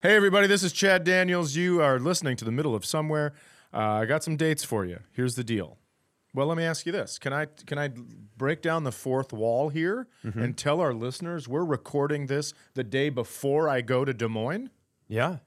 Hey, 0.00 0.14
everybody, 0.14 0.46
this 0.46 0.62
is 0.62 0.72
Chad 0.72 1.02
Daniels. 1.02 1.56
You 1.56 1.82
are 1.82 1.98
listening 1.98 2.36
to 2.36 2.44
the 2.44 2.52
middle 2.52 2.72
of 2.72 2.84
somewhere. 2.86 3.32
Uh, 3.74 3.78
I 3.78 4.04
got 4.04 4.22
some 4.22 4.36
dates 4.36 4.62
for 4.62 4.84
you. 4.84 5.00
Here's 5.10 5.34
the 5.34 5.42
deal. 5.42 5.76
Well, 6.32 6.46
let 6.46 6.56
me 6.56 6.62
ask 6.62 6.86
you 6.86 6.92
this: 6.92 7.18
Can 7.18 7.32
I 7.32 7.46
can 7.66 7.80
I 7.80 7.90
break 8.36 8.62
down 8.62 8.84
the 8.84 8.92
fourth 8.92 9.32
wall 9.32 9.70
here 9.70 10.06
and 10.22 10.56
tell 10.56 10.80
our 10.80 10.94
listeners 10.94 11.48
we're 11.48 11.64
recording 11.64 12.26
this 12.26 12.54
the 12.74 12.84
day 12.84 13.08
before 13.08 13.68
I 13.68 13.80
go 13.80 14.04
to 14.04 14.14
Des 14.14 14.28
Moines? 14.28 14.70
Yeah. 15.08 15.38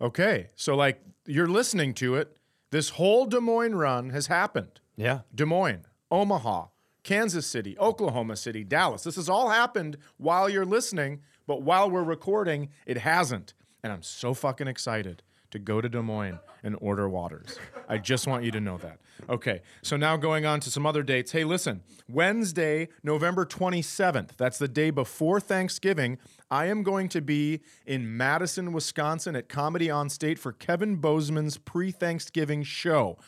Okay, 0.00 0.48
so 0.56 0.74
like 0.74 1.02
you're 1.26 1.46
listening 1.46 1.92
to 1.94 2.14
it. 2.14 2.38
This 2.70 2.88
whole 2.88 3.26
Des 3.26 3.40
Moines 3.40 3.74
run 3.74 4.10
has 4.10 4.28
happened. 4.28 4.80
Yeah. 4.96 5.20
Des 5.34 5.44
Moines, 5.44 5.84
Omaha, 6.10 6.68
Kansas 7.02 7.46
City, 7.46 7.76
Oklahoma 7.78 8.36
City, 8.36 8.64
Dallas. 8.64 9.02
This 9.04 9.16
has 9.16 9.28
all 9.28 9.50
happened 9.50 9.98
while 10.16 10.48
you're 10.48 10.64
listening, 10.64 11.20
but 11.46 11.60
while 11.60 11.90
we're 11.90 12.02
recording, 12.02 12.70
it 12.86 12.96
hasn't. 12.96 13.52
And 13.84 13.92
I'm 13.92 14.02
so 14.02 14.32
fucking 14.32 14.66
excited 14.66 15.22
to 15.50 15.58
go 15.58 15.82
to 15.82 15.90
Des 15.90 16.00
Moines 16.00 16.40
and 16.64 16.74
order 16.80 17.06
waters. 17.06 17.58
I 17.86 17.98
just 17.98 18.26
want 18.26 18.42
you 18.42 18.50
to 18.52 18.60
know 18.60 18.78
that. 18.78 18.98
Okay, 19.28 19.60
so 19.82 19.98
now 19.98 20.16
going 20.16 20.46
on 20.46 20.58
to 20.60 20.70
some 20.70 20.86
other 20.86 21.02
dates. 21.02 21.32
Hey, 21.32 21.44
listen, 21.44 21.82
Wednesday, 22.08 22.88
November 23.02 23.44
27th, 23.44 24.30
that's 24.38 24.58
the 24.58 24.68
day 24.68 24.88
before 24.88 25.38
Thanksgiving, 25.38 26.16
I 26.50 26.64
am 26.66 26.82
going 26.82 27.10
to 27.10 27.20
be 27.20 27.60
in 27.84 28.16
Madison, 28.16 28.72
Wisconsin 28.72 29.36
at 29.36 29.50
Comedy 29.50 29.90
on 29.90 30.08
State 30.08 30.38
for 30.38 30.50
Kevin 30.50 30.96
Bozeman's 30.96 31.58
pre 31.58 31.90
Thanksgiving 31.92 32.62
show. 32.62 33.18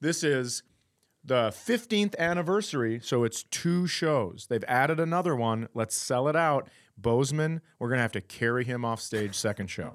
This 0.00 0.24
is 0.24 0.64
the 1.24 1.50
15th 1.50 2.16
anniversary, 2.18 2.98
so 3.02 3.24
it's 3.24 3.44
two 3.44 3.86
shows. 3.86 4.46
They've 4.48 4.64
added 4.66 4.98
another 4.98 5.36
one. 5.36 5.68
Let's 5.72 5.96
sell 5.96 6.28
it 6.28 6.36
out. 6.36 6.68
Bozeman, 7.02 7.60
we're 7.78 7.88
going 7.88 7.98
to 7.98 8.02
have 8.02 8.12
to 8.12 8.20
carry 8.20 8.64
him 8.64 8.84
off 8.84 9.00
stage 9.00 9.34
second 9.34 9.68
show. 9.68 9.94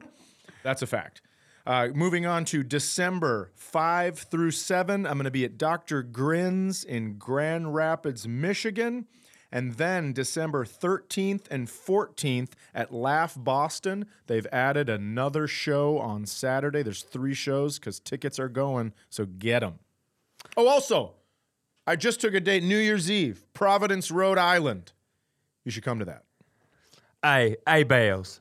That's 0.64 0.82
a 0.82 0.88
fact. 0.88 1.22
Uh, 1.66 1.90
moving 1.96 2.26
on 2.26 2.46
to 2.46 2.64
December 2.64 3.52
5 3.56 4.20
through 4.20 4.52
7, 4.52 5.06
I'm 5.08 5.14
going 5.14 5.24
to 5.26 5.32
be 5.32 5.46
at 5.46 5.58
Dr. 5.58 6.04
Grins 6.04 6.84
in 6.84 7.18
Grand 7.18 7.74
Rapids, 7.74 8.28
Michigan. 8.28 9.08
And 9.52 9.76
then 9.76 10.12
December 10.12 10.66
13th 10.66 11.46
and 11.50 11.68
14th 11.68 12.52
at 12.74 12.94
Laugh 12.94 13.36
Boston. 13.38 14.06
They've 14.28 14.46
added 14.52 14.90
another 14.90 15.48
show 15.48 15.98
on 15.98 16.26
Saturday. 16.26 16.84
There's 16.84 17.04
three 17.04 17.34
shows 17.34 17.80
because 17.80 18.00
tickets 18.00 18.38
are 18.38 18.50
going, 18.50 18.94
so 19.10 19.26
get 19.26 19.62
them. 19.62 19.80
Oh, 20.58 20.68
also, 20.68 21.14
I 21.88 21.96
just 21.96 22.20
took 22.20 22.34
a 22.34 22.40
date 22.40 22.64
New 22.64 22.78
Year's 22.78 23.10
Eve, 23.10 23.46
Providence, 23.54 24.12
Rhode 24.12 24.38
Island. 24.38 24.92
You 25.64 25.72
should 25.72 25.84
come 25.84 26.00
to 26.00 26.06
that. 26.06 26.25
Hey, 27.26 27.58
hey, 27.66 27.82
Bales. 27.82 28.40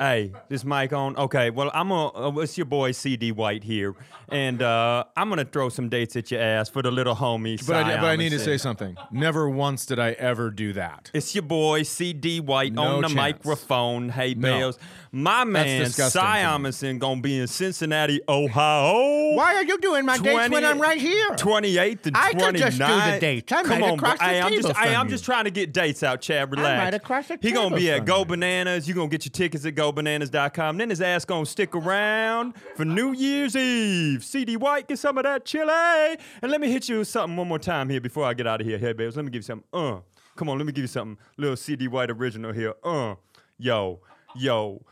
Hey, 0.00 0.32
this 0.48 0.64
mic 0.64 0.94
on? 0.94 1.14
Okay, 1.18 1.50
well, 1.50 1.70
I'm 1.74 1.90
a, 1.90 2.08
uh, 2.08 2.32
it's 2.38 2.56
your 2.56 2.64
boy 2.64 2.92
CD 2.92 3.32
White 3.32 3.62
here, 3.62 3.94
and 4.30 4.62
uh, 4.62 5.04
I'm 5.14 5.28
gonna 5.28 5.44
throw 5.44 5.68
some 5.68 5.90
dates 5.90 6.16
at 6.16 6.30
your 6.30 6.40
ass 6.40 6.70
for 6.70 6.80
the 6.80 6.90
little 6.90 7.14
homie. 7.14 7.62
But 7.66 7.84
I, 7.84 7.96
but 7.96 8.04
I 8.06 8.16
need 8.16 8.30
to 8.30 8.38
say 8.38 8.56
something. 8.56 8.96
Never 9.10 9.50
once 9.50 9.84
did 9.84 9.98
I 9.98 10.12
ever 10.12 10.50
do 10.50 10.72
that. 10.72 11.10
It's 11.12 11.34
your 11.34 11.42
boy 11.42 11.82
CD 11.82 12.40
White 12.40 12.72
No 12.72 12.82
on 12.82 13.02
the 13.02 13.08
chance. 13.08 13.14
microphone. 13.14 14.08
Hey, 14.08 14.32
No. 14.32 14.48
Bales. 14.48 14.78
My 15.12 15.44
man. 15.44 15.84
Amundson, 15.84 16.98
gonna 16.98 17.20
be 17.20 17.38
in 17.38 17.46
Cincinnati, 17.46 18.20
Ohio. 18.28 19.34
Why 19.34 19.56
are 19.56 19.64
you 19.64 19.76
doing 19.78 20.06
my 20.06 20.16
dates 20.16 20.50
when 20.50 20.64
I'm 20.64 20.80
right 20.80 20.98
here? 21.00 21.30
28th 21.32 22.06
and 22.06 22.16
I 22.16 22.32
29th. 22.32 22.40
could 22.46 22.56
just 22.56 22.78
do 22.78 22.84
the 22.86 23.18
dates. 23.20 23.52
I'm 23.52 23.64
Come 23.64 23.80
right 23.82 23.90
on, 23.90 23.98
across 23.98 24.18
the 24.18 24.24
hey, 24.24 24.40
I'm 24.40 24.50
table 24.50 24.62
just, 24.68 24.76
hey, 24.80 24.94
I'm 24.94 25.08
just 25.08 25.24
trying 25.24 25.44
to 25.44 25.50
get 25.50 25.72
dates 25.74 26.02
out, 26.02 26.20
Chad. 26.20 26.50
Relax. 26.50 26.78
right 26.84 26.94
across 26.94 27.26
the 27.28 27.38
He 27.42 27.50
gonna 27.52 27.76
be 27.76 27.90
at 27.90 28.04
Go 28.06 28.20
you. 28.20 28.24
Bananas. 28.24 28.88
You 28.88 28.94
gonna 28.94 29.08
get 29.08 29.24
your 29.26 29.32
tickets 29.32 29.66
at 29.66 29.74
GoBananas.com. 29.94 30.78
Then 30.78 30.90
his 30.90 31.00
ass 31.00 31.24
gonna 31.24 31.46
stick 31.46 31.74
around 31.74 32.54
for 32.76 32.84
New 32.84 33.12
Year's 33.12 33.56
Eve. 33.56 34.24
CD 34.24 34.56
White, 34.56 34.88
get 34.88 34.98
some 34.98 35.18
of 35.18 35.24
that 35.24 35.44
chili. 35.44 36.16
And 36.42 36.50
let 36.50 36.60
me 36.60 36.70
hit 36.70 36.88
you 36.88 36.98
with 36.98 37.08
something 37.08 37.36
one 37.36 37.48
more 37.48 37.58
time 37.58 37.88
here 37.88 38.00
before 38.00 38.24
I 38.24 38.34
get 38.34 38.46
out 38.46 38.60
of 38.60 38.66
here. 38.66 38.78
Hey, 38.78 38.92
babes, 38.92 39.16
let 39.16 39.24
me 39.24 39.30
give 39.30 39.40
you 39.40 39.44
something. 39.44 39.66
Uh, 39.72 40.00
come 40.36 40.48
on, 40.48 40.58
let 40.58 40.66
me 40.66 40.72
give 40.72 40.82
you 40.82 40.88
something. 40.88 41.18
Little 41.36 41.56
CD 41.56 41.88
White 41.88 42.10
original 42.10 42.52
here. 42.52 42.74
Uh, 42.84 43.14
yo, 43.58 44.00
yo. 44.34 44.84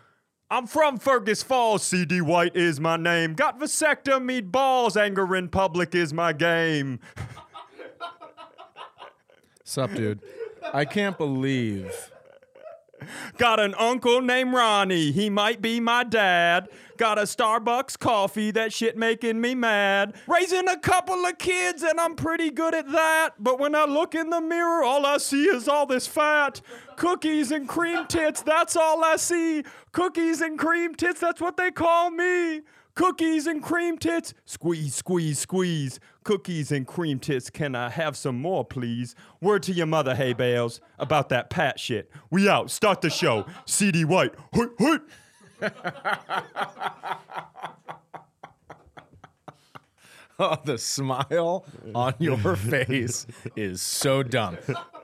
I'm 0.51 0.67
from 0.67 0.99
Fergus 0.99 1.43
Falls. 1.43 1.83
CD 1.83 2.23
White 2.23 2.57
is 2.57 2.81
my 2.81 2.97
name. 2.97 3.35
Got 3.35 3.61
vasectomy 3.61 4.51
balls. 4.51 4.97
Anger 4.97 5.37
in 5.37 5.49
public 5.51 5.95
is 5.95 6.15
my 6.15 6.33
game. 6.33 7.01
Sup, 9.63 9.93
dude? 9.93 10.21
I 10.73 10.87
can't 10.87 11.19
believe. 11.19 12.11
Got 13.37 13.61
an 13.61 13.75
uncle 13.75 14.21
named 14.21 14.53
Ronnie. 14.53 15.13
He 15.13 15.31
might 15.31 15.61
be 15.61 15.81
my 15.81 16.05
dad. 16.05 16.69
Got 16.97 17.19
a 17.19 17.23
Starbucks 17.23 17.99
coffee. 17.99 18.51
That 18.51 18.73
shit 18.73 18.97
making 18.97 19.41
me 19.41 19.55
mad. 19.55 20.15
Raising 20.27 20.69
a 20.69 20.79
couple 20.79 21.25
of 21.25 21.39
kids, 21.39 21.83
and 21.83 22.01
I'm 22.01 22.17
pretty 22.17 22.51
good 22.51 22.75
at 22.75 22.91
that. 22.91 23.31
But 23.39 23.61
when 23.61 23.75
I 23.75 23.85
look 23.85 24.15
in 24.15 24.31
the 24.31 24.41
mirror, 24.41 24.83
all 24.83 25.07
I 25.07 25.19
see 25.19 25.45
is 25.45 25.69
all 25.69 25.87
this 25.87 26.07
fat. 26.07 26.61
Cookies 26.97 27.53
and 27.53 27.69
cream 27.69 28.07
tits, 28.07 28.43
that's 28.43 28.75
all 28.75 29.05
I 29.05 29.17
see. 29.17 29.63
Cookies 29.93 30.41
and 30.41 30.59
cream 30.59 30.95
tits, 30.95 31.21
that's 31.21 31.41
what 31.41 31.57
they 31.57 31.71
call 31.71 32.11
me. 32.11 32.63
Cookies 32.99 33.47
and 33.47 33.63
cream 33.63 33.97
tits. 33.97 34.35
Squeeze, 34.45 34.93
squeeze, 34.93 35.39
squeeze. 35.39 36.01
Cookies 36.25 36.73
and 36.73 36.85
cream 36.85 37.21
tits. 37.21 37.49
Can 37.49 37.77
I 37.77 37.91
have 37.91 38.17
some 38.17 38.43
more, 38.43 38.65
please? 38.65 39.15
Word 39.41 39.63
to 39.65 39.73
your 39.73 39.87
mother, 39.87 40.17
hey 40.17 40.33
bales, 40.33 40.81
about 40.99 41.29
that 41.29 41.49
pat 41.49 41.79
shit. 41.79 42.11
We 42.29 42.49
out. 42.49 42.73
Start 42.73 43.01
the 43.01 43.09
show. 43.09 43.47
CD 43.67 44.05
White. 44.05 44.35
Hoot, 44.53 44.75
hoot. 44.79 45.09
Oh, 50.41 50.57
the 50.65 50.79
smile 50.79 51.67
on 51.97 52.15
your 52.21 52.55
face 52.55 53.27
is 53.57 53.83
so 53.83 54.23
dumb. 54.23 54.57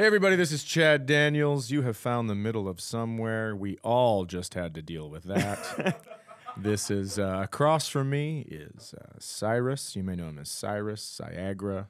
Hey, 0.00 0.06
everybody, 0.06 0.34
this 0.34 0.50
is 0.50 0.64
Chad 0.64 1.04
Daniels. 1.04 1.70
You 1.70 1.82
have 1.82 1.94
found 1.94 2.30
the 2.30 2.34
middle 2.34 2.66
of 2.66 2.80
somewhere. 2.80 3.54
We 3.54 3.76
all 3.84 4.24
just 4.24 4.54
had 4.54 4.74
to 4.76 4.80
deal 4.80 5.10
with 5.10 5.24
that. 5.24 6.00
this 6.56 6.90
is 6.90 7.18
uh, 7.18 7.40
across 7.44 7.86
from 7.86 8.08
me 8.08 8.46
is 8.50 8.94
uh, 8.94 9.16
Cyrus. 9.18 9.94
You 9.94 10.02
may 10.02 10.16
know 10.16 10.28
him 10.28 10.38
as 10.38 10.48
Cyrus, 10.48 11.20
Ciagra, 11.20 11.88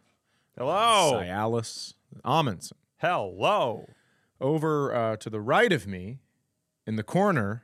Hello. 0.59 1.21
Cialis, 1.23 1.95
Amundson. 2.25 2.73
Hello. 2.97 3.87
Over 4.41 4.93
uh, 4.93 5.17
to 5.19 5.31
the 5.31 5.41
right 5.41 5.73
of 5.73 5.87
me, 5.87 6.19
in 6.89 6.97
the 6.97 7.05
corner, 7.05 7.63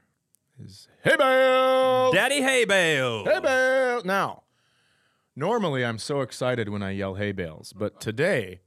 is 0.65 0.87
Hey 1.03 1.17
Bale! 1.17 2.13
Daddy 2.13 2.43
Hay 2.43 2.65
Bale. 2.65 3.25
Hey 3.25 3.41
Bale! 3.41 4.03
Now, 4.05 4.45
normally 5.35 5.85
I'm 5.85 5.99
so 5.99 6.21
excited 6.21 6.69
when 6.69 6.85
I 6.85 6.93
yell 6.93 7.17
Hey 7.17 7.33
Bales, 7.33 7.73
but 7.73 8.01
today 8.01 8.61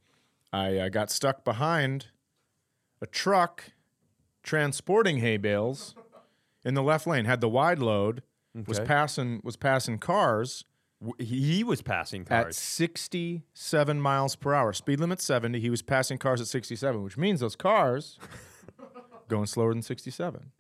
I 0.51 0.77
uh, 0.77 0.89
got 0.89 1.11
stuck 1.11 1.43
behind 1.43 2.07
a 3.01 3.05
truck 3.07 3.71
transporting 4.43 5.17
hay 5.17 5.37
bales 5.37 5.95
in 6.65 6.73
the 6.73 6.83
left 6.83 7.05
lane. 7.07 7.25
Had 7.25 7.41
the 7.41 7.49
wide 7.49 7.79
load, 7.79 8.23
was 8.67 8.79
Okay. 8.79 8.87
passing 8.87 9.41
was 9.43 9.55
passing 9.55 9.97
cars 9.99 10.63
W- 11.01 11.13
He 11.25 11.55
he 11.57 11.63
was 11.63 11.81
passing 11.81 12.21
at 12.23 12.27
cars. 12.43 12.57
67 12.57 14.01
miles 14.01 14.35
per 14.35 14.53
hour. 14.53 14.73
Speed 14.73 14.99
limit 14.99 15.21
70. 15.21 15.57
He 15.59 15.69
was 15.69 15.81
passing 15.81 16.17
cars 16.17 16.41
at 16.41 16.47
67, 16.47 17.01
which 17.03 17.15
means 17.17 17.39
those 17.39 17.55
cars 17.55 18.17
going 19.29 19.45
slower 19.45 19.73
than 19.73 19.81
67. 19.81 20.51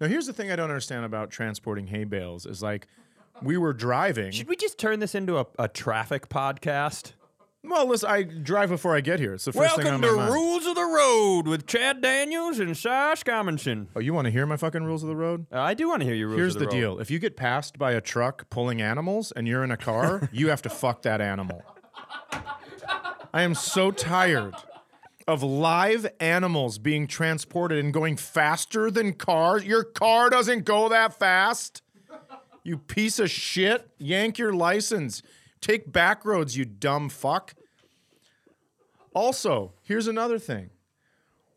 Now, 0.00 0.06
here's 0.06 0.26
the 0.26 0.32
thing 0.32 0.50
I 0.52 0.56
don't 0.56 0.70
understand 0.70 1.04
about 1.04 1.30
transporting 1.30 1.88
hay 1.88 2.04
bales 2.04 2.46
is 2.46 2.62
like 2.62 2.86
we 3.42 3.56
were 3.56 3.72
driving. 3.72 4.30
Should 4.30 4.48
we 4.48 4.54
just 4.56 4.78
turn 4.78 5.00
this 5.00 5.14
into 5.14 5.38
a, 5.38 5.46
a 5.58 5.66
traffic 5.66 6.28
podcast? 6.28 7.14
Well, 7.64 7.86
listen, 7.88 8.08
I 8.10 8.22
drive 8.22 8.68
before 8.68 8.94
I 8.94 9.00
get 9.00 9.18
here. 9.20 9.34
It's 9.34 9.46
the 9.46 9.52
first 9.52 9.76
thing 9.76 9.86
on 9.86 10.00
Welcome 10.00 10.16
my 10.18 10.24
to 10.24 10.30
mind. 10.30 10.32
Rules 10.34 10.66
of 10.66 10.74
the 10.74 10.84
Road 10.84 11.48
with 11.48 11.66
Chad 11.66 12.00
Daniels 12.00 12.58
and 12.58 12.76
Cy 12.76 13.14
Skammenson. 13.16 13.86
Oh, 13.96 14.00
you 14.00 14.12
want 14.12 14.26
to 14.26 14.30
hear 14.30 14.46
my 14.46 14.56
fucking 14.56 14.84
rules 14.84 15.02
of 15.02 15.08
the 15.08 15.16
road? 15.16 15.46
Uh, 15.52 15.60
I 15.60 15.74
do 15.74 15.88
want 15.88 16.00
to 16.00 16.06
hear 16.06 16.14
your 16.14 16.28
rules 16.28 16.38
Here's 16.38 16.54
of 16.56 16.60
the, 16.60 16.66
road. 16.66 16.72
Here's 16.72 16.82
the, 16.82 16.86
road. 16.86 16.94
deal. 16.96 17.00
If 17.00 17.10
you 17.10 17.18
get 17.18 17.36
passed 17.36 17.78
by 17.78 17.92
a 17.92 18.00
truck 18.00 18.48
pulling 18.50 18.82
animals 18.82 19.32
and 19.32 19.48
you're 19.48 19.64
in 19.64 19.70
a 19.70 19.76
car, 19.76 20.28
you 20.32 20.48
have 20.50 20.62
to 20.62 20.68
fuck 20.68 21.02
that 21.02 21.20
animal. 21.20 21.62
I 23.32 23.42
am 23.42 23.54
so 23.54 23.90
tired 23.90 24.54
of 25.26 25.42
live 25.42 26.06
animals 26.20 26.78
being 26.78 27.06
transported 27.06 27.82
and 27.82 27.92
going 27.92 28.16
faster 28.16 28.90
than 28.90 29.14
cars. 29.14 29.64
Your 29.64 29.82
car 29.84 30.30
doesn't 30.30 30.64
go 30.64 30.88
that 30.90 31.18
fast. 31.18 31.82
You 32.62 32.78
piece 32.78 33.18
of 33.18 33.30
shit. 33.30 33.88
Yank 33.98 34.38
your 34.38 34.52
license. 34.52 35.22
Take 35.64 35.90
back 35.90 36.26
roads, 36.26 36.58
you 36.58 36.66
dumb 36.66 37.08
fuck. 37.08 37.54
Also, 39.14 39.72
here's 39.82 40.06
another 40.06 40.38
thing. 40.38 40.68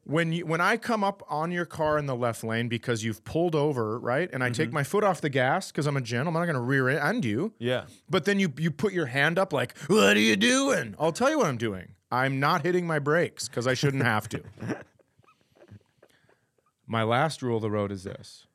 when 0.06 0.32
you 0.32 0.46
when 0.46 0.62
I 0.62 0.78
come 0.78 1.04
up 1.04 1.22
on 1.28 1.52
your 1.52 1.66
car 1.66 1.98
in 1.98 2.06
the 2.06 2.16
left 2.16 2.42
lane 2.42 2.70
because 2.70 3.04
you've 3.04 3.26
pulled 3.26 3.54
over, 3.54 4.00
right? 4.00 4.30
And 4.32 4.46
I 4.46 4.50
take 4.50 4.68
mm-hmm. 4.70 4.76
my 4.76 4.84
foot 4.84 5.04
off 5.04 5.20
the 5.20 5.28
gas 5.28 5.74
because 5.74 5.88
I'm 5.88 5.98
a 5.98 6.02
gentleman, 6.02 6.42
I'm 6.42 6.48
not 6.48 6.54
going 6.54 6.64
to 6.64 6.66
rear 6.66 6.88
end 6.88 7.26
you. 7.26 7.52
Yeah. 7.60 7.84
But 8.10 8.24
then 8.24 8.40
you 8.40 8.54
you 8.58 8.72
put 8.72 8.94
your 8.94 9.08
hand 9.08 9.38
up 9.38 9.52
like, 9.52 9.78
"What 9.88 10.16
are 10.16 10.22
you 10.22 10.38
doing?" 10.38 10.96
I'll 10.98 11.12
tell 11.12 11.30
you 11.30 11.40
what 11.40 11.48
I'm 11.48 11.58
doing. 11.58 11.90
I'm 12.10 12.40
not 12.40 12.64
hitting 12.64 12.88
my 12.88 13.00
brakes 13.00 13.50
because 13.50 13.68
I 13.68 13.74
shouldn't 13.74 14.04
have 14.04 14.30
to. 14.30 14.42
my 16.88 17.04
last 17.04 17.42
rule 17.42 17.58
of 17.58 17.62
the 17.62 17.72
road 17.72 17.92
is 17.92 18.06
this: 18.06 18.48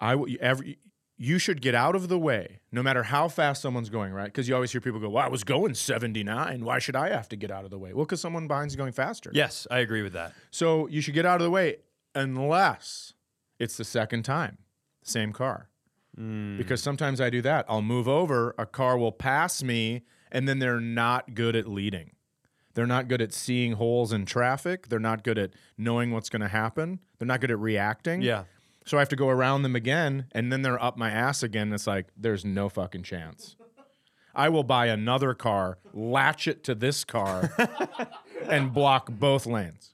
I 0.00 0.14
every 0.40 0.78
you 1.22 1.38
should 1.38 1.62
get 1.62 1.72
out 1.72 1.94
of 1.94 2.08
the 2.08 2.18
way, 2.18 2.58
no 2.72 2.82
matter 2.82 3.04
how 3.04 3.28
fast 3.28 3.62
someone's 3.62 3.88
going, 3.88 4.12
right? 4.12 4.24
Because 4.24 4.48
you 4.48 4.56
always 4.56 4.72
hear 4.72 4.80
people 4.80 4.98
go, 4.98 5.08
"Well, 5.08 5.24
I 5.24 5.28
was 5.28 5.44
going 5.44 5.74
79. 5.74 6.64
Why 6.64 6.80
should 6.80 6.96
I 6.96 7.10
have 7.10 7.28
to 7.28 7.36
get 7.36 7.48
out 7.48 7.64
of 7.64 7.70
the 7.70 7.78
way?" 7.78 7.92
Well, 7.92 8.04
because 8.04 8.20
someone 8.20 8.48
behind's 8.48 8.74
going 8.74 8.90
faster. 8.90 9.30
Yes, 9.32 9.66
I 9.70 9.78
agree 9.78 10.02
with 10.02 10.14
that. 10.14 10.32
So 10.50 10.88
you 10.88 11.00
should 11.00 11.14
get 11.14 11.24
out 11.24 11.40
of 11.40 11.44
the 11.44 11.50
way 11.50 11.76
unless 12.16 13.14
it's 13.60 13.76
the 13.76 13.84
second 13.84 14.24
time, 14.24 14.58
same 15.04 15.32
car. 15.32 15.68
Hmm. 16.16 16.56
Because 16.58 16.82
sometimes 16.82 17.20
I 17.20 17.30
do 17.30 17.40
that. 17.42 17.66
I'll 17.68 17.82
move 17.82 18.08
over, 18.08 18.54
a 18.58 18.66
car 18.66 18.98
will 18.98 19.12
pass 19.12 19.62
me, 19.62 20.02
and 20.32 20.48
then 20.48 20.58
they're 20.58 20.80
not 20.80 21.34
good 21.34 21.54
at 21.54 21.68
leading. 21.68 22.10
They're 22.74 22.86
not 22.86 23.06
good 23.06 23.22
at 23.22 23.32
seeing 23.32 23.74
holes 23.74 24.12
in 24.12 24.26
traffic. 24.26 24.88
They're 24.88 24.98
not 24.98 25.22
good 25.22 25.38
at 25.38 25.52
knowing 25.78 26.10
what's 26.10 26.28
going 26.30 26.42
to 26.42 26.48
happen. 26.48 26.98
They're 27.18 27.28
not 27.28 27.40
good 27.40 27.52
at 27.52 27.58
reacting. 27.60 28.22
Yeah. 28.22 28.44
So 28.84 28.96
I 28.96 29.00
have 29.00 29.08
to 29.10 29.16
go 29.16 29.28
around 29.28 29.62
them 29.62 29.76
again, 29.76 30.26
and 30.32 30.52
then 30.52 30.62
they're 30.62 30.82
up 30.82 30.96
my 30.96 31.10
ass 31.10 31.42
again. 31.42 31.72
It's 31.72 31.86
like, 31.86 32.08
there's 32.16 32.44
no 32.44 32.68
fucking 32.68 33.04
chance. 33.04 33.56
I 34.34 34.48
will 34.48 34.64
buy 34.64 34.86
another 34.86 35.34
car, 35.34 35.78
latch 35.92 36.48
it 36.48 36.64
to 36.64 36.74
this 36.74 37.04
car, 37.04 37.54
and 38.48 38.72
block 38.72 39.10
both 39.10 39.46
lanes. 39.46 39.91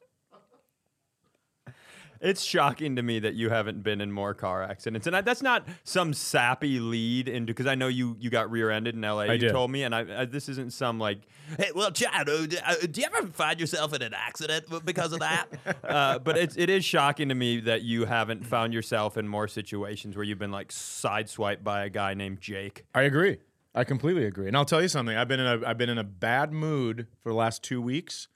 It's 2.21 2.43
shocking 2.43 2.97
to 2.97 3.03
me 3.03 3.19
that 3.21 3.35
you 3.35 3.51
haven't 3.51 3.83
been 3.83 4.01
in 4.01 4.11
more 4.11 4.35
car 4.35 4.63
accidents, 4.63 5.07
and 5.07 5.17
I, 5.17 5.21
that's 5.21 5.43
not 5.43 5.67
some 5.85 6.13
sappy 6.13 6.81
lead 6.81 7.29
into 7.29 7.53
because 7.53 7.67
I 7.67 7.75
know 7.75 7.89
you 7.89 8.17
you 8.19 8.31
got 8.31 8.51
rear-ended 8.51 8.95
in 8.95 9.05
L.A. 9.05 9.33
you 9.33 9.39
did. 9.39 9.53
told 9.53 9.71
me, 9.71 9.83
and 9.85 9.95
I, 9.95 10.23
I 10.23 10.25
this 10.25 10.49
isn't 10.49 10.73
some 10.73 10.99
like, 10.99 11.21
hey, 11.57 11.71
well, 11.75 11.91
Chad, 11.91 12.29
uh, 12.29 12.47
d- 12.47 12.59
uh, 12.65 12.75
do 12.91 13.01
you 13.01 13.07
ever 13.07 13.29
find 13.29 13.61
yourself 13.61 13.95
in 13.95 14.03
an 14.03 14.15
accident 14.15 14.65
because 14.85 15.13
of 15.13 15.21
that? 15.21 15.47
uh, 15.85 16.19
but 16.19 16.37
it's 16.37 16.57
it 16.57 16.71
is 16.71 16.85
shocking 16.85 17.29
to 17.29 17.35
me 17.35 17.61
that 17.61 17.83
you 17.83 18.05
haven't 18.05 18.45
found 18.45 18.73
yourself 18.73 19.17
in 19.17 19.29
more 19.29 19.49
situations 19.49 20.17
where 20.17 20.25
you've 20.25 20.39
been 20.39 20.53
like 20.53 20.69
sideswiped 20.69 21.63
by 21.63 21.85
a 21.85 21.89
guy 21.89 22.15
named 22.15 22.41
Jake. 22.41 22.85
I 22.95 23.03
agree. 23.03 23.39
I 23.75 23.85
completely 23.85 24.25
agree. 24.25 24.49
And 24.49 24.57
I'll 24.57 24.65
tell 24.65 24.83
you 24.83 24.89
something. 24.89 25.17
I've 25.17 25.29
been 25.29 25.41
in 25.41 25.47
a 25.47 25.67
I've 25.67 25.79
been 25.79 25.91
in 25.91 25.99
a 25.99 26.05
bad 26.05 26.53
mood 26.53 27.07
for 27.23 27.31
the 27.31 27.37
last 27.37 27.63
two 27.63 27.81
weeks. 27.81 28.29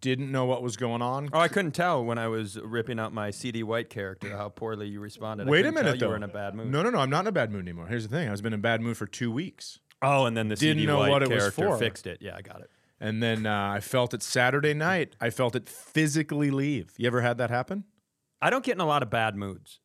Didn't 0.00 0.30
know 0.30 0.44
what 0.44 0.62
was 0.62 0.76
going 0.76 1.00
on. 1.02 1.30
Oh, 1.32 1.38
I 1.38 1.48
couldn't 1.48 1.72
tell 1.72 2.04
when 2.04 2.18
I 2.18 2.28
was 2.28 2.58
ripping 2.60 2.98
out 3.00 3.12
my 3.14 3.30
CD 3.30 3.62
White 3.62 3.88
character 3.88 4.36
how 4.36 4.50
poorly 4.50 4.88
you 4.88 5.00
responded. 5.00 5.48
Wait 5.48 5.64
a 5.64 5.72
minute, 5.72 6.00
you 6.00 6.06
were 6.08 6.16
in 6.16 6.22
a 6.22 6.28
bad 6.28 6.54
mood. 6.54 6.66
No, 6.70 6.82
no, 6.82 6.90
no. 6.90 6.98
I'm 6.98 7.08
not 7.10 7.20
in 7.20 7.26
a 7.28 7.32
bad 7.32 7.50
mood 7.50 7.62
anymore. 7.62 7.86
Here's 7.86 8.06
the 8.06 8.14
thing. 8.14 8.28
I 8.28 8.30
was 8.30 8.42
been 8.42 8.52
in 8.52 8.60
a 8.60 8.62
bad 8.62 8.82
mood 8.82 8.96
for 8.98 9.06
two 9.06 9.30
weeks, 9.32 9.78
Oh, 10.02 10.26
and 10.26 10.36
then 10.36 10.48
the 10.48 10.56
Didn't 10.56 10.76
CD 10.78 10.86
know 10.86 10.98
White 10.98 11.10
what 11.10 11.22
it 11.22 11.30
was 11.30 11.38
character 11.38 11.66
for. 11.68 11.78
fixed 11.78 12.06
it. 12.06 12.18
Yeah, 12.20 12.36
I 12.36 12.42
got 12.42 12.60
it. 12.60 12.70
and 13.00 13.22
then 13.22 13.46
uh, 13.46 13.70
I 13.74 13.80
felt 13.80 14.12
it 14.12 14.22
Saturday 14.22 14.74
night. 14.74 15.16
I 15.20 15.30
felt 15.30 15.56
it 15.56 15.66
physically 15.68 16.50
leave. 16.50 16.92
You 16.98 17.06
ever 17.06 17.22
had 17.22 17.38
that 17.38 17.48
happen? 17.50 17.84
I 18.42 18.50
don't 18.50 18.64
get 18.64 18.74
in 18.74 18.80
a 18.80 18.86
lot 18.86 19.02
of 19.02 19.08
bad 19.10 19.34
moods, 19.34 19.80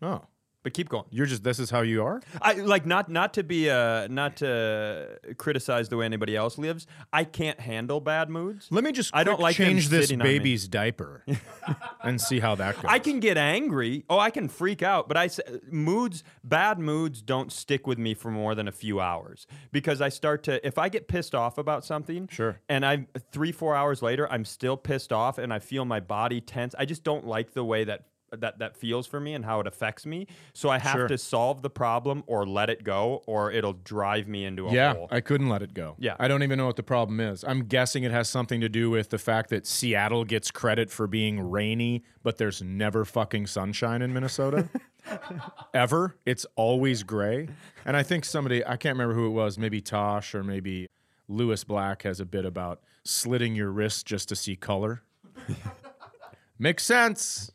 Oh, 0.00 0.22
but 0.62 0.72
keep 0.74 0.88
going. 0.88 1.04
you're 1.10 1.26
just. 1.26 1.42
This 1.42 1.58
is 1.58 1.70
how 1.70 1.80
you 1.82 2.02
are. 2.04 2.20
I 2.42 2.54
like 2.54 2.86
not 2.86 3.08
not 3.08 3.34
to 3.34 3.42
be 3.42 3.70
uh 3.70 4.06
not 4.08 4.36
to 4.36 5.18
criticize 5.38 5.88
the 5.88 5.96
way 5.96 6.04
anybody 6.04 6.36
else 6.36 6.58
lives. 6.58 6.86
I 7.12 7.24
can't 7.24 7.58
handle 7.60 8.00
bad 8.00 8.28
moods. 8.30 8.68
Let 8.70 8.84
me 8.84 8.92
just. 8.92 9.10
I 9.14 9.24
don't 9.24 9.40
like 9.40 9.56
them 9.56 9.66
change 9.66 9.88
this 9.88 10.06
sitting 10.08 10.20
on 10.20 10.26
me. 10.26 10.38
baby's 10.38 10.68
diaper, 10.68 11.24
and 12.04 12.20
see 12.20 12.40
how 12.40 12.54
that 12.56 12.76
goes. 12.76 12.84
I 12.88 12.98
can 12.98 13.20
get 13.20 13.36
angry. 13.36 14.04
Oh, 14.10 14.18
I 14.18 14.30
can 14.30 14.48
freak 14.48 14.82
out, 14.82 15.08
but 15.08 15.16
I 15.16 15.26
s- 15.26 15.40
moods, 15.70 16.22
bad 16.44 16.78
moods 16.78 17.22
don't 17.22 17.50
stick 17.52 17.86
with 17.86 17.98
me 17.98 18.14
for 18.14 18.30
more 18.30 18.54
than 18.54 18.68
a 18.68 18.72
few 18.72 19.00
hours 19.00 19.46
because 19.72 20.00
I 20.00 20.08
start 20.08 20.42
to 20.44 20.64
if 20.66 20.78
I 20.78 20.88
get 20.88 21.08
pissed 21.08 21.34
off 21.34 21.58
about 21.58 21.84
something, 21.84 22.28
Sure. 22.30 22.60
and 22.68 22.84
I'm 22.84 23.06
3 23.32 23.52
4 23.52 23.74
hours 23.74 24.02
later 24.02 24.30
I'm 24.30 24.44
still 24.44 24.76
pissed 24.76 25.12
off 25.12 25.38
and 25.38 25.52
I 25.52 25.58
feel 25.58 25.84
my 25.84 26.00
body 26.00 26.40
tense. 26.40 26.74
I 26.78 26.84
just 26.84 27.04
don't 27.04 27.26
like 27.26 27.52
the 27.52 27.64
way 27.64 27.84
that 27.84 28.04
that 28.38 28.58
that 28.60 28.76
feels 28.76 29.06
for 29.06 29.18
me 29.20 29.34
and 29.34 29.44
how 29.44 29.60
it 29.60 29.66
affects 29.66 30.06
me. 30.06 30.26
So 30.52 30.68
I 30.68 30.78
have 30.78 30.92
Sure. 30.94 31.08
to 31.08 31.18
solve 31.18 31.62
the 31.62 31.70
problem 31.70 32.22
or 32.26 32.46
let 32.46 32.70
it 32.70 32.84
go 32.84 33.22
or 33.26 33.50
it'll 33.50 33.72
drive 33.72 34.28
me 34.28 34.44
into 34.44 34.68
a 34.68 34.72
Yeah, 34.72 34.94
hole. 34.94 35.08
I 35.10 35.20
couldn't 35.20 35.48
let 35.48 35.62
it 35.62 35.74
go. 35.74 35.96
Yeah. 35.98 36.14
I 36.18 36.28
don't 36.28 36.42
even 36.42 36.56
know 36.56 36.66
what 36.66 36.76
the 36.76 36.82
problem 36.82 37.18
is. 37.20 37.44
I'm 37.44 37.64
guessing 37.64 38.04
it 38.04 38.12
has 38.12 38.28
something 38.28 38.60
to 38.60 38.68
do 38.68 38.88
with 38.90 39.10
the 39.10 39.18
fact 39.18 39.50
that 39.50 39.66
Seattle 39.66 40.24
gets 40.24 40.50
credit 40.50 40.90
for 40.90 41.06
being 41.06 41.40
rainy, 41.40 42.04
but 42.22 42.38
there's 42.38 42.62
never 42.62 43.04
fucking 43.04 43.46
sunshine 43.48 44.02
in 44.02 44.12
Minnesota. 44.12 44.68
Ever. 45.74 46.16
It's 46.24 46.46
always 46.56 47.02
gray. 47.02 47.48
And 47.84 47.96
I 47.96 48.02
think 48.02 48.24
somebody, 48.24 48.64
I 48.64 48.76
can't 48.76 48.94
remember 48.96 49.14
who 49.14 49.26
it 49.26 49.30
was, 49.30 49.58
maybe 49.58 49.80
Tosh 49.80 50.34
or 50.34 50.44
maybe 50.44 50.86
Lewis 51.28 51.64
Black 51.64 52.02
has 52.02 52.20
a 52.20 52.24
bit 52.26 52.44
about 52.44 52.80
slitting 53.04 53.56
your 53.56 53.70
wrist 53.70 54.06
just 54.06 54.28
to 54.28 54.36
see 54.36 54.54
color. 54.56 55.02
Makes 56.58 56.84
sense. 56.84 57.50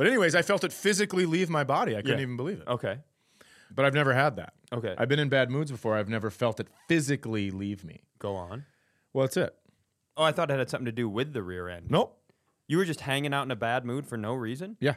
But, 0.00 0.06
anyways, 0.06 0.34
I 0.34 0.40
felt 0.40 0.64
it 0.64 0.72
physically 0.72 1.26
leave 1.26 1.50
my 1.50 1.62
body. 1.62 1.92
I 1.94 2.00
couldn't 2.00 2.16
Yeah. 2.20 2.22
even 2.22 2.38
believe 2.38 2.60
it. 2.62 2.66
okay. 2.68 3.00
But 3.70 3.84
I've 3.84 3.92
never 3.92 4.14
had 4.14 4.36
that. 4.36 4.54
Okay. 4.72 4.94
I've 4.96 5.08
been 5.10 5.18
in 5.18 5.28
bad 5.28 5.50
moods 5.50 5.70
before. 5.70 5.94
I've 5.98 6.08
never 6.08 6.30
felt 6.30 6.58
it 6.58 6.68
physically 6.88 7.50
leave 7.50 7.84
me. 7.84 8.04
Go 8.18 8.34
on. 8.34 8.64
Well, 9.12 9.26
that's 9.26 9.36
it. 9.36 9.54
Oh, 10.16 10.22
I 10.24 10.32
thought 10.32 10.50
it 10.50 10.58
had 10.58 10.70
something 10.70 10.86
to 10.86 10.90
do 10.92 11.06
with 11.06 11.34
the 11.34 11.42
rear 11.42 11.68
end. 11.68 11.90
Nope. 11.90 12.18
You 12.66 12.78
were 12.78 12.86
just 12.86 13.00
hanging 13.02 13.34
out 13.34 13.42
in 13.42 13.50
a 13.50 13.56
bad 13.56 13.84
mood 13.84 14.06
for 14.06 14.16
no 14.16 14.32
reason? 14.32 14.78
Yeah. 14.80 14.94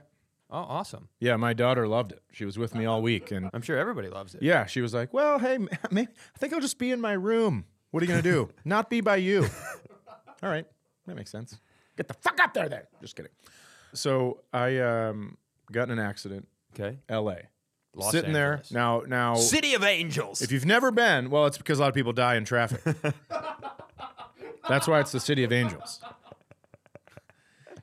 Oh, 0.49 0.57
awesome. 0.59 1.09
Yeah, 1.19 1.35
my 1.35 1.51
daughter 1.53 1.85
loved 1.85 2.13
it. 2.13 2.21
She 2.31 2.45
was 2.45 2.57
with 2.57 2.73
me 2.73 2.85
all 2.85 3.01
week. 3.01 3.29
And 3.31 3.49
I'm 3.53 3.61
sure 3.61 3.77
everybody 3.77 4.07
loves 4.07 4.35
it. 4.35 4.41
yeah, 4.41 4.65
she 4.67 4.79
was 4.79 4.93
like, 4.93 5.13
well, 5.13 5.37
hey, 5.37 5.57
maybe, 5.91 6.07
I 6.33 6.37
think 6.37 6.53
I'll 6.53 6.61
just 6.61 6.77
be 6.79 6.91
in 6.91 7.01
my 7.01 7.13
room. 7.13 7.65
What 7.91 8.01
are 8.01 8.05
you 8.05 8.11
going 8.11 8.23
to 8.23 8.31
do? 8.31 8.49
Not 8.65 8.89
be 8.89 9.01
by 9.01 9.17
you. 9.17 9.45
all 10.41 10.49
right. 10.49 10.65
That 11.07 11.15
makes 11.15 11.29
sense. 11.31 11.59
Get 11.97 12.07
the 12.07 12.13
fuck 12.15 12.39
up 12.39 12.53
there 12.53 12.69
then. 12.69 12.83
Just 13.01 13.15
kidding. 13.15 13.31
So 13.93 14.39
I 14.51 14.79
um, 14.79 15.37
got 15.71 15.89
in 15.89 15.99
an 15.99 16.05
accident, 16.05 16.47
Okay. 16.73 16.97
LA. 17.09 17.35
Los 17.95 18.11
Sitting 18.11 18.35
Angeles. 18.35 18.69
there. 18.69 18.79
Now, 18.79 19.03
now, 19.05 19.35
City 19.35 19.75
of 19.75 19.83
Angels. 19.83 20.41
if 20.41 20.51
you've 20.51 20.65
never 20.65 20.89
been, 20.89 21.29
well, 21.29 21.45
it's 21.45 21.59
because 21.59 21.77
a 21.77 21.81
lot 21.83 21.89
of 21.89 21.93
people 21.93 22.11
die 22.11 22.35
in 22.35 22.43
traffic. 22.45 22.81
That's 24.67 24.87
why 24.87 24.99
it's 24.99 25.11
the 25.11 25.19
city 25.19 25.43
of 25.43 25.51
angels. 25.51 25.99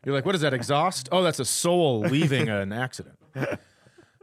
You're 0.05 0.15
like, 0.15 0.25
what 0.25 0.35
is 0.35 0.41
that, 0.41 0.55
exhaust? 0.55 1.11
Oh, 1.13 1.23
that's 1.23 1.39
a 1.39 1.45
soul 1.45 2.01
leaving 2.01 2.49
an 2.49 2.73
accident. 2.73 3.19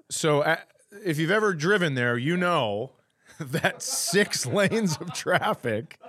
So, 0.09 0.41
uh, 0.41 0.57
if 1.05 1.19
you've 1.19 1.29
ever 1.29 1.53
driven 1.53 1.93
there, 1.93 2.17
you 2.17 2.35
know 2.35 2.93
that 3.39 3.83
six 3.83 4.45
lanes 4.47 4.97
of 4.97 5.13
traffic. 5.13 5.99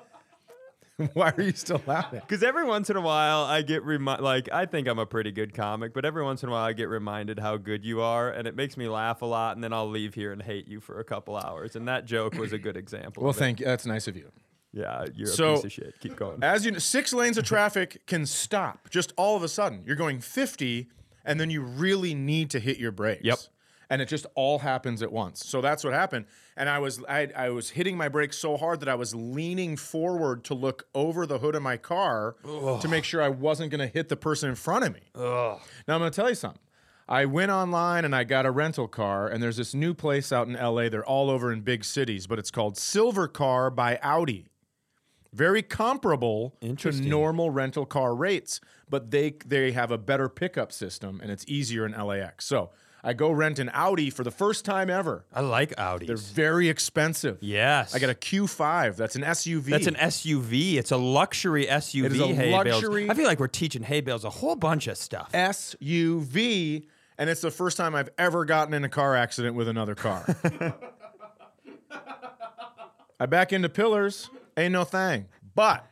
Why 1.15 1.33
are 1.37 1.43
you 1.43 1.53
still 1.53 1.81
laughing? 1.87 2.21
Because 2.21 2.43
every 2.43 2.65
once 2.65 2.91
in 2.91 2.97
a 2.97 3.01
while, 3.01 3.43
I 3.45 3.63
get 3.63 3.85
remi- 3.85 4.17
like 4.19 4.49
I 4.53 4.67
think 4.67 4.89
I'm 4.89 4.99
a 4.99 5.07
pretty 5.07 5.31
good 5.31 5.55
comic, 5.55 5.95
but 5.95 6.05
every 6.05 6.25
once 6.25 6.43
in 6.43 6.49
a 6.49 6.53
while, 6.53 6.65
I 6.65 6.73
get 6.73 6.89
reminded 6.89 7.39
how 7.39 7.57
good 7.57 7.85
you 7.85 8.01
are, 8.01 8.31
and 8.31 8.49
it 8.49 8.57
makes 8.57 8.77
me 8.77 8.89
laugh 8.89 9.23
a 9.23 9.27
lot. 9.27 9.57
And 9.57 9.63
then 9.63 9.73
I'll 9.73 9.89
leave 9.89 10.15
here 10.15 10.33
and 10.33 10.43
hate 10.43 10.67
you 10.67 10.81
for 10.81 10.99
a 10.99 11.05
couple 11.05 11.37
hours. 11.37 11.77
And 11.77 11.87
that 11.87 12.05
joke 12.05 12.35
was 12.35 12.53
a 12.53 12.59
good 12.59 12.77
example. 12.85 13.23
Well, 13.23 13.33
thank 13.33 13.61
you. 13.61 13.67
That's 13.67 13.87
nice 13.87 14.09
of 14.09 14.17
you. 14.17 14.31
Yeah, 14.73 15.07
you're 15.15 15.29
So- 15.29 15.53
a 15.53 15.55
piece 15.57 15.65
of 15.65 15.73
shit. 15.73 15.95
Keep 16.01 16.17
going. 16.17 16.43
As 16.43 16.65
you 16.67 16.73
know, 16.73 16.79
six 16.79 17.13
lanes 17.13 17.39
of 17.39 17.45
traffic 17.45 18.05
can 18.07 18.27
stop 18.27 18.91
just 18.91 19.13
all 19.17 19.37
of 19.37 19.43
a 19.43 19.49
sudden. 19.49 19.83
You're 19.87 19.97
going 19.97 20.21
50, 20.21 20.89
and 21.25 21.39
then 21.41 21.49
you 21.49 21.63
really 21.63 22.13
need 22.15 22.51
to 22.51 22.59
hit 22.61 22.77
your 22.79 22.91
brakes. 22.93 23.23
Yep. 23.25 23.39
And 23.91 24.03
it 24.03 24.09
just 24.09 24.27
all 24.35 24.59
happens 24.59 25.03
at 25.03 25.11
once. 25.11 25.47
So 25.47 25.61
that's 25.63 25.83
what 25.83 25.95
happened. 25.95 26.27
And 26.57 26.69
I 26.69 26.79
was 26.79 27.03
I, 27.09 27.29
I 27.35 27.49
was 27.51 27.71
hitting 27.71 27.97
my 27.97 28.09
brakes 28.09 28.37
so 28.37 28.57
hard 28.57 28.81
that 28.81 28.89
I 28.89 28.95
was 28.95 29.15
leaning 29.15 29.77
forward 29.77 30.45
to 30.45 30.55
look 30.55 30.87
over 30.95 31.27
the 31.27 31.39
hood 31.39 31.55
of 31.55 31.63
my 31.63 31.77
car 31.79 32.37
to 32.81 32.89
make 32.89 33.05
sure 33.05 33.23
I 33.23 33.31
wasn't 33.31 33.71
going 33.71 33.81
to 33.81 33.87
hit 33.87 34.09
the 34.09 34.17
person 34.17 34.51
in 34.51 34.57
front 34.57 34.85
of 34.85 34.93
me. 34.93 35.01
Now 35.87 35.95
I'm 35.95 36.01
going 36.01 36.11
to 36.11 36.17
tell 36.17 36.29
you 36.29 36.35
something. 36.35 36.61
I 37.09 37.25
went 37.25 37.51
online 37.51 38.05
and 38.05 38.15
I 38.15 38.25
got 38.25 38.45
a 38.45 38.51
rental 38.51 38.87
car, 38.87 39.29
and 39.29 39.43
there's 39.43 39.57
this 39.57 39.73
new 39.73 39.95
place 39.95 40.31
out 40.31 40.47
in 40.47 40.53
LA. 40.53 40.91
They're 40.91 41.03
all 41.07 41.31
over 41.31 41.51
in 41.51 41.63
big 41.63 41.83
cities, 41.83 42.27
but 42.27 42.39
it's 42.39 42.51
called 42.51 42.75
Silvercar 42.75 43.75
by 43.75 43.99
Audi 44.03 44.45
very 45.33 45.63
comparable 45.63 46.57
to 46.61 46.89
normal 47.09 47.51
rental 47.51 47.85
car 47.87 48.15
rates, 48.15 48.61
but 48.89 49.11
they 49.11 49.35
they 49.45 49.73
have 49.73 49.91
a 49.91 49.99
better 49.99 50.29
pickup 50.29 50.73
system 50.73 51.21
and 51.23 51.31
it's 51.31 51.45
easier 51.47 51.85
in 51.85 51.93
LAX. 51.93 52.45
So 52.47 52.71
I 53.03 53.13
go 53.13 53.31
rent 53.31 53.59
an 53.61 53.71
Audi 53.73 54.11
for 54.11 54.25
the 54.25 54.31
first 54.31 54.65
time 54.65 54.91
ever. 54.91 55.25
I 55.33 55.41
like 55.41 55.75
Audis. 55.77 56.07
They're 56.09 56.17
very 56.17 56.69
expensive. 56.69 57.39
yes, 57.41 57.95
I 57.95 57.99
got 58.01 58.11
a 58.11 58.15
Q5. 58.15 58.97
That's 58.97 59.15
an 59.17 59.23
SUV. 59.23 59.65
That's 59.67 59.87
an 59.87 59.95
SUV. 59.95 60.75
It's 60.75 60.91
a 60.91 60.97
luxury 60.97 61.67
SUV. 61.67 62.05
It 62.05 62.13
is 62.13 62.21
a 62.21 62.27
hay 62.35 62.53
luxury- 62.53 63.03
Bales. 63.05 63.11
I 63.11 63.15
feel 63.15 63.27
like 63.27 63.39
we're 63.41 63.47
teaching 63.47 63.83
hay 63.83 64.01
bales 64.01 64.25
a 64.25 64.31
whole 64.31 64.57
bunch 64.57 64.89
of 64.89 64.97
stuff. 64.99 65.31
SUV, 65.33 66.87
and 67.19 67.31
it's 67.31 67.41
the 67.41 67.51
first 67.53 67.77
time 67.77 67.95
I've 67.95 68.11
ever 68.19 68.45
gotten 68.45 68.75
in 68.75 68.83
a 68.85 68.89
car 68.89 69.15
accident 69.15 69.55
with 69.55 69.69
another 69.69 69.95
car. 69.95 70.25
I 73.21 73.27
back 73.27 73.53
into 73.53 73.69
pillars, 73.69 74.31
ain't 74.57 74.73
no 74.73 74.85
thing. 74.85 75.27
But 75.55 75.85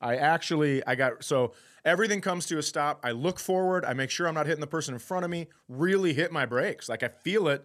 I 0.00 0.16
actually 0.16 0.84
I 0.86 0.94
got 0.94 1.24
so 1.24 1.52
Everything 1.84 2.20
comes 2.20 2.46
to 2.46 2.58
a 2.58 2.62
stop. 2.62 3.00
I 3.02 3.10
look 3.10 3.38
forward. 3.38 3.84
I 3.84 3.92
make 3.92 4.10
sure 4.10 4.26
I'm 4.26 4.34
not 4.34 4.46
hitting 4.46 4.60
the 4.60 4.66
person 4.66 4.94
in 4.94 5.00
front 5.00 5.24
of 5.24 5.30
me. 5.30 5.48
Really 5.68 6.14
hit 6.14 6.32
my 6.32 6.46
brakes. 6.46 6.88
Like 6.88 7.02
I 7.02 7.08
feel 7.08 7.48
it. 7.48 7.64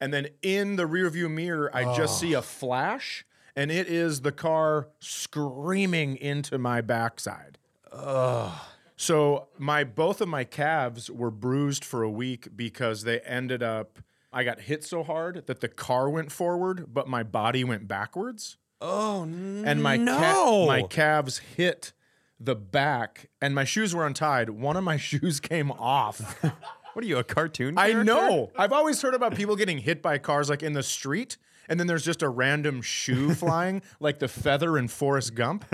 And 0.00 0.14
then 0.14 0.28
in 0.42 0.76
the 0.76 0.84
rearview 0.84 1.30
mirror, 1.30 1.70
I 1.74 1.96
just 1.96 2.20
see 2.20 2.32
a 2.32 2.40
flash, 2.42 3.26
and 3.56 3.70
it 3.70 3.88
is 3.88 4.20
the 4.20 4.30
car 4.32 4.88
screaming 5.00 6.16
into 6.16 6.56
my 6.56 6.80
backside. 6.80 7.58
So 8.96 9.48
my 9.58 9.84
both 9.84 10.20
of 10.20 10.28
my 10.28 10.44
calves 10.44 11.10
were 11.10 11.30
bruised 11.30 11.84
for 11.84 12.02
a 12.02 12.10
week 12.10 12.48
because 12.56 13.02
they 13.04 13.20
ended 13.20 13.62
up. 13.62 13.98
I 14.32 14.44
got 14.44 14.60
hit 14.60 14.84
so 14.84 15.02
hard 15.02 15.46
that 15.46 15.60
the 15.60 15.68
car 15.68 16.08
went 16.08 16.30
forward, 16.30 16.92
but 16.92 17.08
my 17.08 17.22
body 17.22 17.64
went 17.64 17.88
backwards 17.88 18.56
Oh 18.80 19.22
and 19.22 19.82
my 19.82 19.96
ca- 19.96 20.66
my 20.66 20.82
calves 20.82 21.38
hit 21.38 21.92
the 22.40 22.54
back, 22.54 23.30
and 23.40 23.54
my 23.54 23.64
shoes 23.64 23.94
were 23.94 24.06
untied. 24.06 24.50
One 24.50 24.76
of 24.76 24.84
my 24.84 24.96
shoes 25.08 25.40
came 25.40 25.70
off. 25.72 26.42
What 26.92 27.04
are 27.04 27.08
you, 27.08 27.18
a 27.18 27.24
cartoon? 27.24 27.78
I 27.78 27.92
know. 27.92 28.50
I've 28.56 28.72
always 28.72 29.00
heard 29.00 29.14
about 29.14 29.34
people 29.34 29.56
getting 29.56 29.78
hit 29.78 30.02
by 30.02 30.18
cars 30.18 30.50
like 30.50 30.62
in 30.62 30.72
the 30.72 30.82
street, 30.82 31.36
and 31.68 31.78
then 31.78 31.86
there's 31.86 32.04
just 32.04 32.22
a 32.22 32.28
random 32.28 32.82
shoe 32.82 33.34
flying, 33.34 33.82
like 34.00 34.18
the 34.18 34.28
feather 34.28 34.76
in 34.78 34.88
Forrest 34.88 35.34
Gump. 35.34 35.64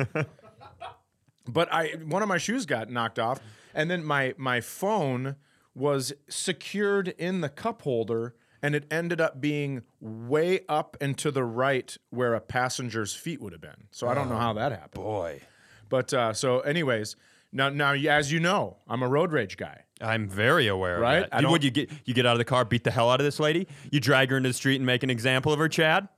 But 1.47 1.73
I 1.73 1.97
one 2.05 2.23
of 2.23 2.29
my 2.29 2.39
shoes 2.39 2.67
got 2.67 2.91
knocked 2.91 3.19
off, 3.19 3.41
and 3.75 3.91
then 3.91 4.05
my 4.05 4.35
my 4.37 4.61
phone 4.61 5.37
was 5.75 6.13
secured 6.29 7.09
in 7.19 7.41
the 7.41 7.49
cup 7.49 7.83
holder, 7.83 8.35
and 8.63 8.75
it 8.75 8.87
ended 8.91 9.21
up 9.21 9.41
being 9.41 9.83
way 10.01 10.61
up 10.69 10.97
and 11.01 11.19
to 11.19 11.31
the 11.31 11.45
right 11.45 11.97
where 12.11 12.35
a 12.35 12.41
passenger's 12.41 13.15
feet 13.15 13.41
would 13.41 13.53
have 13.53 13.61
been. 13.61 13.89
So 13.91 14.09
I 14.09 14.15
don't 14.15 14.29
know 14.29 14.39
how 14.39 14.53
oh, 14.53 14.55
that 14.55 14.73
happened. 14.73 15.05
Boy, 15.05 15.43
But 15.89 16.13
uh, 16.15 16.33
so, 16.33 16.61
anyways, 16.61 17.17
now 17.53 17.69
now 17.69 17.93
as 17.95 18.33
you 18.33 18.41
know, 18.41 18.77
I'm 18.89 19.03
a 19.03 19.09
road 19.09 19.33
rage 19.33 19.57
guy. 19.57 19.83
I'm 20.01 20.29
very 20.29 20.67
aware 20.67 20.99
Right? 20.99 21.29
of. 21.31 21.43
You, 21.43 21.49
would 21.51 21.63
you 21.65 21.71
get 21.71 21.91
you 22.05 22.15
get 22.15 22.27
out 22.27 22.33
of 22.33 22.39
the 22.39 22.45
car, 22.45 22.65
beat 22.65 22.85
the 22.85 22.91
hell 22.91 23.11
out 23.11 23.21
of 23.21 23.25
this 23.25 23.39
lady? 23.41 23.69
You 23.91 24.01
drag 24.01 24.31
her 24.31 24.37
into 24.37 24.49
the 24.49 24.53
street 24.55 24.77
and 24.77 24.87
make 24.87 25.03
an 25.03 25.11
example 25.11 25.53
of 25.53 25.59
her, 25.59 25.69
Chad? 25.69 26.09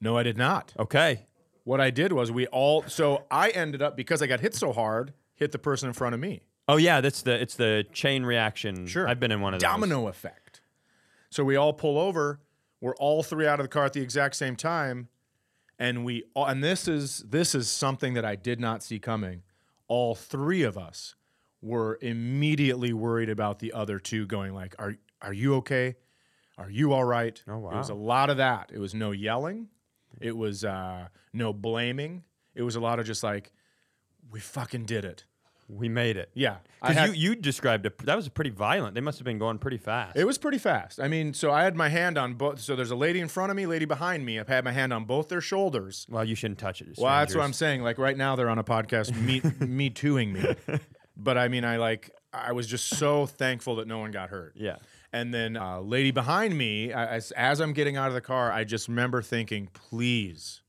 No, 0.00 0.16
I 0.16 0.22
did 0.22 0.38
not. 0.38 0.72
Okay. 0.78 1.26
What 1.64 1.80
I 1.80 1.90
did 1.90 2.12
was 2.12 2.30
we 2.32 2.46
all. 2.46 2.84
So 2.86 3.24
I 3.30 3.50
ended 3.50 3.82
up 3.82 3.96
because 3.96 4.22
I 4.22 4.26
got 4.26 4.40
hit 4.40 4.54
so 4.54 4.72
hard, 4.72 5.12
hit 5.34 5.52
the 5.52 5.58
person 5.58 5.88
in 5.88 5.92
front 5.92 6.14
of 6.14 6.20
me. 6.20 6.42
Oh 6.68 6.76
yeah, 6.76 7.00
that's 7.00 7.22
the 7.22 7.32
it's 7.40 7.56
the 7.56 7.84
chain 7.92 8.24
reaction. 8.24 8.86
Sure. 8.86 9.08
I've 9.08 9.18
been 9.20 9.32
in 9.32 9.40
one 9.40 9.54
of 9.54 9.60
those. 9.60 9.68
Domino 9.68 10.06
effect. 10.08 10.60
So 11.30 11.44
we 11.44 11.56
all 11.56 11.72
pull 11.72 11.98
over. 11.98 12.40
We're 12.80 12.94
all 12.96 13.22
three 13.22 13.46
out 13.46 13.58
of 13.58 13.64
the 13.64 13.68
car 13.68 13.84
at 13.84 13.92
the 13.92 14.00
exact 14.00 14.36
same 14.36 14.54
time, 14.54 15.08
and 15.78 16.04
we 16.04 16.24
all, 16.34 16.46
and 16.46 16.62
this 16.62 16.88
is 16.88 17.24
this 17.28 17.54
is 17.54 17.70
something 17.70 18.14
that 18.14 18.24
I 18.24 18.34
did 18.36 18.60
not 18.60 18.82
see 18.82 18.98
coming. 18.98 19.42
All 19.86 20.14
three 20.14 20.62
of 20.62 20.76
us 20.76 21.14
were 21.62 21.98
immediately 22.02 22.92
worried 22.92 23.30
about 23.30 23.58
the 23.58 23.72
other 23.72 23.98
two 23.98 24.26
going 24.26 24.54
like, 24.54 24.74
"Are 24.78 24.96
are 25.22 25.32
you 25.32 25.54
okay? 25.56 25.96
Are 26.56 26.70
you 26.70 26.92
all 26.92 27.04
right?" 27.04 27.42
Oh, 27.48 27.58
wow! 27.58 27.70
It 27.70 27.76
was 27.76 27.90
a 27.90 27.94
lot 27.94 28.30
of 28.30 28.38
that. 28.38 28.70
It 28.72 28.78
was 28.78 28.94
no 28.94 29.12
yelling. 29.12 29.68
It 30.20 30.36
was 30.36 30.64
uh, 30.64 31.08
no 31.32 31.52
blaming. 31.52 32.24
It 32.54 32.62
was 32.62 32.76
a 32.76 32.80
lot 32.80 32.98
of 32.98 33.06
just 33.06 33.22
like, 33.22 33.52
"We 34.30 34.40
fucking 34.40 34.84
did 34.86 35.04
it." 35.04 35.24
We 35.68 35.88
made 35.88 36.16
it. 36.16 36.30
Yeah, 36.34 36.56
Because 36.80 37.08
you, 37.14 37.30
you 37.30 37.34
described 37.36 37.84
it. 37.84 37.98
That 37.98 38.16
was 38.16 38.28
pretty 38.28 38.50
violent. 38.50 38.94
They 38.94 39.00
must 39.02 39.18
have 39.18 39.24
been 39.26 39.38
going 39.38 39.58
pretty 39.58 39.76
fast. 39.76 40.16
It 40.16 40.24
was 40.24 40.38
pretty 40.38 40.56
fast. 40.58 40.98
I 40.98 41.08
mean, 41.08 41.34
so 41.34 41.50
I 41.50 41.62
had 41.62 41.76
my 41.76 41.90
hand 41.90 42.16
on 42.16 42.34
both. 42.34 42.60
So 42.60 42.74
there's 42.74 42.90
a 42.90 42.96
lady 42.96 43.20
in 43.20 43.28
front 43.28 43.50
of 43.50 43.56
me, 43.56 43.66
lady 43.66 43.84
behind 43.84 44.24
me. 44.24 44.38
I've 44.40 44.48
had 44.48 44.64
my 44.64 44.72
hand 44.72 44.92
on 44.94 45.04
both 45.04 45.28
their 45.28 45.42
shoulders. 45.42 46.06
well, 46.08 46.24
you 46.24 46.34
shouldn't 46.34 46.58
touch 46.58 46.80
it. 46.80 46.88
Well, 46.96 47.10
that's 47.18 47.34
what 47.34 47.44
I'm 47.44 47.52
saying. 47.52 47.82
Like 47.82 47.98
right 47.98 48.16
now, 48.16 48.34
they're 48.34 48.48
on 48.48 48.58
a 48.58 48.64
podcast, 48.64 49.14
me 49.20 49.42
me 49.66 49.90
tooing 49.90 50.32
me. 50.32 50.54
But 51.16 51.36
I 51.36 51.48
mean, 51.48 51.64
I 51.64 51.76
like 51.76 52.10
I 52.32 52.52
was 52.52 52.66
just 52.66 52.88
so 52.88 53.26
thankful 53.26 53.76
that 53.76 53.86
no 53.86 53.98
one 53.98 54.10
got 54.10 54.30
hurt. 54.30 54.52
Yeah. 54.56 54.76
And 55.12 55.32
then, 55.34 55.56
uh, 55.56 55.80
lady 55.80 56.10
behind 56.10 56.56
me, 56.56 56.92
I- 56.92 57.16
as, 57.16 57.30
as 57.32 57.60
I'm 57.60 57.72
getting 57.72 57.96
out 57.96 58.08
of 58.08 58.14
the 58.14 58.20
car, 58.20 58.52
I 58.52 58.64
just 58.64 58.88
remember 58.88 59.22
thinking, 59.22 59.68
please 59.72 60.60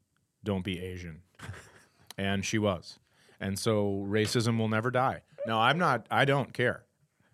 don't 0.45 0.63
be 0.63 0.79
Asian. 0.81 1.21
and 2.17 2.45
she 2.45 2.57
was. 2.57 2.99
And 3.39 3.57
so 3.57 4.05
racism 4.07 4.57
will 4.57 4.67
never 4.69 4.91
die. 4.91 5.21
No, 5.47 5.59
I'm 5.59 5.77
not, 5.77 6.05
I 6.11 6.25
don't 6.25 6.53
care. 6.53 6.83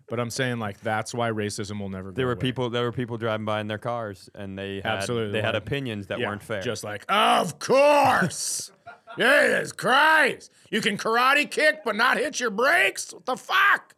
But 0.08 0.20
I'm 0.20 0.30
saying, 0.30 0.60
like, 0.60 0.80
that's 0.80 1.12
why 1.12 1.30
racism 1.30 1.80
will 1.80 1.88
never 1.88 2.10
go 2.12 2.14
There 2.14 2.26
were 2.26 2.34
away. 2.34 2.40
people. 2.40 2.70
There 2.70 2.84
were 2.84 2.92
people 2.92 3.16
driving 3.18 3.44
by 3.44 3.60
in 3.60 3.66
their 3.66 3.78
cars, 3.78 4.30
and 4.36 4.56
they 4.56 4.76
had 4.76 4.86
Absolutely, 4.86 5.32
they 5.32 5.42
had 5.42 5.56
opinions 5.56 6.06
that 6.06 6.20
Yeah, 6.20 6.28
weren't 6.28 6.44
fair. 6.44 6.62
Just 6.62 6.84
like, 6.84 7.04
of 7.08 7.58
course. 7.58 8.70
Jesus 9.18 9.72
Christ. 9.72 10.52
You 10.70 10.80
can 10.80 10.96
karate 10.96 11.50
kick 11.50 11.80
but 11.84 11.96
not 11.96 12.18
hit 12.18 12.38
your 12.38 12.50
brakes? 12.50 13.12
What 13.12 13.26
the 13.26 13.36
fuck? 13.36 13.94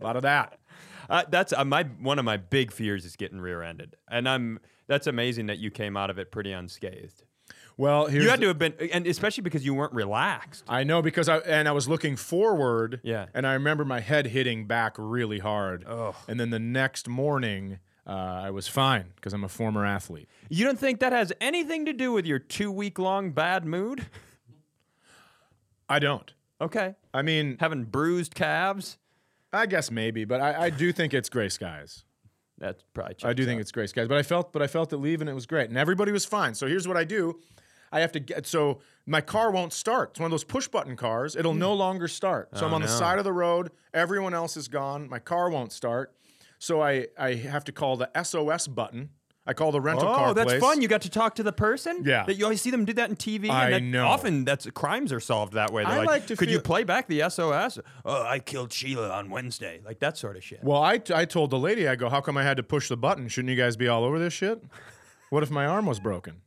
A 0.00 0.04
lot 0.04 0.14
of 0.14 0.22
that. 0.22 0.58
Uh, 1.10 1.24
that's 1.28 1.52
uh, 1.52 1.64
my 1.64 1.82
one 2.00 2.18
of 2.20 2.24
my 2.24 2.36
big 2.36 2.70
fears 2.70 3.04
is 3.04 3.16
getting 3.16 3.40
rear-ended, 3.40 3.96
and 4.10 4.28
I'm. 4.28 4.60
That's 4.86 5.06
amazing 5.06 5.46
that 5.46 5.58
you 5.58 5.70
came 5.70 5.96
out 5.96 6.10
of 6.10 6.18
it 6.18 6.30
pretty 6.30 6.52
unscathed. 6.52 7.22
Well, 7.78 8.06
here's 8.06 8.24
You 8.24 8.30
had 8.30 8.40
to 8.40 8.48
have 8.48 8.58
been, 8.58 8.74
and 8.92 9.06
especially 9.06 9.42
because 9.42 9.64
you 9.64 9.72
weren't 9.72 9.94
relaxed. 9.94 10.64
I 10.68 10.82
know 10.82 11.00
because 11.00 11.28
I 11.28 11.38
and 11.38 11.68
I 11.68 11.72
was 11.72 11.88
looking 11.88 12.16
forward. 12.16 13.00
Yeah. 13.04 13.26
And 13.32 13.46
I 13.46 13.54
remember 13.54 13.84
my 13.84 14.00
head 14.00 14.26
hitting 14.26 14.66
back 14.66 14.96
really 14.98 15.38
hard. 15.38 15.84
Ugh. 15.88 16.14
And 16.26 16.40
then 16.40 16.50
the 16.50 16.58
next 16.58 17.08
morning, 17.08 17.78
uh, 18.04 18.10
I 18.10 18.50
was 18.50 18.66
fine 18.66 19.12
because 19.14 19.32
I'm 19.32 19.44
a 19.44 19.48
former 19.48 19.86
athlete. 19.86 20.28
You 20.48 20.64
don't 20.64 20.78
think 20.78 20.98
that 21.00 21.12
has 21.12 21.32
anything 21.40 21.86
to 21.86 21.92
do 21.92 22.10
with 22.10 22.26
your 22.26 22.40
two-week-long 22.40 23.30
bad 23.30 23.64
mood? 23.64 24.06
I 25.88 26.00
don't. 26.00 26.34
Okay, 26.60 26.96
I 27.14 27.22
mean, 27.22 27.56
having 27.60 27.84
bruised 27.84 28.34
calves. 28.34 28.98
I 29.52 29.66
guess 29.66 29.92
maybe, 29.92 30.24
but 30.24 30.40
I, 30.40 30.64
I 30.64 30.70
do 30.70 30.92
think 30.92 31.14
it's 31.14 31.28
gray 31.28 31.48
skies. 31.48 32.02
That's 32.58 32.82
probably. 32.92 33.14
True. 33.14 33.30
I 33.30 33.32
do 33.32 33.42
checks 33.42 33.48
think 33.48 33.60
it's 33.60 33.70
gray 33.70 33.86
skies, 33.86 34.08
but 34.08 34.18
I 34.18 34.24
felt, 34.24 34.52
but 34.52 34.62
I 34.62 34.66
felt 34.66 34.92
it 34.92 34.96
leaving. 34.96 35.28
And 35.28 35.30
it 35.30 35.34
was 35.34 35.46
great, 35.46 35.68
and 35.68 35.78
everybody 35.78 36.10
was 36.10 36.24
fine. 36.24 36.54
So 36.54 36.66
here's 36.66 36.88
what 36.88 36.96
I 36.96 37.04
do: 37.04 37.38
I 37.92 38.00
have 38.00 38.12
to 38.12 38.20
get. 38.20 38.46
So 38.46 38.80
my 39.06 39.20
car 39.20 39.50
won't 39.50 39.72
start. 39.72 40.10
It's 40.10 40.20
one 40.20 40.26
of 40.26 40.30
those 40.30 40.44
push 40.44 40.68
button 40.68 40.96
cars. 40.96 41.36
It'll 41.36 41.52
hmm. 41.52 41.58
no 41.58 41.74
longer 41.74 42.08
start. 42.08 42.50
So 42.54 42.64
oh, 42.64 42.66
I'm 42.66 42.72
Oh, 42.72 42.76
on 42.76 42.82
the 42.82 42.88
side 42.88 43.18
of 43.18 43.24
the 43.24 43.32
road. 43.32 43.70
Everyone 43.94 44.34
else 44.34 44.56
is 44.56 44.68
gone. 44.68 45.08
My 45.08 45.18
car 45.18 45.50
won't 45.50 45.72
start. 45.72 46.14
So 46.58 46.82
I 46.82 47.08
I 47.18 47.34
have 47.34 47.64
to 47.64 47.72
call 47.72 47.96
the 47.96 48.10
SOS 48.22 48.66
button. 48.66 49.10
I 49.48 49.54
call 49.54 49.72
the 49.72 49.80
rental 49.80 50.06
car 50.14 50.28
Oh, 50.28 50.34
that's 50.34 50.50
place. 50.50 50.60
fun! 50.60 50.82
You 50.82 50.88
got 50.88 51.00
to 51.02 51.08
talk 51.10 51.36
to 51.36 51.42
the 51.42 51.54
person. 51.54 52.02
Yeah. 52.04 52.24
that 52.26 52.34
you 52.34 52.44
always 52.44 52.60
see 52.60 52.70
them 52.70 52.84
do 52.84 52.92
that 52.92 53.08
in 53.08 53.16
TV. 53.16 53.48
I 53.48 53.70
and 53.70 53.74
that 53.74 53.82
know. 53.82 54.06
Often, 54.06 54.44
that's 54.44 54.66
crimes 54.72 55.10
are 55.10 55.20
solved 55.20 55.54
that 55.54 55.72
way. 55.72 55.84
They're 55.84 55.92
I 55.92 55.98
like, 55.98 56.06
like 56.06 56.26
to 56.26 56.36
could 56.36 56.50
you 56.50 56.60
play 56.60 56.84
back 56.84 57.08
the 57.08 57.26
SOS? 57.30 57.78
Oh, 58.04 58.22
I 58.24 58.40
killed 58.40 58.74
Sheila 58.74 59.08
on 59.08 59.30
Wednesday. 59.30 59.80
Like 59.86 60.00
that 60.00 60.18
sort 60.18 60.36
of 60.36 60.44
shit. 60.44 60.62
Well, 60.62 60.82
I, 60.82 61.00
I 61.14 61.24
told 61.24 61.48
the 61.48 61.58
lady, 61.58 61.88
I 61.88 61.96
go, 61.96 62.10
how 62.10 62.20
come 62.20 62.36
I 62.36 62.42
had 62.42 62.58
to 62.58 62.62
push 62.62 62.90
the 62.90 62.96
button? 62.98 63.26
Shouldn't 63.28 63.50
you 63.50 63.56
guys 63.56 63.78
be 63.78 63.88
all 63.88 64.04
over 64.04 64.18
this 64.18 64.34
shit? 64.34 64.62
What 65.30 65.42
if 65.42 65.50
my 65.50 65.64
arm 65.64 65.86
was 65.86 65.98
broken? 65.98 66.42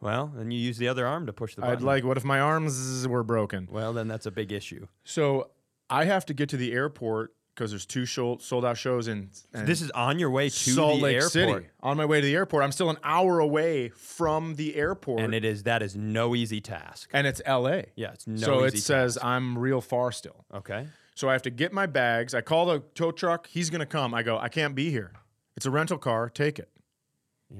Well, 0.00 0.32
then 0.34 0.50
you 0.50 0.58
use 0.58 0.78
the 0.78 0.88
other 0.88 1.06
arm 1.06 1.26
to 1.26 1.32
push 1.32 1.54
the 1.54 1.62
button. 1.62 1.76
I'd 1.76 1.82
like, 1.82 2.04
what 2.04 2.16
if 2.16 2.24
my 2.24 2.40
arms 2.40 3.06
were 3.06 3.24
broken? 3.24 3.68
Well, 3.70 3.92
then 3.92 4.06
that's 4.08 4.26
a 4.26 4.30
big 4.30 4.52
issue. 4.52 4.86
So 5.04 5.50
I 5.90 6.04
have 6.04 6.24
to 6.26 6.34
get 6.34 6.48
to 6.50 6.56
the 6.56 6.72
airport 6.72 7.34
because 7.54 7.72
there's 7.72 7.86
two 7.86 8.06
sold 8.06 8.64
out 8.64 8.78
shows 8.78 9.08
in, 9.08 9.30
in 9.52 9.66
This 9.66 9.80
is 9.82 9.90
on 9.90 10.20
your 10.20 10.30
way 10.30 10.48
to 10.48 10.54
Salt 10.54 10.98
the 10.98 11.02
Lake 11.02 11.14
airport, 11.16 11.32
City. 11.32 11.66
On 11.82 11.96
my 11.96 12.04
way 12.04 12.20
to 12.20 12.26
the 12.26 12.36
airport, 12.36 12.62
I'm 12.62 12.70
still 12.70 12.88
an 12.88 12.98
hour 13.02 13.40
away 13.40 13.88
from 13.88 14.54
the 14.54 14.76
airport, 14.76 15.20
and 15.22 15.34
it 15.34 15.44
is 15.44 15.64
that 15.64 15.82
is 15.82 15.96
no 15.96 16.36
easy 16.36 16.60
task. 16.60 17.10
and 17.12 17.26
it's 17.26 17.42
L.A. 17.44 17.86
Yeah, 17.96 18.12
it's 18.12 18.28
no 18.28 18.36
so 18.46 18.62
it 18.62 18.74
easy 18.74 18.78
says 18.82 19.18
I'm 19.20 19.58
real 19.58 19.80
far 19.80 20.12
still. 20.12 20.44
Okay. 20.54 20.86
So 21.16 21.28
I 21.28 21.32
have 21.32 21.42
to 21.42 21.50
get 21.50 21.72
my 21.72 21.86
bags. 21.86 22.32
I 22.32 22.42
call 22.42 22.66
the 22.66 22.78
tow 22.94 23.10
truck. 23.10 23.48
He's 23.48 23.70
gonna 23.70 23.86
come. 23.86 24.14
I 24.14 24.22
go. 24.22 24.38
I 24.38 24.48
can't 24.48 24.76
be 24.76 24.90
here. 24.90 25.14
It's 25.56 25.66
a 25.66 25.70
rental 25.72 25.98
car. 25.98 26.28
Take 26.28 26.60
it. 26.60 26.68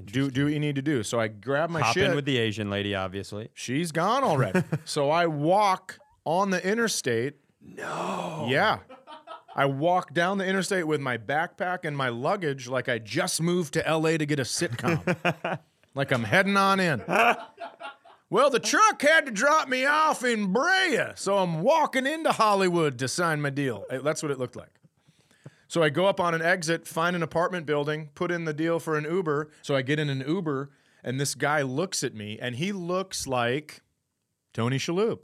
Do 0.05 0.29
do 0.29 0.45
what 0.45 0.53
you 0.53 0.59
need 0.59 0.75
to 0.75 0.81
do. 0.81 1.01
So 1.03 1.19
I 1.19 1.27
grab 1.27 1.69
my 1.69 1.81
Hop 1.81 1.93
shit. 1.93 2.09
in 2.09 2.15
with 2.15 2.25
the 2.25 2.37
Asian 2.37 2.69
lady, 2.69 2.93
obviously. 2.93 3.49
She's 3.55 3.91
gone 3.91 4.23
already. 4.23 4.63
so 4.85 5.09
I 5.09 5.25
walk 5.25 5.99
on 6.25 6.51
the 6.51 6.63
interstate. 6.65 7.35
No. 7.61 8.45
Yeah. 8.47 8.79
I 9.55 9.65
walk 9.65 10.13
down 10.13 10.37
the 10.37 10.45
interstate 10.45 10.85
with 10.87 11.01
my 11.01 11.17
backpack 11.17 11.79
and 11.83 11.97
my 11.97 12.09
luggage 12.09 12.69
like 12.69 12.87
I 12.87 12.99
just 12.99 13.41
moved 13.41 13.73
to 13.73 13.79
LA 13.79 14.17
to 14.17 14.25
get 14.25 14.39
a 14.39 14.43
sitcom. 14.43 15.59
like 15.95 16.11
I'm 16.11 16.23
heading 16.23 16.55
on 16.55 16.79
in. 16.79 17.01
Well, 18.29 18.51
the 18.51 18.59
truck 18.59 19.01
had 19.01 19.25
to 19.25 19.31
drop 19.31 19.67
me 19.67 19.85
off 19.85 20.23
in 20.23 20.53
Brea, 20.53 21.13
so 21.15 21.39
I'm 21.39 21.61
walking 21.61 22.05
into 22.05 22.31
Hollywood 22.31 22.99
to 22.99 23.07
sign 23.07 23.41
my 23.41 23.49
deal. 23.49 23.85
That's 23.89 24.21
what 24.21 24.31
it 24.31 24.37
looked 24.37 24.55
like. 24.55 24.78
So 25.69 25.83
I 25.83 25.89
go 25.89 26.07
up 26.07 26.19
on 26.19 26.33
an 26.33 26.41
exit, 26.41 26.87
find 26.87 27.15
an 27.15 27.21
apartment 27.21 27.67
building, 27.67 28.09
put 28.15 28.31
in 28.31 28.45
the 28.45 28.55
deal 28.55 28.79
for 28.79 28.97
an 28.97 29.03
Uber. 29.03 29.51
So 29.61 29.75
I 29.75 29.83
get 29.83 29.99
in 29.99 30.09
an 30.09 30.23
Uber, 30.27 30.71
and 31.03 31.19
this 31.19 31.35
guy 31.35 31.61
looks 31.61 32.03
at 32.03 32.15
me, 32.15 32.39
and 32.41 32.55
he 32.55 32.71
looks 32.71 33.27
like 33.27 33.81
Tony 34.51 34.79
Shalhoub. 34.79 35.19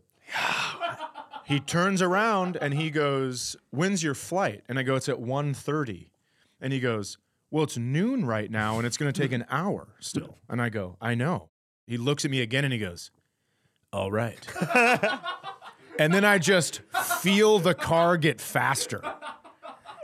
he 1.45 1.59
turns 1.59 1.99
around 1.99 2.57
and 2.61 2.75
he 2.75 2.91
goes, 2.91 3.55
"When's 3.71 4.03
your 4.03 4.13
flight?" 4.13 4.63
And 4.69 4.77
I 4.77 4.83
go, 4.83 4.95
"It's 4.95 5.09
at 5.09 5.19
1.30. 5.19 6.11
And 6.61 6.71
he 6.71 6.79
goes, 6.79 7.17
"Well, 7.49 7.63
it's 7.63 7.77
noon 7.77 8.23
right 8.23 8.51
now, 8.51 8.77
and 8.77 8.85
it's 8.85 8.97
going 8.97 9.11
to 9.11 9.19
take 9.19 9.31
an 9.31 9.45
hour 9.49 9.95
still." 9.99 10.37
And 10.47 10.61
I 10.61 10.69
go, 10.69 10.95
"I 11.01 11.15
know." 11.15 11.49
He 11.87 11.97
looks 11.97 12.23
at 12.23 12.29
me 12.29 12.41
again 12.41 12.63
and 12.63 12.71
he 12.71 12.79
goes, 12.79 13.09
"All 13.91 14.11
right." 14.11 14.45
and 15.99 16.13
then 16.13 16.23
I 16.23 16.37
just 16.37 16.81
feel 17.19 17.57
the 17.57 17.73
car 17.73 18.15
get 18.15 18.39
faster. 18.39 19.01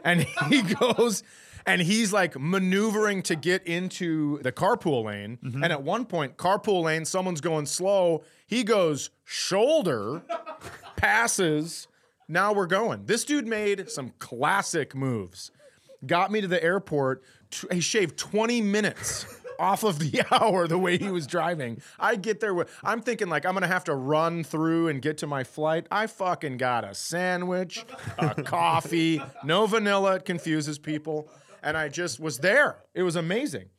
And 0.03 0.25
he 0.50 0.62
goes 0.79 1.24
and 1.65 1.81
he's 1.81 2.12
like 2.12 2.39
maneuvering 2.39 3.22
to 3.24 3.36
get 3.36 3.65
into 3.67 4.39
the 4.39 4.51
carpool 4.51 5.05
lane. 5.05 5.38
Mm-hmm. 5.43 5.63
And 5.63 5.72
at 5.72 5.84
one 5.84 6.05
point, 6.05 6.38
carpool 6.38 6.84
lane, 6.84 7.05
someone's 7.05 7.41
going 7.41 7.67
slow. 7.67 8.24
He 8.48 8.63
goes 8.63 9.12
shoulder, 9.25 10.24
passes. 10.96 11.88
Now 12.27 12.53
we're 12.53 12.67
going. 12.67 13.05
This 13.05 13.25
dude 13.25 13.46
made 13.48 13.89
some 13.89 14.13
classic 14.20 14.96
moves. 14.96 15.51
Got 16.05 16.31
me 16.31 16.41
to 16.41 16.48
the 16.48 16.62
airport. 16.63 17.24
T- 17.51 17.67
He 17.72 17.79
shaved 17.81 18.17
20 18.17 18.62
minutes 18.62 19.25
off 19.62 19.84
of 19.84 20.00
the 20.00 20.24
hour 20.32 20.68
the 20.68 20.77
way 20.77 20.98
he 20.98 21.10
was 21.10 21.27
driving. 21.27 21.82
I 22.00 22.15
get 22.15 22.39
there 22.39 22.53
with, 22.53 22.70
I'm 22.84 23.01
thinking 23.01 23.30
like 23.30 23.46
I'm 23.46 23.53
gonna 23.53 23.68
have 23.68 23.84
to 23.86 23.96
run 23.96 24.44
through 24.44 24.88
and 24.88 25.01
get 25.01 25.20
to 25.20 25.27
my 25.27 25.44
flight. 25.44 25.88
I 25.91 26.08
fucking 26.08 26.58
got 26.58 26.84
a 26.84 26.96
sandwich, 26.96 27.86
a 28.18 28.41
coffee, 28.44 29.22
no 29.44 29.68
vanilla, 29.68 30.15
it 30.15 30.25
confuses 30.25 30.80
people. 30.80 31.30
And 31.63 31.77
I 31.77 31.89
just 31.89 32.20
was 32.20 32.39
there. 32.39 32.77
It 32.96 33.03
was 33.03 33.15
amazing. 33.15 33.70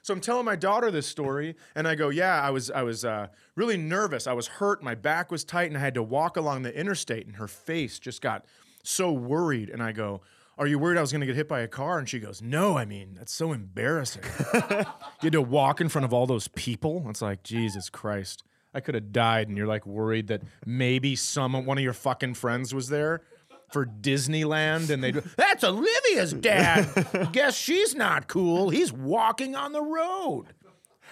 So 0.00 0.14
I'm 0.14 0.20
telling 0.22 0.46
my 0.46 0.56
daughter 0.56 0.90
this 0.90 1.06
story, 1.06 1.54
and 1.74 1.86
I 1.86 1.94
go, 1.94 2.08
"Yeah, 2.08 2.40
I 2.40 2.48
was, 2.48 2.70
I 2.70 2.82
was 2.82 3.04
uh, 3.04 3.26
really 3.56 3.76
nervous. 3.76 4.26
I 4.26 4.32
was 4.32 4.46
hurt. 4.46 4.82
My 4.82 4.94
back 4.94 5.30
was 5.30 5.44
tight, 5.44 5.68
and 5.68 5.76
I 5.76 5.80
had 5.80 5.92
to 5.94 6.02
walk 6.02 6.38
along 6.38 6.62
the 6.62 6.74
interstate." 6.74 7.26
And 7.26 7.36
her 7.36 7.48
face 7.48 7.98
just 7.98 8.22
got 8.22 8.46
so 8.82 9.12
worried. 9.12 9.68
And 9.68 9.82
I 9.82 9.92
go, 9.92 10.22
"Are 10.58 10.66
you 10.66 10.78
worried 10.78 10.98
I 10.98 11.00
was 11.00 11.12
going 11.12 11.20
to 11.20 11.26
get 11.26 11.36
hit 11.36 11.48
by 11.48 11.60
a 11.60 11.68
car?" 11.68 11.98
And 11.98 12.08
she 12.08 12.18
goes, 12.18 12.42
"No. 12.42 12.76
I 12.76 12.84
mean, 12.84 13.14
that's 13.16 13.32
so 13.32 13.52
embarrassing. 13.52 14.22
you 14.54 14.84
had 15.22 15.32
to 15.32 15.42
walk 15.42 15.80
in 15.80 15.88
front 15.88 16.04
of 16.04 16.12
all 16.12 16.26
those 16.26 16.48
people. 16.48 17.06
It's 17.08 17.22
like 17.22 17.42
Jesus 17.42 17.88
Christ. 17.90 18.44
I 18.74 18.80
could 18.80 18.94
have 18.94 19.12
died, 19.12 19.48
and 19.48 19.56
you're 19.56 19.66
like 19.66 19.86
worried 19.86 20.26
that 20.28 20.42
maybe 20.66 21.16
some 21.16 21.52
one 21.64 21.78
of 21.78 21.84
your 21.84 21.92
fucking 21.92 22.34
friends 22.34 22.74
was 22.74 22.88
there." 22.88 23.22
For 23.70 23.84
Disneyland, 23.84 24.88
and 24.88 25.04
they 25.04 25.12
do. 25.12 25.22
That's 25.36 25.62
Olivia's 25.62 26.32
dad. 26.32 27.28
Guess 27.32 27.54
she's 27.54 27.94
not 27.94 28.26
cool. 28.26 28.70
He's 28.70 28.94
walking 28.94 29.54
on 29.54 29.72
the 29.72 29.82
road. 29.82 30.46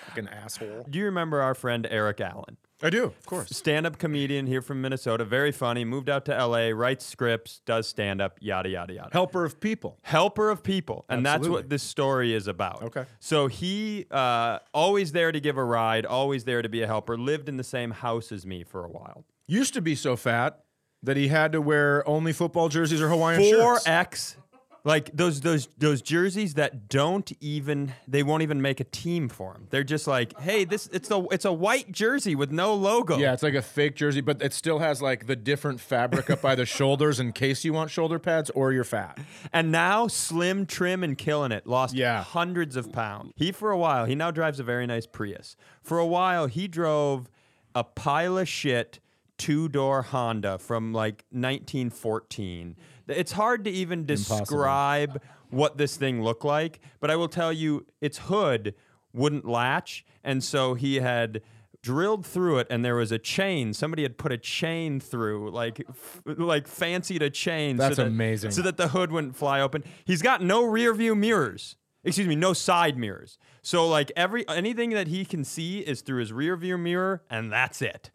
Fucking 0.06 0.28
asshole. 0.28 0.86
Do 0.88 0.98
you 0.98 1.04
remember 1.04 1.42
our 1.42 1.54
friend 1.54 1.86
Erik 1.90 2.18
Allen? 2.22 2.56
I 2.82 2.90
do, 2.90 3.04
of 3.04 3.24
course. 3.26 3.48
Stand-up 3.56 3.96
comedian 3.98 4.46
here 4.46 4.60
from 4.60 4.82
Minnesota, 4.82 5.24
very 5.24 5.50
funny. 5.50 5.84
Moved 5.84 6.10
out 6.10 6.26
to 6.26 6.34
L.A., 6.36 6.72
writes 6.74 7.06
scripts, 7.06 7.60
does 7.64 7.88
stand-up, 7.88 8.38
yada 8.40 8.68
yada 8.68 8.92
yada. 8.92 9.08
Helper 9.12 9.44
of 9.46 9.58
people. 9.60 9.98
helper 10.02 10.50
of 10.50 10.62
people 10.62 11.04
and 11.08 11.24
that's 11.24 11.48
what 11.48 11.70
this 11.70 11.82
story 11.82 12.34
is 12.34 12.46
about 12.46 12.82
Okay. 12.82 13.04
so 13.18 13.46
he 13.46 14.04
uh, 14.10 14.58
always 14.74 15.12
there 15.12 15.32
to 15.32 15.40
give 15.40 15.56
a 15.56 15.64
ride 15.64 16.04
always 16.04 16.44
there 16.44 16.60
to 16.62 16.68
be 16.68 16.82
a 16.82 16.86
helper 16.86 17.16
lived 17.16 17.48
in 17.48 17.56
the 17.56 17.64
same 17.64 17.90
house 17.92 18.30
as 18.30 18.44
me 18.44 18.62
for 18.62 18.84
a 18.84 18.88
while 18.88 19.24
Used 19.48 19.74
to 19.74 19.80
be 19.80 19.94
so 19.94 20.16
fat 20.16 20.60
that 21.02 21.16
he 21.16 21.28
had 21.28 21.52
to 21.52 21.60
wear 21.62 22.06
only 22.08 22.32
football 22.32 22.68
jerseys 22.68 23.00
or 23.00 23.08
Hawaiian 23.08 23.40
shirts. 23.42 23.86
4x 23.86 24.36
like 24.86 25.10
those 25.14 25.42
those 25.42 25.68
those 25.76 26.00
jerseys 26.00 26.54
that 26.54 26.88
don't 26.88 27.30
even 27.40 27.92
they 28.08 28.22
won't 28.22 28.42
even 28.42 28.62
make 28.62 28.78
a 28.80 28.84
team 28.84 29.28
for 29.28 29.52
him 29.52 29.66
they're 29.70 29.82
just 29.84 30.06
like 30.06 30.38
hey 30.40 30.64
this 30.64 30.86
it's 30.92 31.10
a 31.10 31.26
it's 31.32 31.44
a 31.44 31.52
white 31.52 31.90
jersey 31.92 32.34
with 32.34 32.50
no 32.52 32.72
logo 32.72 33.18
Yeah, 33.18 33.32
it's 33.34 33.42
like 33.42 33.54
a 33.54 33.62
fake 33.62 33.96
jersey, 33.96 34.20
but 34.22 34.40
it 34.40 34.52
still 34.54 34.78
has 34.78 35.02
like 35.02 35.26
the 35.26 35.36
different 35.36 35.80
fabric 35.80 36.30
up 36.30 36.40
by 36.40 36.54
the 36.54 36.64
shoulders 36.78 37.18
in 37.20 37.32
case 37.32 37.64
you 37.64 37.72
want 37.72 37.90
shoulder 37.90 38.18
pads 38.18 38.48
or 38.50 38.72
you're 38.72 38.84
fat. 38.84 39.18
And 39.52 39.72
now 39.72 40.06
slim, 40.06 40.64
trim, 40.66 41.02
and 41.02 41.18
killing 41.18 41.50
it. 41.52 41.66
Lost 41.66 41.94
Yeah. 41.94 42.22
hundreds 42.22 42.76
of 42.76 42.92
pounds. 42.92 43.32
He 43.36 43.50
for 43.52 43.70
a 43.72 43.76
while, 43.78 44.04
he 44.06 44.14
now 44.14 44.30
drives 44.30 44.60
a 44.60 44.64
very 44.64 44.86
nice 44.86 45.06
Prius. 45.06 45.56
For 45.82 45.98
a 45.98 46.06
while, 46.06 46.46
he 46.46 46.68
drove 46.68 47.28
a 47.74 47.82
pile 47.84 48.38
of 48.38 48.48
shit 48.48 49.00
two 49.38 49.68
door 49.68 50.02
Honda 50.02 50.58
from 50.58 50.92
like 50.94 51.24
1914. 51.30 52.76
It's 53.08 53.32
hard 53.32 53.64
to 53.64 53.70
even 53.70 54.04
describe 54.06 55.20
what 55.50 55.78
this 55.78 55.96
thing 55.96 56.22
looked 56.22 56.44
like, 56.44 56.80
but 57.00 57.10
I 57.10 57.16
will 57.16 57.28
tell 57.28 57.52
you, 57.52 57.86
its 58.00 58.18
hood 58.18 58.74
wouldn't 59.12 59.44
latch, 59.46 60.04
and 60.24 60.42
so 60.42 60.74
he 60.74 60.96
had 60.96 61.42
drilled 61.86 62.26
through 62.26 62.58
it 62.58 62.66
and 62.68 62.84
there 62.84 62.96
was 62.96 63.12
a 63.12 63.18
chain. 63.18 63.72
Somebody 63.72 64.02
had 64.02 64.18
put 64.18 64.32
a 64.32 64.36
chain 64.36 64.98
through 64.98 65.52
like 65.52 65.80
f- 65.88 66.20
like 66.24 66.66
fancied 66.66 67.22
a 67.22 67.30
chain 67.30 67.76
That's 67.76 67.94
so 67.94 68.02
that, 68.02 68.08
amazing. 68.08 68.50
so 68.50 68.62
that 68.62 68.76
the 68.76 68.88
hood 68.88 69.12
wouldn't 69.12 69.36
fly 69.36 69.60
open. 69.60 69.84
He's 70.04 70.20
got 70.20 70.42
no 70.42 70.64
rear 70.64 70.92
view 70.92 71.14
mirrors. 71.14 71.76
Excuse 72.02 72.26
me 72.26 72.34
no 72.34 72.52
side 72.54 72.98
mirrors. 72.98 73.38
So 73.62 73.86
like 73.86 74.10
every 74.16 74.44
anything 74.48 74.90
that 74.90 75.06
he 75.06 75.24
can 75.24 75.44
see 75.44 75.78
is 75.78 76.00
through 76.00 76.18
his 76.18 76.32
rear 76.32 76.56
view 76.56 76.76
mirror 76.76 77.22
and 77.30 77.52
that's 77.52 77.80
it. 77.80 78.10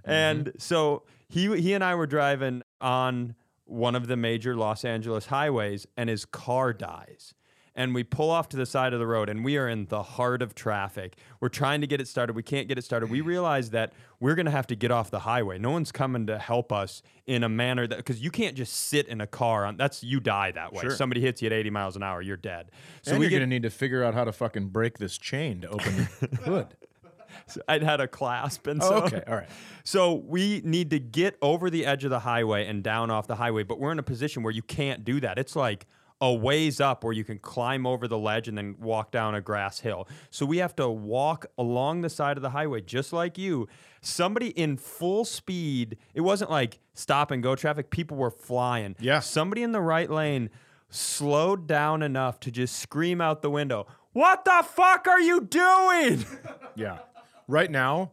Mm-hmm. 0.00 0.10
And 0.10 0.52
so 0.58 1.04
he 1.26 1.58
he 1.58 1.72
and 1.72 1.82
I 1.82 1.94
were 1.94 2.06
driving 2.06 2.62
on 2.82 3.36
one 3.64 3.94
of 3.94 4.06
the 4.06 4.16
major 4.16 4.56
Los 4.56 4.84
Angeles 4.84 5.26
highways 5.26 5.86
and 5.96 6.08
his 6.08 6.24
car 6.24 6.72
dies 6.72 7.34
and 7.76 7.94
we 7.94 8.04
pull 8.04 8.30
off 8.30 8.48
to 8.50 8.56
the 8.56 8.66
side 8.66 8.92
of 8.92 9.00
the 9.00 9.06
road 9.06 9.28
and 9.28 9.44
we 9.44 9.56
are 9.56 9.68
in 9.68 9.86
the 9.86 10.02
heart 10.02 10.42
of 10.42 10.54
traffic. 10.54 11.16
We're 11.40 11.48
trying 11.48 11.80
to 11.80 11.86
get 11.86 12.00
it 12.00 12.06
started. 12.08 12.36
We 12.36 12.42
can't 12.42 12.68
get 12.68 12.78
it 12.78 12.82
started. 12.82 13.10
We 13.10 13.20
realize 13.20 13.70
that 13.70 13.92
we're 14.20 14.34
going 14.34 14.46
to 14.46 14.52
have 14.52 14.66
to 14.68 14.76
get 14.76 14.90
off 14.90 15.10
the 15.10 15.20
highway. 15.20 15.58
No 15.58 15.70
one's 15.70 15.90
coming 15.90 16.26
to 16.28 16.38
help 16.38 16.72
us 16.72 17.02
in 17.26 17.42
a 17.42 17.48
manner 17.48 17.86
that 17.86 18.04
cuz 18.04 18.20
you 18.20 18.30
can't 18.30 18.56
just 18.56 18.74
sit 18.74 19.08
in 19.08 19.20
a 19.20 19.26
car 19.26 19.64
on 19.64 19.76
that's 19.76 20.04
you 20.04 20.20
die 20.20 20.52
that 20.52 20.72
way. 20.72 20.82
Sure. 20.82 20.90
Somebody 20.90 21.20
hits 21.20 21.42
you 21.42 21.46
at 21.46 21.52
80 21.52 21.70
miles 21.70 21.96
an 21.96 22.02
hour, 22.02 22.22
you're 22.22 22.36
dead. 22.36 22.70
So 23.02 23.12
and 23.12 23.20
we 23.20 23.26
you're 23.26 23.38
gonna 23.38 23.46
need 23.46 23.62
to 23.62 23.70
figure 23.70 24.04
out 24.04 24.14
how 24.14 24.24
to 24.24 24.32
fucking 24.32 24.68
break 24.68 24.98
this 24.98 25.18
chain 25.18 25.62
to 25.62 25.68
open 25.68 26.08
the 26.20 26.26
hood. 26.44 26.76
I'd 27.68 27.82
had 27.82 28.00
a 28.00 28.08
clasp 28.08 28.66
and 28.66 28.82
Oh, 28.82 28.88
so 28.88 28.94
okay, 29.04 29.22
all 29.26 29.36
right. 29.36 29.48
So 29.86 30.14
we 30.14 30.62
need 30.64 30.88
to 30.90 30.98
get 30.98 31.36
over 31.42 31.68
the 31.68 31.84
edge 31.84 32.04
of 32.04 32.10
the 32.10 32.20
highway 32.20 32.66
and 32.66 32.82
down 32.82 33.10
off 33.10 33.26
the 33.26 33.34
highway, 33.36 33.64
but 33.64 33.78
we're 33.78 33.92
in 33.92 33.98
a 33.98 34.02
position 34.04 34.42
where 34.42 34.52
you 34.52 34.62
can't 34.62 35.04
do 35.04 35.20
that. 35.20 35.38
It's 35.38 35.54
like 35.54 35.86
a 36.22 36.32
ways 36.32 36.80
up 36.80 37.04
where 37.04 37.12
you 37.12 37.22
can 37.22 37.38
climb 37.38 37.86
over 37.86 38.08
the 38.08 38.16
ledge 38.16 38.48
and 38.48 38.56
then 38.56 38.76
walk 38.80 39.10
down 39.10 39.34
a 39.34 39.42
grass 39.42 39.80
hill. 39.80 40.08
So 40.30 40.46
we 40.46 40.56
have 40.58 40.74
to 40.76 40.88
walk 40.88 41.44
along 41.58 42.00
the 42.00 42.08
side 42.08 42.38
of 42.38 42.42
the 42.42 42.50
highway 42.50 42.80
just 42.80 43.12
like 43.12 43.36
you. 43.36 43.68
Somebody 44.00 44.48
in 44.48 44.78
full 44.78 45.26
speed. 45.26 45.98
It 46.14 46.22
wasn't 46.22 46.50
like 46.50 46.78
stop 46.94 47.30
and 47.30 47.42
go 47.42 47.54
traffic. 47.56 47.90
People 47.90 48.16
were 48.16 48.30
flying. 48.30 48.96
Yeah. 49.00 49.20
Somebody 49.20 49.62
in 49.62 49.72
the 49.72 49.82
right 49.82 50.08
lane 50.08 50.48
slowed 50.88 51.66
down 51.66 52.02
enough 52.02 52.40
to 52.40 52.50
just 52.50 52.76
scream 52.78 53.20
out 53.20 53.42
the 53.42 53.50
window, 53.50 53.86
"What 54.12 54.44
the 54.44 54.64
fuck 54.66 55.06
are 55.08 55.20
you 55.20 55.40
doing?" 55.42 56.24
Yeah. 56.76 56.98
Right 57.48 57.70
now, 57.70 58.12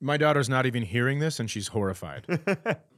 my 0.00 0.16
daughter's 0.16 0.48
not 0.48 0.66
even 0.66 0.82
hearing 0.82 1.18
this 1.18 1.40
and 1.40 1.50
she's 1.50 1.68
horrified. 1.68 2.26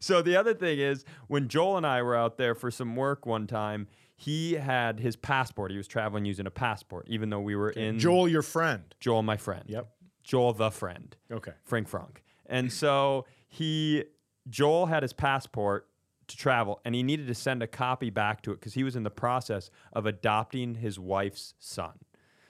So 0.00 0.22
the 0.22 0.36
other 0.36 0.54
thing 0.54 0.78
is, 0.78 1.04
when 1.28 1.48
Joel 1.48 1.76
and 1.76 1.86
I 1.86 2.02
were 2.02 2.16
out 2.16 2.36
there 2.36 2.54
for 2.54 2.70
some 2.70 2.96
work 2.96 3.26
one 3.26 3.46
time, 3.46 3.88
he 4.14 4.54
had 4.54 5.00
his 5.00 5.16
passport. 5.16 5.70
He 5.70 5.76
was 5.76 5.88
traveling 5.88 6.24
using 6.24 6.46
a 6.46 6.50
passport, 6.50 7.06
even 7.08 7.30
though 7.30 7.40
we 7.40 7.56
were 7.56 7.70
in 7.70 7.98
Joel, 7.98 8.28
your 8.28 8.42
friend. 8.42 8.82
Joel, 9.00 9.22
my 9.22 9.36
friend. 9.36 9.64
Yep. 9.66 9.88
Joel, 10.22 10.52
the 10.54 10.70
friend. 10.70 11.16
Okay. 11.30 11.52
Frank 11.64 11.88
Frank. 11.88 12.22
And 12.46 12.72
so 12.72 13.26
he, 13.48 14.04
Joel 14.48 14.86
had 14.86 15.02
his 15.02 15.12
passport 15.12 15.88
to 16.28 16.36
travel, 16.36 16.80
and 16.84 16.94
he 16.94 17.02
needed 17.02 17.28
to 17.28 17.34
send 17.34 17.62
a 17.62 17.66
copy 17.66 18.10
back 18.10 18.42
to 18.42 18.52
it 18.52 18.60
because 18.60 18.74
he 18.74 18.82
was 18.82 18.96
in 18.96 19.04
the 19.04 19.10
process 19.10 19.70
of 19.92 20.06
adopting 20.06 20.76
his 20.76 20.98
wife's 20.98 21.54
son. 21.58 21.92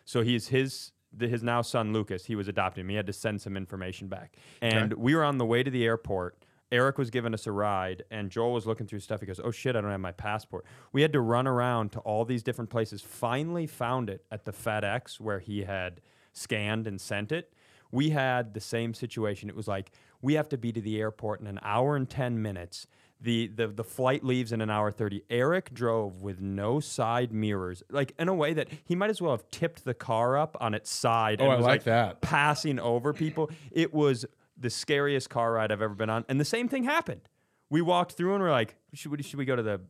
So 0.05 0.23
he's 0.23 0.49
his 0.49 0.92
the, 1.16 1.29
his 1.29 1.42
now 1.42 1.62
son 1.62 1.92
Lucas. 1.92 2.26
He 2.26 2.37
was 2.37 2.48
adopting 2.48 2.83
him. 2.83 2.88
He 2.90 2.96
had 2.96 3.07
to 3.07 3.12
send 3.12 3.40
some 3.40 3.57
information 3.57 4.09
back, 4.09 4.37
and 4.61 4.92
we 4.94 5.14
were 5.14 5.24
on 5.24 5.38
the 5.38 5.46
way 5.46 5.62
to 5.62 5.70
the 5.70 5.85
airport. 5.85 6.37
Erik 6.72 6.98
was 6.98 7.11
giving 7.11 7.33
us 7.33 7.46
a 7.46 7.52
ride, 7.52 8.02
and 8.11 8.29
Joel 8.29 8.52
was 8.52 8.66
looking 8.66 8.87
through 8.87 9.00
stuff. 9.00 9.20
He 9.20 9.26
goes, 9.26 9.40
"Oh 9.42 9.50
shit, 9.50 9.76
I 9.76 9.81
don't 9.81 9.90
have 9.90 10.00
my 10.00 10.12
passport." 10.12 10.64
We 10.92 11.02
had 11.02 11.12
to 11.12 11.20
run 11.20 11.46
around 11.46 11.92
to 11.92 12.00
all 12.00 12.24
these 12.24 12.42
different 12.42 12.70
places. 12.70 13.02
Finally, 13.02 13.66
found 13.66 14.11
it 14.11 14.24
at 14.31 14.44
the 14.44 14.52
FedEx 14.52 15.20
where 15.20 15.38
he 15.38 15.62
had 15.62 16.00
scanned 16.33 16.87
and 16.87 17.00
sent 17.00 17.33
it. 17.33 17.52
We 17.92 18.11
had 18.11 18.52
the 18.52 18.61
same 18.61 18.94
situation. 18.94 19.48
It 19.48 19.57
was 19.57 19.68
like 19.68 19.92
we 20.20 20.35
have 20.35 20.48
to 20.48 20.59
be 20.59 20.72
to 20.72 20.81
the 20.81 21.00
airport 21.00 21.40
in 21.40 21.46
an 21.46 21.61
hour 21.62 21.94
and 21.94 22.09
ten 22.09 22.42
minutes. 22.42 22.87
The, 23.27 23.49
the 23.49 23.67
the 23.67 23.83
flight 23.83 24.23
leaves 24.23 24.53
in 24.53 24.61
an 24.61 24.71
hour 24.71 24.93
30. 24.93 25.25
Erik 25.29 25.75
drove 25.75 26.23
with 26.23 26.41
no 26.41 26.79
side 26.79 27.33
mirrors, 27.33 27.83
like 27.91 28.12
in 28.21 28.29
a 28.29 28.35
way 28.35 28.55
that 28.55 28.69
he 28.85 28.95
might 28.95 29.11
as 29.11 29.21
well 29.21 29.33
have 29.33 29.51
tipped 29.51 29.85
the 29.85 29.95
car 29.95 30.39
up 30.39 30.57
on 30.61 30.75
its 30.75 30.91
side. 30.91 31.41
Oh, 31.41 31.47
and 31.47 31.53
I 31.55 31.57
was, 31.57 31.67
like 31.67 31.83
that. 31.85 32.21
Passing 32.21 32.79
over 32.79 33.12
people. 33.12 33.51
It 33.73 33.93
was 33.93 34.27
the 34.57 34.71
scariest 34.71 35.29
car 35.29 35.55
ride 35.55 35.73
I've 35.73 35.83
ever 35.83 35.97
been 35.97 36.09
on. 36.09 36.25
And 36.29 36.39
the 36.39 36.45
same 36.45 36.69
thing 36.69 36.85
happened. 36.85 37.23
We 37.69 37.83
walked 37.83 38.12
through 38.12 38.35
and 38.35 38.45
we're 38.45 38.53
like, 38.53 38.77
should 38.95 39.11
we, 39.11 39.21
should 39.25 39.41
we 39.41 39.45
go 39.45 39.57
to 39.57 39.62
the 39.65 39.81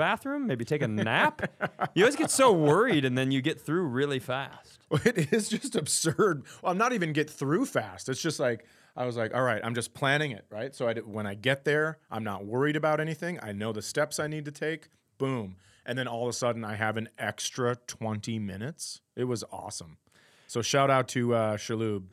bathroom? 0.00 0.46
Maybe 0.46 0.64
take 0.64 0.82
a 0.82 0.88
nap? 0.88 1.42
you 1.94 2.04
always 2.04 2.16
get 2.16 2.30
so 2.30 2.52
worried 2.52 3.04
and 3.04 3.16
then 3.16 3.30
you 3.30 3.42
get 3.42 3.60
through 3.60 3.84
really 3.84 4.18
fast. 4.18 4.78
It 5.04 5.32
is 5.32 5.48
just 5.48 5.76
absurd. 5.76 6.42
Well, 6.62 6.72
I'm 6.72 6.78
not 6.78 6.92
even 6.92 7.12
get 7.12 7.30
through 7.30 7.66
fast. 7.66 8.08
It's 8.08 8.20
just 8.20 8.40
like 8.40 8.64
I 8.96 9.06
was 9.06 9.16
like, 9.16 9.32
all 9.34 9.42
right, 9.42 9.60
I'm 9.62 9.74
just 9.74 9.94
planning 9.94 10.32
it, 10.32 10.46
right? 10.50 10.74
So 10.74 10.88
I 10.88 10.94
did, 10.94 11.06
when 11.06 11.26
I 11.26 11.34
get 11.34 11.64
there, 11.64 11.98
I'm 12.10 12.24
not 12.24 12.44
worried 12.44 12.74
about 12.74 12.98
anything. 12.98 13.38
I 13.40 13.52
know 13.52 13.72
the 13.72 13.82
steps 13.82 14.18
I 14.18 14.26
need 14.26 14.46
to 14.46 14.50
take. 14.50 14.88
Boom, 15.16 15.56
and 15.86 15.98
then 15.98 16.08
all 16.08 16.24
of 16.24 16.28
a 16.30 16.32
sudden, 16.32 16.64
I 16.64 16.74
have 16.74 16.96
an 16.96 17.08
extra 17.18 17.76
20 17.86 18.38
minutes. 18.38 19.00
It 19.14 19.24
was 19.24 19.44
awesome. 19.52 19.98
So 20.46 20.62
shout 20.62 20.90
out 20.90 21.06
to 21.08 21.34
uh, 21.34 21.56
Shalhoub 21.56 22.04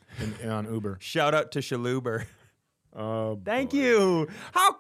in, 0.44 0.50
on 0.50 0.72
Uber. 0.72 0.98
Shout 1.02 1.34
out 1.34 1.52
to 1.54 1.60
Shaluber. 1.60 2.26
Oh, 2.96 3.40
Thank 3.44 3.74
you. 3.74 4.28
How 4.54 4.76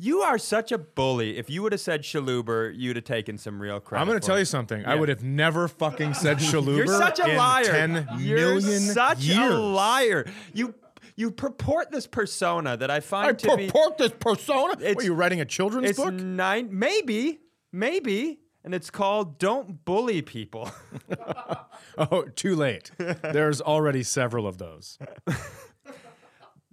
you 0.00 0.20
are 0.22 0.38
such 0.38 0.72
a 0.72 0.78
bully. 0.78 1.36
If 1.36 1.50
you 1.50 1.62
would 1.62 1.72
have 1.72 1.80
said 1.80 2.02
Shaluber, 2.02 2.72
you'd 2.74 2.96
have 2.96 3.04
taken 3.04 3.36
some 3.38 3.60
real 3.60 3.80
credit. 3.80 4.00
I'm 4.00 4.08
going 4.08 4.18
to 4.18 4.26
tell 4.26 4.36
it. 4.36 4.40
you 4.40 4.44
something. 4.46 4.84
I 4.86 4.94
would 4.94 5.08
have 5.08 5.22
never 5.22 5.68
fucking 5.68 6.14
said 6.14 6.38
Shaluber 6.38 6.78
You're 6.78 6.86
such 6.86 7.20
a 7.20 7.36
liar. 7.36 7.64
10 7.64 8.08
You're 8.18 8.60
such 8.60 9.20
years. 9.20 9.52
a 9.52 9.58
liar. 9.58 10.26
You 10.54 10.74
you 11.16 11.30
purport 11.30 11.90
this 11.90 12.06
persona 12.06 12.78
that 12.78 12.90
I 12.90 13.00
find 13.00 13.28
I 13.28 13.32
to 13.32 13.56
be 13.56 13.66
purport 13.66 13.98
this 13.98 14.12
persona. 14.18 14.74
What, 14.78 14.82
are 14.82 15.02
you 15.02 15.12
writing 15.12 15.40
a 15.42 15.44
children's 15.44 15.96
book? 15.96 16.14
nine 16.14 16.68
maybe 16.70 17.40
maybe 17.72 18.40
and 18.64 18.74
it's 18.74 18.90
called 18.90 19.38
Don't 19.38 19.84
Bully 19.84 20.22
People. 20.22 20.70
Oh, 21.98 22.22
too 22.22 22.54
late. 22.54 22.90
There's 22.98 23.60
already 23.60 24.02
several 24.02 24.46
of 24.46 24.58
those. 24.58 24.98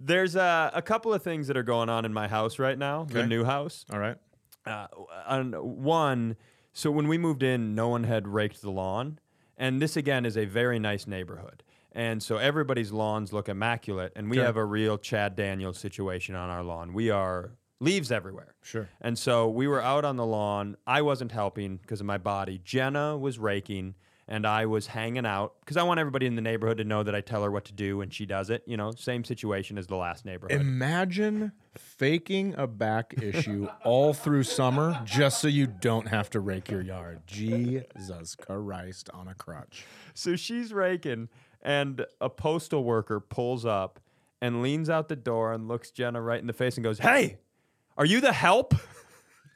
There's 0.00 0.36
uh, 0.36 0.70
a 0.72 0.82
couple 0.82 1.12
of 1.12 1.22
things 1.22 1.48
that 1.48 1.56
are 1.56 1.62
going 1.62 1.88
on 1.88 2.04
in 2.04 2.12
my 2.12 2.28
house 2.28 2.58
right 2.58 2.78
now, 2.78 3.04
the 3.04 3.20
Okay. 3.20 3.28
new 3.28 3.44
house. 3.44 3.84
All 3.92 3.98
right. 3.98 4.16
uh, 4.66 4.86
on 5.26 5.52
one, 5.52 6.36
so 6.72 6.90
when 6.90 7.08
we 7.08 7.16
moved 7.18 7.42
in, 7.42 7.74
no 7.74 7.88
one 7.88 8.04
had 8.04 8.28
raked 8.28 8.60
the 8.62 8.70
lawn, 8.70 9.18
and 9.56 9.80
this 9.82 9.96
again 9.96 10.26
is 10.26 10.36
a 10.36 10.44
very 10.44 10.78
nice 10.78 11.06
neighborhood, 11.06 11.62
and 11.92 12.22
so 12.22 12.36
everybody's 12.36 12.92
lawns 12.92 13.32
look 13.32 13.48
immaculate, 13.48 14.12
and 14.14 14.28
we 14.30 14.38
Okay. 14.38 14.44
have 14.46 14.56
a 14.56 14.64
real 14.64 14.98
Chad 14.98 15.34
Daniels 15.34 15.78
situation 15.78 16.34
on 16.34 16.50
our 16.50 16.62
lawn. 16.62 16.92
We 16.92 17.08
are 17.10 17.52
leaves 17.80 18.12
everywhere. 18.12 18.54
Sure. 18.62 18.88
And 19.00 19.18
so 19.18 19.48
we 19.48 19.66
were 19.66 19.80
out 19.82 20.04
on 20.04 20.16
the 20.16 20.26
lawn. 20.26 20.76
I 20.86 21.00
wasn't 21.00 21.32
helping 21.32 21.76
because 21.78 22.00
of 22.00 22.06
my 22.06 22.18
body. 22.18 22.60
Jenna 22.62 23.16
was 23.16 23.38
raking, 23.38 23.94
and 24.28 24.46
I 24.46 24.66
was 24.66 24.86
hanging 24.86 25.24
out 25.24 25.54
because 25.60 25.78
I 25.78 25.82
want 25.82 25.98
everybody 25.98 26.26
in 26.26 26.36
the 26.36 26.42
neighborhood 26.42 26.76
to 26.78 26.84
know 26.84 27.02
that 27.02 27.14
I 27.14 27.22
tell 27.22 27.42
her 27.42 27.50
what 27.50 27.64
to 27.66 27.72
do 27.72 28.02
and 28.02 28.12
she 28.12 28.26
does 28.26 28.50
it. 28.50 28.62
You 28.66 28.76
know, 28.76 28.92
same 28.92 29.24
situation 29.24 29.78
as 29.78 29.86
the 29.86 29.96
last 29.96 30.24
neighborhood. 30.26 30.60
Imagine 30.60 31.52
faking 31.74 32.54
a 32.58 32.66
back 32.66 33.14
issue 33.22 33.68
all 33.84 34.12
through 34.12 34.42
summer 34.42 35.00
just 35.04 35.40
so 35.40 35.48
you 35.48 35.66
don't 35.66 36.08
have 36.08 36.28
to 36.30 36.40
rake 36.40 36.70
your 36.70 36.82
yard. 36.82 37.22
Jesus 37.26 38.36
Christ 38.36 39.08
on 39.14 39.28
a 39.28 39.34
crutch. 39.34 39.84
So 40.12 40.36
she's 40.36 40.72
raking, 40.72 41.28
and 41.62 42.04
a 42.20 42.28
postal 42.28 42.84
worker 42.84 43.20
pulls 43.20 43.64
up 43.64 43.98
and 44.42 44.62
leans 44.62 44.90
out 44.90 45.08
the 45.08 45.16
door 45.16 45.52
and 45.52 45.68
looks 45.68 45.90
Jenna 45.90 46.20
right 46.20 46.40
in 46.40 46.46
the 46.46 46.52
face 46.52 46.76
and 46.76 46.84
goes, 46.84 46.98
Hey, 46.98 47.38
are 47.96 48.04
you 48.04 48.20
the 48.20 48.32
help? 48.32 48.74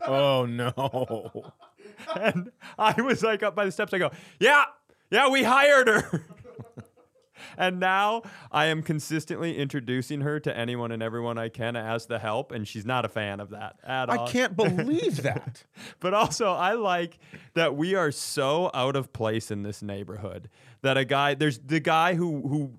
Oh 0.05 0.47
no. 0.47 1.53
And 2.21 2.51
I 2.79 3.01
was 3.01 3.23
like 3.23 3.43
up 3.43 3.55
by 3.55 3.65
the 3.65 3.73
steps. 3.73 3.93
I 3.93 3.99
go, 3.99 4.11
Yeah, 4.39 4.65
yeah, 5.11 5.29
we 5.29 5.43
hired 5.43 5.89
her. 5.89 6.25
and 7.57 7.81
now 7.81 8.23
I 8.51 8.67
am 8.67 8.83
consistently 8.83 9.57
introducing 9.59 10.21
her 10.23 10.41
to 10.41 10.57
anyone 10.57 10.93
and 10.93 11.03
everyone 11.03 11.39
I 11.39 11.49
can 11.49 11.77
as 11.77 12.07
the 12.07 12.19
help, 12.19 12.53
and 12.53 12.67
she's 12.67 12.87
not 12.87 13.05
a 13.05 13.09
fan 13.09 13.41
of 13.41 13.51
that 13.51 13.77
at 13.85 14.09
all. 14.09 14.27
I 14.27 14.31
can't 14.31 14.57
believe 14.57 15.17
that. 15.23 15.65
But 16.01 16.15
also, 16.15 16.53
I 16.53 16.73
like 16.73 17.19
that 17.55 17.77
we 17.77 17.95
are 17.95 18.11
so 18.11 18.71
out 18.75 18.97
of 18.97 19.13
place 19.13 19.51
in 19.51 19.63
this 19.63 19.83
neighborhood 19.83 20.49
that 20.83 20.97
a 20.97 21.05
guy, 21.05 21.35
there's 21.35 21.59
the 21.59 21.81
guy 21.81 22.15
who 22.15 22.47
who 22.49 22.79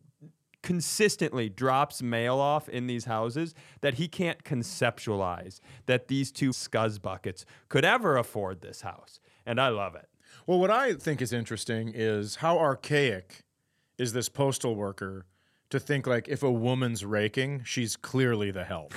consistently 0.64 1.50
drops 1.50 2.02
mail 2.02 2.40
off 2.40 2.68
in 2.68 2.88
these 2.88 3.06
houses 3.06 3.54
that 3.82 3.96
he 3.96 4.08
can't 4.08 4.44
conceptualize 4.44 5.60
that 5.86 6.08
these 6.08 6.32
two 6.32 6.50
scuzz 6.50 7.00
buckets 7.00 7.46
could 7.70 7.86
ever 7.86 8.18
afford 8.18 8.62
this 8.62 8.82
house. 8.82 9.20
And 9.46 9.62
I 9.62 9.68
love 9.68 9.94
it. 9.94 10.08
Well, 10.48 10.58
what 10.58 10.72
I 10.72 10.94
think 10.94 11.22
is 11.22 11.32
interesting 11.32 11.92
is 11.94 12.38
how 12.38 12.58
archaic 12.58 13.44
is 13.98 14.14
this 14.14 14.30
postal 14.30 14.76
worker 14.76 15.28
to 15.70 15.80
think 15.80 16.08
like 16.08 16.28
if 16.28 16.42
a 16.42 16.52
woman's 16.52 17.06
raking, 17.06 17.64
she's 17.64 17.96
clearly 17.96 18.50
the 18.50 18.64
help. 18.64 18.94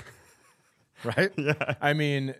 right? 1.04 1.32
Yeah. 1.36 1.74
I 1.80 1.92
mean, 1.92 2.34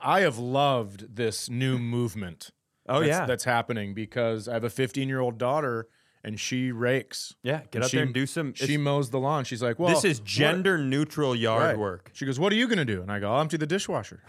I 0.00 0.20
have 0.20 0.38
loved 0.38 1.16
this 1.16 1.48
new 1.48 1.78
movement. 1.78 2.50
Oh, 2.88 3.00
that's, 3.00 3.08
yeah. 3.08 3.26
that's 3.26 3.44
happening 3.44 3.94
because 3.94 4.48
I 4.48 4.54
have 4.54 4.64
a 4.64 4.70
15 4.70 5.08
year 5.08 5.20
old 5.20 5.38
daughter 5.38 5.88
and 6.22 6.38
she 6.38 6.72
rakes. 6.72 7.34
Yeah, 7.42 7.58
get 7.58 7.76
And 7.76 7.84
out 7.84 7.90
she, 7.90 7.96
there 7.96 8.06
and 8.06 8.14
do 8.14 8.26
some. 8.26 8.54
She 8.54 8.76
mows 8.76 9.10
the 9.10 9.18
lawn. 9.18 9.44
She's 9.44 9.62
like, 9.62 9.78
"Well, 9.78 9.94
this 9.94 10.04
is 10.04 10.20
what- 10.20 10.26
gender 10.26 10.78
neutral 10.78 11.34
yard 11.34 11.62
right. 11.62 11.78
work. 11.78 12.10
She 12.12 12.26
goes, 12.26 12.38
"What 12.38 12.52
are 12.52 12.56
you 12.56 12.68
gonna 12.68 12.84
do?" 12.84 13.02
And 13.02 13.10
I 13.10 13.18
go, 13.18 13.32
"I'll 13.32 13.40
empty 13.40 13.56
the 13.56 13.66
dishwasher. 13.66 14.22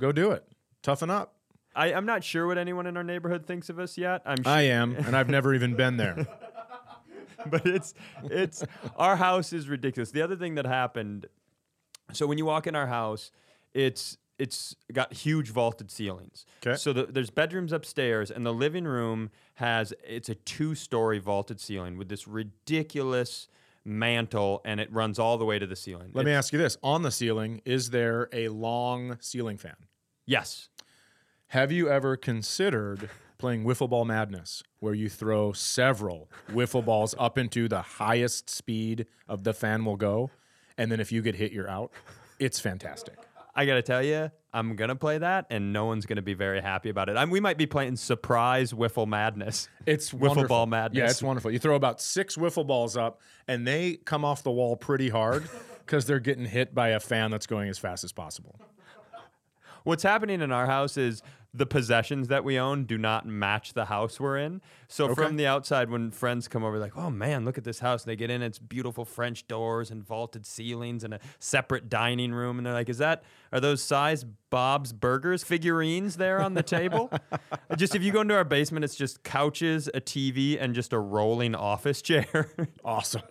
Go 0.00 0.12
do 0.12 0.30
it. 0.32 0.44
Toughen 0.82 1.10
up." 1.10 1.34
I, 1.74 1.92
I'm 1.92 2.06
not 2.06 2.24
sure 2.24 2.46
what 2.46 2.58
anyone 2.58 2.86
in 2.86 2.96
our 2.96 3.04
neighborhood 3.04 3.46
thinks 3.46 3.68
of 3.68 3.78
us 3.78 3.96
yet. 3.96 4.22
I'm 4.26 4.42
sure 4.42 4.52
I 4.52 4.62
am, 4.62 4.96
and 4.96 5.16
I've 5.16 5.28
never 5.28 5.54
even 5.54 5.76
been 5.76 5.96
there. 5.96 6.26
but 7.46 7.64
it's 7.64 7.94
it's 8.24 8.64
our 8.96 9.16
house 9.16 9.52
is 9.52 9.68
ridiculous. 9.68 10.10
The 10.10 10.22
other 10.22 10.36
thing 10.36 10.56
that 10.56 10.66
happened, 10.66 11.26
so 12.12 12.26
when 12.26 12.38
you 12.38 12.44
walk 12.44 12.66
in 12.66 12.74
our 12.74 12.88
house, 12.88 13.30
it's 13.72 14.18
it's 14.40 14.74
got 14.92 15.12
huge 15.12 15.50
vaulted 15.50 15.90
ceilings. 15.90 16.46
Okay. 16.66 16.76
So 16.76 16.92
the, 16.92 17.04
there's 17.04 17.30
bedrooms 17.30 17.72
upstairs, 17.72 18.30
and 18.30 18.44
the 18.44 18.54
living 18.54 18.84
room 18.84 19.30
has 19.54 19.92
it's 20.02 20.30
a 20.30 20.34
two-story 20.34 21.18
vaulted 21.18 21.60
ceiling 21.60 21.98
with 21.98 22.08
this 22.08 22.26
ridiculous 22.26 23.48
mantle, 23.84 24.62
and 24.64 24.80
it 24.80 24.90
runs 24.92 25.18
all 25.18 25.36
the 25.36 25.44
way 25.44 25.58
to 25.58 25.66
the 25.66 25.76
ceiling. 25.76 26.10
Let 26.14 26.24
me 26.24 26.32
ask 26.32 26.52
you 26.52 26.58
this: 26.58 26.78
On 26.82 27.02
the 27.02 27.10
ceiling, 27.10 27.60
is 27.64 27.90
there 27.90 28.28
a 28.32 28.48
long 28.48 29.18
ceiling 29.20 29.58
fan? 29.58 29.76
Yes. 30.24 30.70
Have 31.48 31.70
you 31.70 31.90
ever 31.90 32.16
considered 32.16 33.10
playing 33.36 33.64
wiffle 33.64 33.90
ball 33.90 34.04
madness, 34.04 34.62
where 34.78 34.94
you 34.94 35.08
throw 35.08 35.52
several 35.52 36.30
wiffle 36.50 36.84
balls 36.84 37.14
up 37.18 37.36
into 37.36 37.68
the 37.68 37.82
highest 37.82 38.48
speed 38.48 39.06
of 39.28 39.44
the 39.44 39.52
fan 39.52 39.84
will 39.84 39.96
go, 39.96 40.30
and 40.78 40.90
then 40.92 41.00
if 41.00 41.10
you 41.10 41.20
get 41.20 41.34
hit, 41.34 41.52
you're 41.52 41.68
out? 41.68 41.90
It's 42.38 42.60
fantastic. 42.60 43.18
I 43.54 43.66
gotta 43.66 43.82
tell 43.82 44.02
you, 44.02 44.30
I'm 44.52 44.76
gonna 44.76 44.96
play 44.96 45.18
that, 45.18 45.46
and 45.50 45.72
no 45.72 45.86
one's 45.86 46.06
gonna 46.06 46.22
be 46.22 46.34
very 46.34 46.60
happy 46.60 46.88
about 46.88 47.08
it. 47.08 47.16
I 47.16 47.24
we 47.24 47.40
might 47.40 47.58
be 47.58 47.66
playing 47.66 47.96
surprise 47.96 48.72
wiffle 48.72 49.06
madness. 49.06 49.68
It's 49.86 50.10
Wiffle 50.12 50.20
wonderful. 50.20 50.48
ball 50.48 50.66
madness. 50.66 50.98
Yeah, 50.98 51.10
it's 51.10 51.22
wonderful. 51.22 51.50
You 51.50 51.58
throw 51.58 51.74
about 51.74 52.00
six 52.00 52.36
wiffle 52.36 52.66
balls 52.66 52.96
up, 52.96 53.20
and 53.48 53.66
they 53.66 53.96
come 54.04 54.24
off 54.24 54.42
the 54.42 54.50
wall 54.50 54.76
pretty 54.76 55.08
hard 55.08 55.48
because 55.86 56.06
they're 56.06 56.20
getting 56.20 56.44
hit 56.44 56.74
by 56.74 56.88
a 56.88 57.00
fan 57.00 57.30
that's 57.30 57.46
going 57.46 57.68
as 57.68 57.78
fast 57.78 58.04
as 58.04 58.12
possible. 58.12 58.56
What's 59.84 60.02
happening 60.02 60.42
in 60.42 60.52
our 60.52 60.66
house 60.66 60.96
is 60.96 61.22
the 61.52 61.66
possessions 61.66 62.28
that 62.28 62.44
we 62.44 62.58
own 62.58 62.84
do 62.84 62.96
not 62.96 63.26
match 63.26 63.72
the 63.72 63.86
house 63.86 64.20
we're 64.20 64.38
in. 64.38 64.60
So 64.88 65.14
from 65.14 65.36
the 65.36 65.46
outside, 65.46 65.90
when 65.90 66.10
friends 66.12 66.46
come 66.46 66.62
over, 66.62 66.78
like, 66.78 66.96
"Oh 66.96 67.10
man, 67.10 67.44
look 67.44 67.58
at 67.58 67.64
this 67.64 67.80
house!" 67.80 68.04
And 68.04 68.10
They 68.10 68.16
get 68.16 68.30
in, 68.30 68.40
it's 68.42 68.58
beautiful 68.58 69.04
French 69.04 69.46
doors 69.48 69.90
and 69.90 70.04
vaulted 70.04 70.46
ceilings 70.46 71.02
and 71.02 71.14
a 71.14 71.20
separate 71.40 71.88
dining 71.88 72.32
room, 72.32 72.58
and 72.58 72.66
they're 72.66 72.74
like, 72.74 72.88
"Is 72.88 72.98
that 72.98 73.24
are 73.52 73.60
those 73.60 73.82
size 73.82 74.24
Bob's 74.50 74.92
Burgers 74.92 75.42
figurines 75.42 76.16
there 76.16 76.40
on 76.40 76.54
the 76.54 76.62
table?" 76.62 77.10
just 77.76 77.94
if 77.94 78.02
you 78.02 78.12
go 78.12 78.20
into 78.20 78.34
our 78.34 78.44
basement, 78.44 78.84
it's 78.84 78.96
just 78.96 79.24
couches, 79.24 79.88
a 79.92 80.00
TV, 80.00 80.56
and 80.60 80.74
just 80.74 80.92
a 80.92 80.98
rolling 80.98 81.54
office 81.54 82.00
chair. 82.00 82.50
Awesome. 82.84 83.22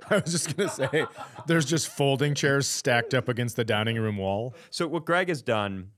I 0.10 0.18
was 0.18 0.32
just 0.32 0.56
gonna 0.56 0.68
say, 0.68 1.06
there's 1.46 1.64
just 1.64 1.88
folding 1.88 2.34
chairs 2.34 2.66
stacked 2.66 3.14
up 3.14 3.28
against 3.28 3.56
the 3.56 3.64
dining 3.64 3.96
room 3.98 4.16
wall. 4.16 4.54
So 4.70 4.86
what 4.86 5.04
Greg 5.04 5.28
has 5.28 5.42
done, 5.42 5.90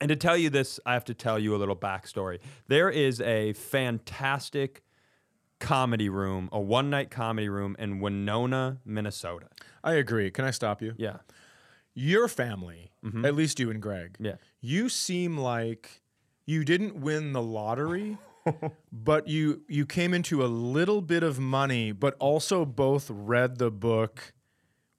and 0.00 0.08
to 0.08 0.16
tell 0.16 0.36
you 0.36 0.50
this, 0.50 0.80
I 0.84 0.94
have 0.94 1.04
to 1.06 1.14
tell 1.14 1.38
you 1.38 1.54
a 1.54 1.58
little 1.58 1.76
backstory. 1.76 2.40
There 2.68 2.90
is 2.90 3.20
a 3.20 3.52
fantastic 3.54 4.82
comedy 5.60 6.08
room, 6.08 6.48
a 6.52 6.60
one 6.60 6.90
night 6.90 7.10
comedy 7.10 7.48
room 7.48 7.76
in 7.78 8.00
Winona, 8.00 8.78
Minnesota. 8.84 9.46
I 9.82 9.94
agree. 9.94 10.30
Can 10.30 10.44
I 10.44 10.50
stop 10.50 10.82
you? 10.82 10.94
Yeah. 10.98 11.18
Your 11.94 12.28
family, 12.28 12.90
mm-hmm. 13.04 13.24
at 13.24 13.34
least 13.34 13.60
you 13.60 13.70
and 13.70 13.80
Greg, 13.80 14.16
Yeah. 14.18 14.34
you 14.60 14.88
seem 14.88 15.38
like 15.38 16.02
you 16.44 16.64
didn't 16.64 16.96
win 16.96 17.32
the 17.32 17.42
lottery, 17.42 18.18
but 18.92 19.28
you 19.28 19.62
you 19.68 19.86
came 19.86 20.12
into 20.12 20.44
a 20.44 20.46
little 20.48 21.00
bit 21.00 21.22
of 21.22 21.38
money, 21.38 21.92
but 21.92 22.14
also 22.18 22.64
both 22.64 23.08
read 23.10 23.58
the 23.58 23.70
book 23.70 24.34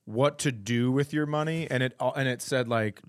what 0.05 0.37
to 0.39 0.51
do 0.51 0.91
with 0.91 1.11
your 1.13 1.25
money 1.25 1.67
and 1.69 1.81
it 1.81 1.95
and 2.15 2.27
it 2.27 2.41
said 2.41 2.67
like 2.67 3.01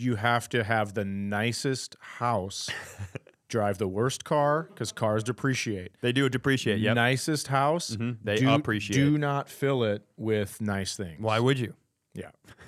you 0.00 0.16
have 0.16 0.48
to 0.50 0.64
have 0.64 0.94
the 0.94 1.04
nicest 1.04 1.96
house, 2.00 2.68
drive 3.48 3.78
the 3.78 3.88
worst 3.88 4.24
car 4.24 4.70
cuz 4.74 4.92
cars 4.92 5.24
depreciate. 5.24 5.92
They 6.00 6.12
do 6.12 6.28
depreciate. 6.28 6.80
Yep. 6.80 6.94
Nicest 6.96 7.48
house, 7.48 7.90
mm-hmm. 7.90 8.12
They 8.22 8.36
do, 8.36 8.50
appreciate. 8.50 8.96
Do 8.96 9.18
not 9.18 9.48
fill 9.48 9.82
it 9.84 10.02
with 10.16 10.60
nice 10.60 10.96
things. 10.96 11.20
Why 11.20 11.40
would 11.40 11.58
you? 11.58 11.74
Yeah. 12.14 12.30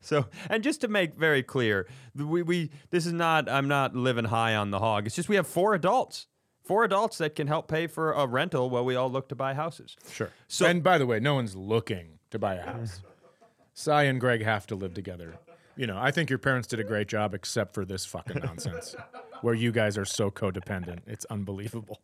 So, 0.00 0.26
and 0.50 0.62
just 0.62 0.82
to 0.82 0.88
make 0.88 1.16
very 1.16 1.42
clear, 1.42 1.88
we, 2.14 2.42
we 2.42 2.70
this 2.90 3.06
is 3.06 3.14
not 3.14 3.48
I'm 3.48 3.68
not 3.68 3.96
living 3.96 4.26
high 4.26 4.54
on 4.54 4.70
the 4.70 4.78
hog. 4.78 5.06
It's 5.06 5.16
just 5.16 5.30
we 5.30 5.36
have 5.36 5.46
four 5.46 5.72
adults, 5.72 6.26
four 6.62 6.84
adults 6.84 7.16
that 7.18 7.34
can 7.34 7.46
help 7.46 7.68
pay 7.68 7.86
for 7.86 8.12
a 8.12 8.26
rental 8.26 8.68
while 8.68 8.84
we 8.84 8.96
all 8.96 9.10
look 9.10 9.30
to 9.30 9.34
buy 9.34 9.54
houses. 9.54 9.96
Sure. 10.12 10.28
So- 10.46 10.66
and 10.66 10.82
by 10.82 10.98
the 10.98 11.06
way, 11.06 11.20
no 11.20 11.34
one's 11.36 11.56
looking 11.56 12.18
to 12.32 12.38
buy 12.38 12.56
a 12.56 12.62
house. 12.62 13.00
Cy 13.72 14.02
and 14.02 14.20
Greg 14.20 14.42
have 14.44 14.66
to 14.66 14.74
live 14.74 14.92
together. 14.92 15.38
You 15.76 15.86
know, 15.86 15.98
I 15.98 16.10
think 16.10 16.30
your 16.30 16.38
parents 16.38 16.68
did 16.68 16.78
a 16.78 16.84
great 16.84 17.08
job, 17.08 17.34
except 17.34 17.74
for 17.74 17.84
this 17.84 18.06
fucking 18.06 18.42
nonsense, 18.44 18.94
where 19.42 19.54
you 19.54 19.72
guys 19.72 19.98
are 19.98 20.04
so 20.04 20.30
codependent. 20.30 21.00
It's 21.06 21.24
unbelievable. 21.26 21.98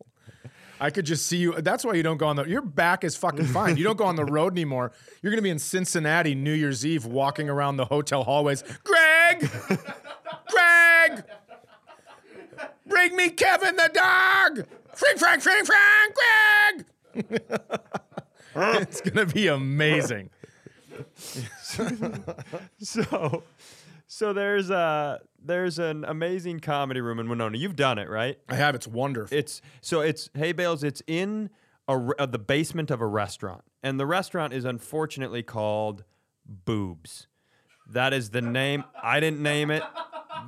I 0.79 0.89
could 0.89 1.05
just 1.05 1.27
see 1.27 1.37
you. 1.37 1.53
That's 1.53 1.85
why 1.85 1.93
you 1.93 2.03
don't 2.03 2.17
go 2.17 2.27
on 2.27 2.35
the. 2.35 2.43
Your 2.43 2.61
back 2.61 3.03
is 3.03 3.15
fucking 3.15 3.45
fine. 3.45 3.77
You 3.77 3.83
don't 3.83 3.97
go 3.97 4.05
on 4.05 4.15
the 4.15 4.25
road 4.25 4.53
anymore. 4.53 4.91
You're 5.21 5.31
gonna 5.31 5.43
be 5.43 5.51
in 5.51 5.59
Cincinnati 5.59 6.33
New 6.33 6.53
Year's 6.53 6.85
Eve, 6.85 7.05
walking 7.05 7.49
around 7.49 7.77
the 7.77 7.85
hotel 7.85 8.23
hallways. 8.23 8.63
Greg, 8.83 9.49
Greg, 10.49 11.23
bring 12.87 13.15
me 13.15 13.29
Kevin 13.29 13.75
the 13.75 13.91
dog. 13.93 14.65
Frank, 14.93 15.19
Frank, 15.19 15.41
Frank, 15.43 15.67
Frank, 15.67 16.15
Greg. 17.35 17.41
it's 18.81 19.01
gonna 19.01 19.27
be 19.27 19.47
amazing. 19.47 20.31
So, 22.79 23.43
so 24.07 24.33
there's 24.33 24.69
a 24.69 25.21
there's 25.43 25.79
an 25.79 26.03
amazing 26.05 26.59
comedy 26.59 26.99
room 27.01 27.19
in 27.19 27.29
Winona. 27.29 27.57
You've 27.57 27.75
done 27.75 27.97
it, 27.97 28.09
right? 28.09 28.37
I 28.49 28.55
have. 28.55 28.75
It's 28.75 28.87
wonderful. 28.87 29.37
It's 29.37 29.61
so 29.81 30.01
it's 30.01 30.29
Hay 30.35 30.51
Bales. 30.51 30.83
It's 30.83 31.01
in 31.07 31.49
a, 31.87 31.93
uh, 32.19 32.25
the 32.25 32.39
basement 32.39 32.91
of 32.91 33.01
a 33.01 33.07
restaurant, 33.07 33.63
and 33.83 33.99
the 33.99 34.05
restaurant 34.05 34.53
is 34.53 34.65
unfortunately 34.65 35.43
called 35.43 36.03
Boobs. 36.45 37.27
That 37.89 38.13
is 38.13 38.29
the 38.31 38.41
name. 38.41 38.83
I 39.01 39.19
didn't 39.19 39.41
name 39.41 39.71
it. 39.71 39.83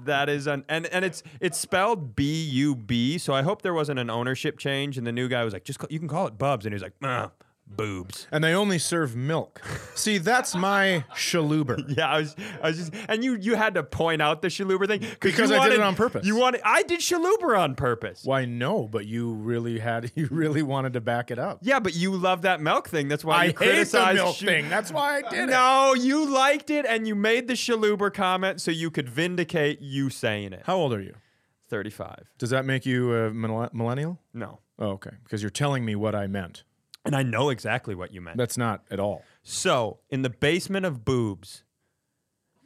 That 0.06 0.28
is 0.28 0.48
an 0.48 0.66
and 0.68 0.86
and 0.88 1.06
it's 1.06 1.24
it's 1.40 1.58
spelled 1.58 2.16
B 2.16 2.44
U 2.46 2.76
B. 2.76 3.18
So 3.18 3.34
I 3.34 3.44
hope 3.44 3.62
there 3.62 3.74
wasn't 3.74 4.00
an 4.00 4.10
ownership 4.10 4.58
change, 4.58 4.98
and 4.98 5.06
the 5.06 5.12
new 5.12 5.28
guy 5.28 5.44
was 5.44 5.54
like, 5.54 5.64
just 5.64 5.80
call, 5.80 5.88
you 5.92 6.00
can 6.00 6.08
call 6.08 6.28
it 6.28 6.38
Bubs, 6.38 6.66
and 6.66 6.74
he 6.74 6.76
was 6.76 6.84
like, 6.84 7.00
nah, 7.02 7.30
boobs. 7.76 8.28
and 8.32 8.44
they 8.44 8.54
only 8.54 8.78
serve 8.80 9.16
milk. 9.16 9.62
See, 9.96 10.18
that's 10.18 10.56
my 10.56 11.04
shaluber. 11.16 11.84
Yeah, 11.98 12.08
I 12.10 12.20
was, 12.20 12.36
I 12.62 12.68
was 12.70 12.78
just, 12.78 12.94
and 13.10 13.24
you, 13.24 13.36
you 13.36 13.56
had 13.56 13.76
to 13.76 13.84
point 13.84 14.22
out 14.22 14.42
the 14.42 14.48
shaluber 14.48 14.88
thing 14.88 15.02
Because 15.20 15.52
I 15.52 15.64
did 15.70 15.74
it 15.76 15.82
on 15.82 15.96
purpose. 15.96 16.26
You 16.26 16.36
wanted, 16.38 16.62
I 16.66 16.84
did 16.84 17.00
shaluber 17.02 17.58
on 17.58 17.76
purpose. 17.76 18.22
Why 18.24 18.46
no? 18.46 18.88
But 18.88 19.06
you 19.06 19.34
really 19.34 19.80
had. 19.80 20.12
You 20.16 20.28
really 20.32 20.62
wanted 20.62 20.94
to 20.94 21.02
back 21.02 21.32
it 21.32 21.40
up. 21.40 21.60
Yeah, 21.62 21.80
but 21.80 21.96
you 21.96 22.12
love 22.16 22.44
that 22.44 22.62
milk 22.62 22.88
thing. 22.88 23.08
That's 23.08 23.26
why 23.26 23.36
I 23.36 23.44
you 23.46 23.50
hate 23.50 23.58
the 23.60 23.66
criticized 23.66 24.16
milk 24.18 24.36
Sh- 24.36 24.46
thing. 24.46 24.70
That's 24.70 24.92
why 24.92 25.18
I 25.18 25.22
did 25.30 25.50
it. 25.50 25.52
No, 25.52 25.94
you 25.96 26.32
liked 26.32 26.70
it, 26.70 26.86
and 26.86 27.08
you 27.08 27.16
made 27.16 27.48
the 27.48 27.54
shaluber 27.56 28.14
comment 28.14 28.62
so 28.62 28.70
you 28.72 28.92
could 28.92 29.10
vindicate 29.10 29.82
you 29.82 30.10
saying 30.10 30.54
it. 30.54 30.62
How 30.66 30.76
old 30.78 30.94
are 30.94 31.02
you? 31.02 31.16
Thirty-five. 31.70 32.30
Does 32.38 32.52
that 32.52 32.66
make 32.66 32.86
you 32.86 33.14
a 33.14 33.34
millennial? 33.34 34.20
No, 34.34 34.60
Oh, 34.78 34.90
okay. 34.92 35.12
Because 35.24 35.42
you're 35.42 35.50
telling 35.50 35.84
me 35.86 35.96
what 35.96 36.14
I 36.16 36.28
meant. 36.28 36.64
And 37.06 37.16
I 37.16 37.24
know 37.24 37.50
exactly 37.50 37.96
what 37.96 38.14
you 38.14 38.22
meant. 38.22 38.38
That's 38.38 38.58
not 38.58 38.84
at 38.90 39.00
all. 39.00 39.24
So, 39.44 40.00
in 40.10 40.22
the 40.22 40.30
basement 40.30 40.86
of 40.86 41.04
Boobs, 41.04 41.64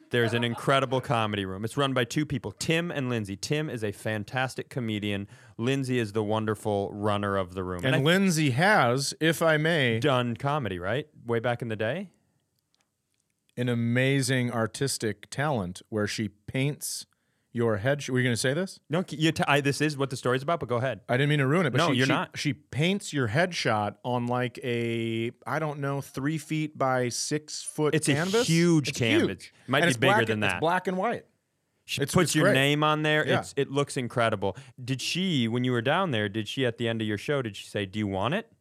there's 0.09 0.33
an 0.33 0.43
incredible 0.43 1.01
comedy 1.01 1.45
room. 1.45 1.65
It's 1.65 1.75
run 1.75 1.93
by 1.93 2.03
two 2.05 2.25
people, 2.25 2.51
Tim 2.51 2.91
and 2.91 3.09
Lindsay. 3.09 3.35
Tim 3.35 3.69
is 3.69 3.83
a 3.83 3.91
fantastic 3.91 4.69
comedian. 4.69 5.27
Lindsay 5.57 5.99
is 5.99 6.13
the 6.13 6.23
wonderful 6.23 6.89
runner 6.93 7.35
of 7.35 7.53
the 7.53 7.63
room. 7.63 7.83
And 7.83 7.95
I've 7.95 8.03
Lindsay 8.03 8.51
has, 8.51 9.13
if 9.19 9.41
I 9.41 9.57
may, 9.57 9.99
done 9.99 10.35
comedy, 10.35 10.79
right? 10.79 11.07
Way 11.25 11.39
back 11.39 11.61
in 11.61 11.67
the 11.67 11.75
day. 11.75 12.09
an 13.57 13.69
amazing 13.69 14.51
artistic 14.51 15.29
talent 15.29 15.81
where 15.89 16.07
she 16.07 16.29
paints 16.29 17.05
your 17.57 17.77
head. 17.77 18.07
Were 18.07 18.17
you 18.19 18.23
going 18.23 18.33
to 18.33 18.39
say 18.39 18.53
this? 18.53 18.79
No, 18.89 19.03
you 19.09 19.31
t- 19.33 19.43
I, 19.47 19.59
this 19.61 19.81
is 19.81 19.97
what 19.97 20.09
the 20.09 20.15
story's 20.15 20.43
about, 20.43 20.59
but 20.61 20.69
go 20.69 20.77
ahead. 20.77 21.01
I 21.09 21.17
didn't 21.17 21.29
mean 21.29 21.39
to 21.39 21.47
ruin 21.47 21.65
it, 21.65 21.71
but 21.71 21.79
No, 21.79 21.89
she, 21.91 21.97
you're 21.97 22.05
she- 22.05 22.11
not. 22.13 22.37
She 22.37 22.53
paints 22.53 23.11
your 23.11 23.27
headshot 23.27 23.95
on 24.05 24.27
like 24.27 24.59
a 24.63 25.31
I 25.45 25.59
don't 25.59 25.79
know 25.79 25.99
three 26.01 26.37
feet 26.37 26.77
by 26.77 27.09
six 27.09 27.63
foot. 27.63 27.93
It's 27.95 28.07
a 28.07 28.13
huge 28.43 28.89
It's 28.89 28.99
canvas. 28.99 29.27
huge. 29.27 29.53
Might 29.67 29.83
And 29.83 29.93
be 29.93 29.99
bigger 29.99 30.13
black 30.15 30.27
than 30.27 30.39
that. 30.41 30.51
It's 30.53 30.59
black 30.61 30.87
and 30.87 30.95
white. 30.97 31.25
She 31.85 32.01
It's- 32.01 32.13
puts 32.13 32.29
it's 32.29 32.35
your 32.35 32.45
great. 32.45 32.53
name 32.53 32.83
on 32.83 33.03
there. 33.03 33.27
Yeah. 33.27 33.39
It's 33.39 33.53
it 33.57 33.71
looks 33.71 33.97
incredible. 33.97 34.55
Did 34.83 35.01
she, 35.01 35.47
when 35.47 35.63
you 35.63 35.71
were 35.71 35.81
down 35.81 36.11
there, 36.11 36.29
did 36.29 36.47
she 36.47 36.65
at 36.65 36.77
the 36.77 36.87
end 36.87 37.01
of 37.01 37.07
your 37.07 37.17
show, 37.17 37.41
did 37.41 37.55
she 37.55 37.65
say, 37.67 37.85
Do 37.85 37.97
you 37.97 38.07
want 38.07 38.33
it? 38.33 38.51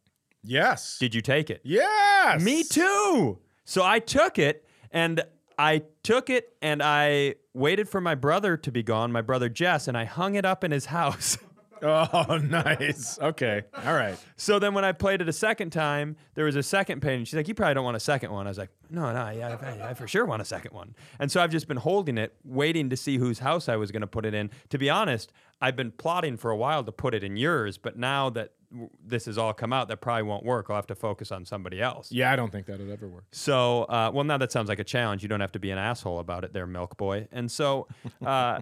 Yes. 0.43 0.97
Did 0.99 1.13
you 1.13 1.21
take 1.21 1.49
it? 1.49 1.61
yes. 1.63 2.41
Me 2.41 2.63
too. 2.63 3.39
So 3.65 3.83
I 3.83 3.99
took 3.99 4.39
it 4.39 4.65
and 4.91 5.21
I 5.59 5.83
took 6.03 6.29
it 6.29 6.53
and 6.61 6.81
I 6.83 7.35
waited 7.57 7.89
for 7.89 7.99
my 7.99 8.15
brother 8.15 8.55
to 8.57 8.71
be 8.71 8.83
gone, 8.83 9.11
my 9.11 9.21
brother 9.21 9.49
Jess, 9.49 9.87
and 9.87 9.97
I 9.97 10.05
hung 10.05 10.35
it 10.35 10.45
up 10.45 10.63
in 10.63 10.71
his 10.71 10.85
house. 10.85 11.37
Oh, 11.79 12.39
nice. 12.43 13.19
Okay. 13.19 13.61
All 13.85 13.93
right. 13.93 14.17
so 14.35 14.57
then 14.57 14.73
when 14.73 14.83
I 14.83 14.93
played 14.93 15.21
it 15.21 15.29
a 15.29 15.31
second 15.31 15.69
time, 15.69 16.15
there 16.33 16.45
was 16.45 16.55
a 16.55 16.63
second 16.63 17.01
painting. 17.01 17.25
She's 17.25 17.35
like, 17.35 17.47
You 17.47 17.53
probably 17.53 17.75
don't 17.75 17.83
want 17.83 17.95
a 17.95 17.99
second 17.99 18.31
one. 18.31 18.47
I 18.47 18.49
was 18.49 18.57
like, 18.57 18.71
No, 18.89 19.13
no, 19.13 19.29
yeah, 19.29 19.57
I, 19.61 19.89
I 19.89 19.93
for 19.93 20.07
sure 20.07 20.25
want 20.25 20.41
a 20.41 20.45
second 20.45 20.73
one. 20.73 20.95
And 21.19 21.31
so 21.31 21.39
I've 21.39 21.51
just 21.51 21.67
been 21.67 21.77
holding 21.77 22.17
it, 22.17 22.33
waiting 22.43 22.89
to 22.89 22.97
see 22.97 23.17
whose 23.17 23.37
house 23.37 23.69
I 23.69 23.75
was 23.75 23.91
going 23.91 24.01
to 24.01 24.07
put 24.07 24.25
it 24.25 24.33
in. 24.33 24.49
To 24.69 24.79
be 24.79 24.89
honest, 24.89 25.31
I've 25.61 25.75
been 25.75 25.91
plotting 25.91 26.37
for 26.37 26.49
a 26.49 26.57
while 26.57 26.83
to 26.83 26.91
put 26.91 27.13
it 27.13 27.23
in 27.23 27.37
yours, 27.37 27.77
but 27.77 27.95
now 27.95 28.31
that 28.31 28.53
this 29.03 29.25
has 29.25 29.37
all 29.37 29.53
come 29.53 29.71
out, 29.71 29.87
that 29.87 30.01
probably 30.01 30.23
won't 30.23 30.43
work. 30.43 30.67
I'll 30.69 30.75
have 30.75 30.87
to 30.87 30.95
focus 30.95 31.31
on 31.31 31.45
somebody 31.45 31.81
else. 31.81 32.11
Yeah, 32.11 32.31
I 32.31 32.35
don't 32.35 32.51
think 32.51 32.65
that 32.67 32.79
would 32.79 32.89
ever 32.89 33.07
work. 33.07 33.25
So, 33.31 33.83
uh, 33.83 34.11
well, 34.13 34.23
now 34.23 34.37
that 34.37 34.51
sounds 34.51 34.69
like 34.69 34.79
a 34.79 34.83
challenge. 34.83 35.23
You 35.23 35.29
don't 35.29 35.39
have 35.39 35.53
to 35.53 35.59
be 35.59 35.71
an 35.71 35.77
asshole 35.77 36.19
about 36.19 36.43
it, 36.43 36.53
there, 36.53 36.67
Milk 36.67 36.97
Boy. 36.97 37.27
And 37.31 37.49
so, 37.49 37.87
uh, 38.25 38.61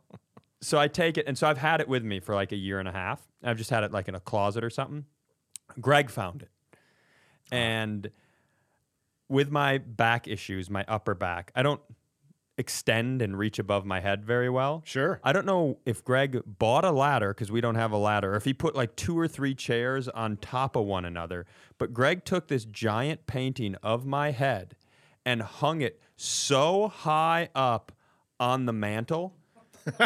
so 0.60 0.78
I 0.78 0.88
take 0.88 1.16
it, 1.16 1.26
and 1.26 1.38
so 1.38 1.46
I've 1.46 1.58
had 1.58 1.80
it 1.80 1.88
with 1.88 2.04
me 2.04 2.20
for 2.20 2.34
like 2.34 2.52
a 2.52 2.56
year 2.56 2.78
and 2.78 2.88
a 2.88 2.92
half. 2.92 3.20
I've 3.42 3.58
just 3.58 3.70
had 3.70 3.84
it 3.84 3.92
like 3.92 4.08
in 4.08 4.14
a 4.14 4.20
closet 4.20 4.64
or 4.64 4.70
something. 4.70 5.04
Greg 5.80 6.10
found 6.10 6.42
it, 6.42 6.50
and 7.52 8.10
with 9.28 9.50
my 9.50 9.78
back 9.78 10.28
issues, 10.28 10.70
my 10.70 10.84
upper 10.88 11.14
back, 11.14 11.52
I 11.54 11.62
don't 11.62 11.80
extend 12.58 13.20
and 13.20 13.38
reach 13.38 13.58
above 13.58 13.84
my 13.84 14.00
head 14.00 14.24
very 14.24 14.48
well. 14.48 14.82
Sure. 14.84 15.20
I 15.22 15.32
don't 15.32 15.46
know 15.46 15.78
if 15.84 16.04
Greg 16.04 16.40
bought 16.46 16.84
a 16.84 16.90
ladder 16.90 17.34
because 17.34 17.50
we 17.50 17.60
don't 17.60 17.74
have 17.74 17.92
a 17.92 17.98
ladder, 17.98 18.32
or 18.32 18.36
if 18.36 18.44
he 18.44 18.54
put 18.54 18.74
like 18.74 18.96
two 18.96 19.18
or 19.18 19.28
three 19.28 19.54
chairs 19.54 20.08
on 20.08 20.38
top 20.38 20.76
of 20.76 20.84
one 20.86 21.04
another. 21.04 21.46
But 21.78 21.92
Greg 21.92 22.24
took 22.24 22.48
this 22.48 22.64
giant 22.64 23.26
painting 23.26 23.74
of 23.82 24.06
my 24.06 24.30
head 24.30 24.76
and 25.24 25.42
hung 25.42 25.82
it 25.82 26.00
so 26.16 26.88
high 26.88 27.50
up 27.54 27.92
on 28.40 28.66
the 28.66 28.72
mantle. 28.72 29.34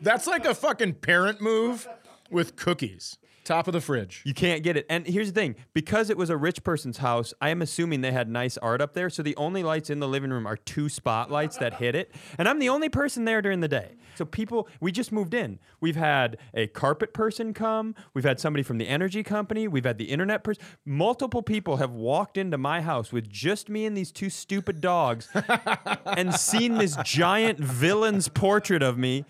That's 0.00 0.26
like 0.26 0.44
a 0.44 0.54
fucking 0.54 0.94
parent 0.94 1.40
move 1.40 1.88
with 2.30 2.56
cookies. 2.56 3.18
Top 3.46 3.68
of 3.68 3.72
the 3.72 3.80
fridge. 3.80 4.22
You 4.24 4.34
can't 4.34 4.64
get 4.64 4.76
it. 4.76 4.86
And 4.90 5.06
here's 5.06 5.32
the 5.32 5.40
thing 5.40 5.54
because 5.72 6.10
it 6.10 6.18
was 6.18 6.30
a 6.30 6.36
rich 6.36 6.64
person's 6.64 6.98
house, 6.98 7.32
I 7.40 7.50
am 7.50 7.62
assuming 7.62 8.00
they 8.00 8.10
had 8.10 8.28
nice 8.28 8.58
art 8.58 8.82
up 8.82 8.92
there. 8.92 9.08
So 9.08 9.22
the 9.22 9.36
only 9.36 9.62
lights 9.62 9.88
in 9.88 10.00
the 10.00 10.08
living 10.08 10.30
room 10.30 10.48
are 10.48 10.56
two 10.56 10.88
spotlights 10.88 11.56
that 11.58 11.74
hit 11.74 11.94
it. 11.94 12.12
And 12.38 12.48
I'm 12.48 12.58
the 12.58 12.68
only 12.68 12.88
person 12.88 13.24
there 13.24 13.40
during 13.40 13.60
the 13.60 13.68
day. 13.68 13.94
So 14.16 14.24
people, 14.24 14.68
we 14.80 14.90
just 14.90 15.12
moved 15.12 15.32
in. 15.32 15.60
We've 15.80 15.94
had 15.94 16.38
a 16.54 16.66
carpet 16.66 17.14
person 17.14 17.54
come. 17.54 17.94
We've 18.14 18.24
had 18.24 18.40
somebody 18.40 18.64
from 18.64 18.78
the 18.78 18.88
energy 18.88 19.22
company. 19.22 19.68
We've 19.68 19.84
had 19.84 19.98
the 19.98 20.06
internet 20.06 20.42
person. 20.42 20.64
Multiple 20.84 21.42
people 21.42 21.76
have 21.76 21.92
walked 21.92 22.36
into 22.36 22.58
my 22.58 22.80
house 22.80 23.12
with 23.12 23.30
just 23.30 23.68
me 23.68 23.86
and 23.86 23.96
these 23.96 24.10
two 24.10 24.28
stupid 24.28 24.80
dogs 24.80 25.28
and 26.04 26.34
seen 26.34 26.78
this 26.78 26.96
giant 27.04 27.60
villain's 27.60 28.26
portrait 28.26 28.82
of 28.82 28.98
me. 28.98 29.24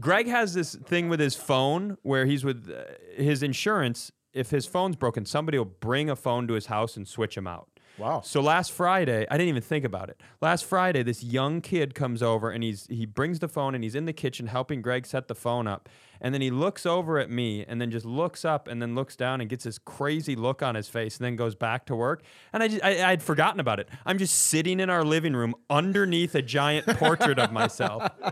Greg 0.00 0.26
has 0.26 0.54
this 0.54 0.74
thing 0.74 1.08
with 1.08 1.20
his 1.20 1.36
phone 1.36 1.98
where 2.02 2.26
he's 2.26 2.44
with 2.44 2.70
uh, 2.70 2.84
his 3.14 3.42
insurance. 3.42 4.10
If 4.32 4.50
his 4.50 4.66
phone's 4.66 4.96
broken, 4.96 5.26
somebody 5.26 5.58
will 5.58 5.66
bring 5.66 6.08
a 6.08 6.16
phone 6.16 6.46
to 6.48 6.54
his 6.54 6.66
house 6.66 6.96
and 6.96 7.06
switch 7.06 7.36
him 7.36 7.46
out. 7.46 7.71
Wow. 7.98 8.22
So 8.22 8.40
last 8.40 8.72
Friday, 8.72 9.26
I 9.30 9.36
didn't 9.36 9.50
even 9.50 9.62
think 9.62 9.84
about 9.84 10.08
it. 10.08 10.20
Last 10.40 10.64
Friday, 10.64 11.02
this 11.02 11.22
young 11.22 11.60
kid 11.60 11.94
comes 11.94 12.22
over 12.22 12.50
and 12.50 12.64
he's 12.64 12.86
he 12.86 13.04
brings 13.06 13.38
the 13.38 13.48
phone 13.48 13.74
and 13.74 13.84
he's 13.84 13.94
in 13.94 14.06
the 14.06 14.12
kitchen 14.12 14.46
helping 14.46 14.80
Greg 14.82 15.06
set 15.06 15.28
the 15.28 15.34
phone 15.34 15.66
up. 15.66 15.88
And 16.20 16.32
then 16.32 16.40
he 16.40 16.50
looks 16.50 16.86
over 16.86 17.18
at 17.18 17.30
me 17.30 17.64
and 17.66 17.80
then 17.80 17.90
just 17.90 18.06
looks 18.06 18.44
up 18.44 18.68
and 18.68 18.80
then 18.80 18.94
looks 18.94 19.16
down 19.16 19.40
and 19.40 19.50
gets 19.50 19.64
this 19.64 19.78
crazy 19.78 20.36
look 20.36 20.62
on 20.62 20.74
his 20.74 20.88
face 20.88 21.18
and 21.18 21.24
then 21.24 21.36
goes 21.36 21.54
back 21.54 21.84
to 21.86 21.96
work. 21.96 22.22
And 22.52 22.62
I 22.62 22.68
just 22.68 22.82
I, 22.82 23.10
I'd 23.12 23.22
forgotten 23.22 23.60
about 23.60 23.78
it. 23.78 23.88
I'm 24.06 24.18
just 24.18 24.36
sitting 24.36 24.80
in 24.80 24.88
our 24.88 25.04
living 25.04 25.34
room 25.34 25.54
underneath 25.68 26.34
a 26.34 26.42
giant 26.42 26.86
portrait 26.86 27.38
of 27.38 27.52
myself. 27.52 28.10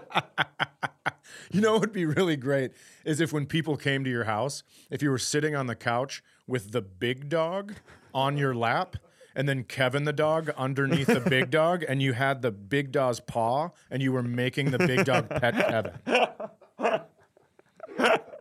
You 1.52 1.60
know 1.60 1.72
what 1.72 1.80
would 1.80 1.92
be 1.92 2.06
really 2.06 2.36
great 2.36 2.72
is 3.04 3.20
if 3.20 3.32
when 3.32 3.46
people 3.46 3.76
came 3.76 4.04
to 4.04 4.10
your 4.10 4.24
house, 4.24 4.62
if 4.88 5.02
you 5.02 5.10
were 5.10 5.18
sitting 5.18 5.56
on 5.56 5.66
the 5.66 5.74
couch 5.74 6.22
with 6.46 6.70
the 6.70 6.80
big 6.80 7.28
dog 7.28 7.74
on 8.14 8.36
your 8.36 8.54
lap, 8.54 8.96
and 9.34 9.48
then 9.48 9.64
Kevin 9.64 10.04
the 10.04 10.12
dog 10.12 10.50
underneath 10.56 11.06
the 11.06 11.20
big 11.20 11.50
dog, 11.50 11.84
and 11.88 12.02
you 12.02 12.12
had 12.12 12.42
the 12.42 12.50
big 12.50 12.92
dog's 12.92 13.20
paw, 13.20 13.70
and 13.90 14.02
you 14.02 14.12
were 14.12 14.22
making 14.22 14.70
the 14.70 14.78
big 14.78 15.04
dog 15.04 15.28
pet 15.28 15.54
Kevin. 15.54 17.00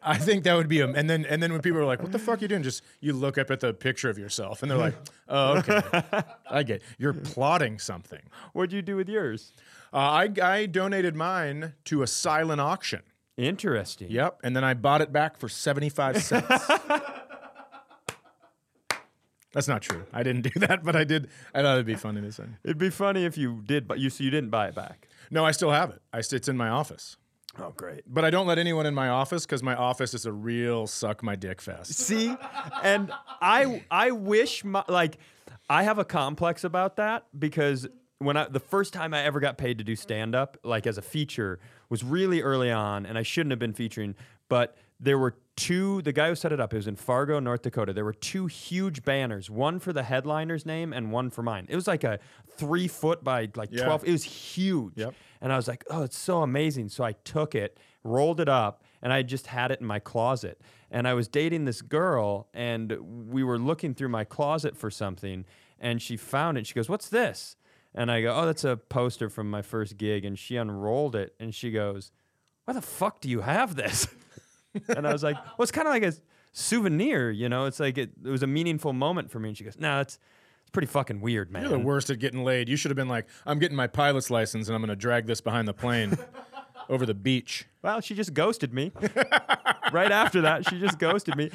I 0.02 0.18
think 0.18 0.44
that 0.46 0.56
would 0.56 0.70
be 0.70 0.80
a, 0.80 0.88
and 0.88 1.10
then 1.10 1.26
and 1.26 1.44
then 1.44 1.52
when 1.52 1.62
people 1.62 1.80
are 1.80 1.86
like, 1.86 2.02
"What 2.02 2.12
the 2.12 2.20
fuck 2.20 2.40
are 2.40 2.42
you 2.42 2.48
doing?" 2.48 2.64
Just 2.64 2.84
you 3.02 3.14
look 3.14 3.38
up 3.38 3.52
at 3.52 3.60
the 3.60 3.74
picture 3.74 4.10
of 4.10 4.18
yourself, 4.18 4.62
and 4.64 4.72
they're 4.72 4.78
like, 4.78 4.96
"Oh, 5.28 5.58
okay, 5.58 5.82
I 6.50 6.64
get. 6.64 6.82
You're 6.98 7.14
plotting 7.14 7.80
something." 7.80 8.22
What'd 8.54 8.72
you 8.72 8.82
do 8.82 8.96
with 8.96 9.10
yours? 9.10 9.52
Uh, 9.94 9.98
I 9.98 10.30
I 10.42 10.66
donated 10.66 11.16
mine 11.16 11.74
to 11.86 12.02
a 12.02 12.08
silent 12.08 12.62
auction. 12.62 13.02
Interesting. 13.40 14.12
Yep. 14.12 14.40
And 14.44 14.56
then 14.56 14.66
I 14.66 14.74
bought 14.74 15.02
it 15.02 15.14
back 15.14 15.38
for 15.38 15.48
75 15.48 16.22
cents. 16.22 16.48
That's 19.52 19.68
not 19.68 19.82
true. 19.82 20.06
I 20.14 20.24
didn't 20.24 20.44
do 20.44 20.60
that, 20.68 20.84
but 20.84 20.96
I 20.96 21.04
did. 21.04 21.30
I 21.54 21.62
thought 21.62 21.74
it'd 21.74 21.86
be 21.86 21.96
funny 21.96 22.22
to 22.22 22.32
say. 22.32 22.46
It'd 22.64 22.78
be 22.78 22.90
funny 22.90 23.26
if 23.26 23.38
you 23.38 23.62
did, 23.66 23.88
but 23.88 24.00
you 24.00 24.10
so 24.10 24.24
you 24.24 24.30
didn't 24.30 24.50
buy 24.50 24.68
it 24.68 24.76
back. 24.76 25.08
No, 25.32 25.46
I 25.46 25.52
still 25.52 25.72
have 25.72 25.90
it. 25.92 26.02
I, 26.14 26.22
st- 26.22 26.40
it's 26.40 26.48
in 26.48 26.58
my 26.58 26.70
office. 26.70 27.18
Oh, 27.58 27.74
great. 27.76 28.04
But 28.08 28.24
I 28.24 28.30
don't 28.30 28.48
let 28.48 28.58
anyone 28.60 28.86
in 28.86 28.94
my 28.94 29.10
office 29.10 29.46
because 29.46 29.64
my 29.64 29.76
office 29.76 30.14
is 30.14 30.26
a 30.26 30.32
real 30.32 30.88
suck 30.88 31.24
my 31.24 31.36
dick 31.36 31.62
fest. 31.62 31.94
See, 31.94 32.36
and 32.84 33.12
I 33.42 33.84
I 33.90 34.12
wish 34.12 34.64
my 34.64 34.84
like 34.88 35.18
I 35.70 35.84
have 35.84 35.98
a 35.98 36.06
complex 36.06 36.64
about 36.64 36.96
that 36.98 37.26
because 37.38 37.88
when 38.20 38.38
I 38.38 38.48
the 38.48 38.60
first 38.60 38.94
time 38.94 39.14
I 39.14 39.24
ever 39.24 39.40
got 39.40 39.58
paid 39.58 39.78
to 39.80 39.84
do 39.84 39.96
stand 39.96 40.36
up 40.36 40.58
like 40.64 40.86
as 40.86 40.98
a 40.98 41.02
feature 41.02 41.60
was 41.90 42.04
really 42.04 42.42
early 42.42 42.72
on 42.72 43.06
and 43.06 43.18
I 43.18 43.24
shouldn't 43.24 43.52
have 43.52 43.60
been 43.60 43.74
featuring, 43.74 44.16
but 44.48 44.78
there 45.00 45.18
were 45.18 45.36
two 45.56 46.02
the 46.04 46.14
guy 46.14 46.30
who 46.30 46.36
set 46.36 46.52
it 46.54 46.60
up 46.60 46.74
it 46.74 46.78
was 46.78 46.88
in 46.88 46.96
Fargo, 46.96 47.40
North 47.40 47.62
Dakota. 47.64 47.92
There 47.94 48.06
were 48.06 48.14
two 48.14 48.46
huge 48.48 49.04
banners, 49.04 49.50
one 49.50 49.80
for 49.80 49.92
the 49.94 50.04
headliner's 50.04 50.66
name 50.66 50.94
and 50.94 51.12
one 51.12 51.30
for 51.30 51.44
mine. 51.44 51.66
It 51.70 51.76
was 51.76 51.88
like 51.88 52.04
a 52.04 52.20
3 52.58 52.88
foot 52.88 53.24
by 53.24 53.50
like 53.56 53.70
Yeah. 53.72 53.86
12 53.86 54.04
it 54.06 54.12
was 54.12 54.24
huge. 54.24 54.94
Yep. 54.96 55.14
And 55.42 55.54
I 55.54 55.56
was 55.56 55.68
like, 55.68 55.84
oh, 55.90 56.04
it's 56.04 56.18
so 56.18 56.42
amazing. 56.42 56.90
So 56.90 57.04
I 57.04 57.14
took 57.24 57.56
it, 57.56 57.78
rolled 58.04 58.40
it 58.42 58.50
up, 58.50 58.84
and 59.02 59.14
I 59.14 59.22
just 59.24 59.48
had 59.48 59.72
it 59.72 59.80
in 59.80 59.86
my 59.86 60.00
closet. 60.00 60.62
And 60.92 61.08
I 61.08 61.14
was 61.14 61.28
dating 61.28 61.66
this 61.66 61.82
girl, 61.82 62.48
and 62.54 62.98
we 63.30 63.44
were 63.44 63.58
looking 63.60 63.94
through 63.94 64.10
my 64.10 64.24
closet 64.26 64.76
for 64.76 64.90
something, 64.92 65.46
and 65.80 66.02
she 66.02 66.18
found 66.18 66.58
it. 66.58 66.68
She 66.68 66.74
goes, 66.74 66.90
What's 66.90 67.08
this? 67.10 67.56
And 67.96 68.12
I 68.12 68.22
go, 68.22 68.36
Oh, 68.36 68.46
that's 68.46 68.64
a 68.66 68.76
poster 68.78 69.30
from 69.30 69.50
my 69.50 69.62
first 69.62 69.98
gig. 69.98 70.26
And 70.26 70.38
she 70.38 70.56
unrolled 70.58 71.16
it, 71.16 71.36
and 71.40 71.54
she 71.56 71.72
goes, 71.72 72.12
Why 72.66 72.74
the 72.74 72.82
fuck 72.82 73.22
do 73.22 73.30
you 73.30 73.42
have 73.42 73.76
this? 73.76 74.08
and 74.88 75.08
I 75.08 75.14
was 75.14 75.24
like, 75.24 75.36
Well, 75.36 75.64
it's 75.64 75.72
kind 75.72 75.88
of 75.88 75.94
like 75.94 76.04
a 76.04 76.14
souvenir, 76.52 77.32
you 77.32 77.50
know? 77.50 77.66
It's 77.66 77.80
like 77.80 77.98
it, 77.98 78.12
it 78.24 78.30
was 78.30 78.44
a 78.44 78.48
meaningful 78.48 78.94
moment 78.94 79.32
for 79.32 79.40
me. 79.40 79.50
And 79.50 79.58
she 79.58 79.64
goes, 79.64 79.78
No, 79.80 80.02
it's, 80.02 80.20
it's 80.62 80.72
pretty 80.72 80.88
fucking 80.88 81.22
weird, 81.22 81.52
man. 81.52 81.64
You're 81.64 81.72
the 81.72 81.80
worst 81.80 82.10
at 82.10 82.20
getting 82.20 82.44
laid. 82.44 82.70
You 82.70 82.76
should 82.76 82.92
have 82.92 82.96
been 82.96 83.08
like, 83.08 83.28
I'm 83.46 83.60
getting 83.60 83.76
my 83.76 83.88
pilot's 83.88 84.30
license 84.30 84.68
and 84.68 84.76
I'm 84.76 84.82
going 84.82 84.90
to 84.90 84.96
drag 84.96 85.26
this 85.26 85.42
behind 85.42 85.68
the 85.68 85.74
plane 85.74 86.18
over 86.90 87.06
the 87.06 87.14
beach. 87.14 87.66
Well, 87.82 88.02
she 88.02 88.16
just 88.16 88.34
ghosted 88.34 88.74
me. 88.74 88.92
right 89.92 90.12
after 90.12 90.42
that, 90.42 90.70
she 90.70 90.80
just 90.80 91.00
ghosted 91.00 91.36
me. 91.36 91.52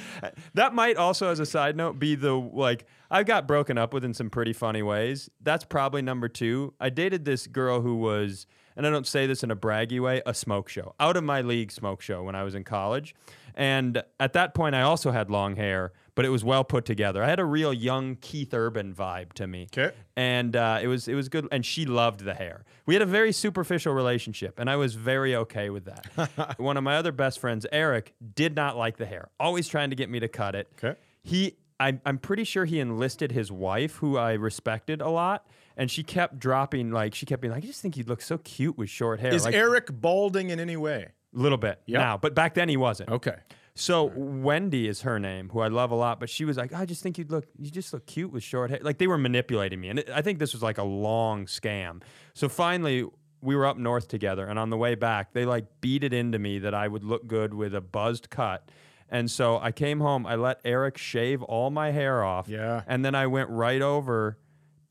That 0.54 0.74
might 0.74 0.96
also, 0.96 1.28
as 1.28 1.40
a 1.40 1.46
side 1.46 1.76
note, 1.76 1.98
be 1.98 2.14
the 2.14 2.32
like 2.32 2.86
I 3.10 3.22
got 3.22 3.46
broken 3.46 3.78
up 3.78 3.92
with 3.92 4.04
in 4.04 4.14
some 4.14 4.30
pretty 4.30 4.52
funny 4.52 4.82
ways. 4.82 5.30
That's 5.40 5.64
probably 5.64 6.02
number 6.02 6.28
two. 6.28 6.74
I 6.80 6.90
dated 6.90 7.24
this 7.24 7.46
girl 7.46 7.80
who 7.82 7.96
was, 7.96 8.46
and 8.76 8.86
I 8.86 8.90
don't 8.90 9.06
say 9.06 9.26
this 9.26 9.42
in 9.42 9.50
a 9.50 9.56
braggy 9.56 10.00
way, 10.00 10.22
a 10.26 10.34
smoke 10.34 10.68
show, 10.68 10.94
out 11.00 11.16
of 11.16 11.24
my 11.24 11.40
league 11.40 11.70
smoke 11.72 12.00
show 12.00 12.22
when 12.22 12.34
I 12.34 12.42
was 12.42 12.54
in 12.54 12.64
college. 12.64 13.14
And 13.56 14.02
at 14.18 14.32
that 14.32 14.52
point, 14.52 14.74
I 14.74 14.82
also 14.82 15.12
had 15.12 15.30
long 15.30 15.54
hair, 15.54 15.92
but 16.16 16.24
it 16.24 16.30
was 16.30 16.42
well 16.44 16.64
put 16.64 16.84
together. 16.84 17.22
I 17.22 17.28
had 17.28 17.38
a 17.38 17.44
real 17.44 17.72
young 17.72 18.16
Keith 18.16 18.52
Urban 18.52 18.92
vibe 18.92 19.32
to 19.34 19.46
me 19.46 19.68
Okay. 19.76 19.94
and 20.16 20.56
uh, 20.56 20.80
it 20.82 20.88
was 20.88 21.06
it 21.06 21.14
was 21.14 21.28
good. 21.28 21.46
And 21.52 21.64
she 21.64 21.86
loved 21.86 22.24
the 22.24 22.34
hair. 22.34 22.64
We 22.84 22.94
had 22.96 23.02
a 23.02 23.06
very 23.06 23.30
superficial 23.30 23.94
relationship, 23.94 24.58
and 24.58 24.68
I 24.68 24.74
was 24.74 24.96
very 24.96 25.36
okay 25.36 25.70
with 25.70 25.84
that. 25.84 26.54
One 26.58 26.76
of 26.76 26.82
my 26.82 26.96
other 26.96 27.12
best 27.12 27.38
friends, 27.38 27.64
Eric, 27.70 28.14
did 28.34 28.56
not 28.56 28.76
like 28.76 28.96
the 28.96 29.06
hair. 29.06 29.28
Always 29.38 29.68
trying 29.68 29.90
to 29.90 29.96
get 29.96 30.10
me 30.10 30.18
to 30.18 30.28
cut 30.28 30.56
it. 30.56 30.68
Okay. 30.76 30.98
He, 31.22 31.56
I, 31.78 32.00
I'm 32.04 32.18
pretty 32.18 32.44
sure 32.44 32.64
he 32.64 32.80
enlisted 32.80 33.30
his 33.30 33.52
wife, 33.52 33.96
who 33.96 34.16
I 34.18 34.32
respected 34.32 35.00
a 35.00 35.08
lot, 35.10 35.46
and 35.76 35.90
she 35.90 36.02
kept 36.02 36.38
dropping 36.38 36.90
like 36.90 37.14
she 37.14 37.26
kept 37.26 37.42
being 37.42 37.52
like, 37.52 37.64
"I 37.64 37.66
just 37.66 37.80
think 37.82 37.96
you'd 37.96 38.08
look 38.08 38.22
so 38.22 38.38
cute 38.38 38.76
with 38.78 38.90
short 38.90 39.20
hair." 39.20 39.32
Is 39.34 39.44
like, 39.44 39.54
Eric 39.54 39.88
balding 39.92 40.50
in 40.50 40.60
any 40.60 40.76
way? 40.76 41.08
a 41.36 41.38
little 41.38 41.58
bit 41.58 41.80
Yep. 41.86 42.00
now, 42.00 42.16
but 42.16 42.32
back 42.34 42.54
then 42.54 42.68
he 42.68 42.76
wasn't. 42.76 43.10
Okay. 43.10 43.34
So 43.74 44.04
Wendy 44.14 44.86
is 44.86 45.00
her 45.00 45.18
name, 45.18 45.48
who 45.48 45.58
I 45.58 45.66
love 45.66 45.90
a 45.90 45.96
lot, 45.96 46.20
but 46.20 46.30
she 46.30 46.44
was 46.44 46.56
like, 46.56 46.72
"I 46.72 46.86
just 46.86 47.02
think 47.02 47.18
you'd 47.18 47.32
look, 47.32 47.44
you 47.58 47.72
just 47.72 47.92
look 47.92 48.06
cute 48.06 48.30
with 48.32 48.44
short 48.44 48.70
hair." 48.70 48.78
Like 48.82 48.98
they 48.98 49.08
were 49.08 49.18
manipulating 49.18 49.80
me, 49.80 49.88
and 49.88 49.98
it, 49.98 50.08
I 50.10 50.22
think 50.22 50.38
this 50.38 50.52
was 50.52 50.62
like 50.62 50.78
a 50.78 50.84
long 50.84 51.46
scam. 51.46 52.02
So 52.34 52.48
finally, 52.48 53.04
we 53.40 53.56
were 53.56 53.66
up 53.66 53.76
north 53.76 54.06
together, 54.06 54.46
and 54.46 54.60
on 54.60 54.70
the 54.70 54.76
way 54.76 54.94
back, 54.94 55.32
they 55.32 55.44
like 55.44 55.66
beat 55.80 56.04
it 56.04 56.12
into 56.12 56.38
me 56.38 56.60
that 56.60 56.72
I 56.72 56.86
would 56.86 57.02
look 57.02 57.26
good 57.26 57.52
with 57.52 57.74
a 57.74 57.80
buzzed 57.80 58.30
cut. 58.30 58.70
And 59.10 59.28
so 59.30 59.58
I 59.58 59.72
came 59.72 59.98
home. 60.00 60.24
I 60.24 60.36
let 60.36 60.60
Eric 60.64 60.96
shave 60.96 61.42
all 61.42 61.70
my 61.70 61.90
hair 61.90 62.22
off. 62.22 62.48
Yeah. 62.48 62.82
And 62.86 63.04
then 63.04 63.14
I 63.16 63.26
went 63.26 63.50
right 63.50 63.82
over 63.82 64.38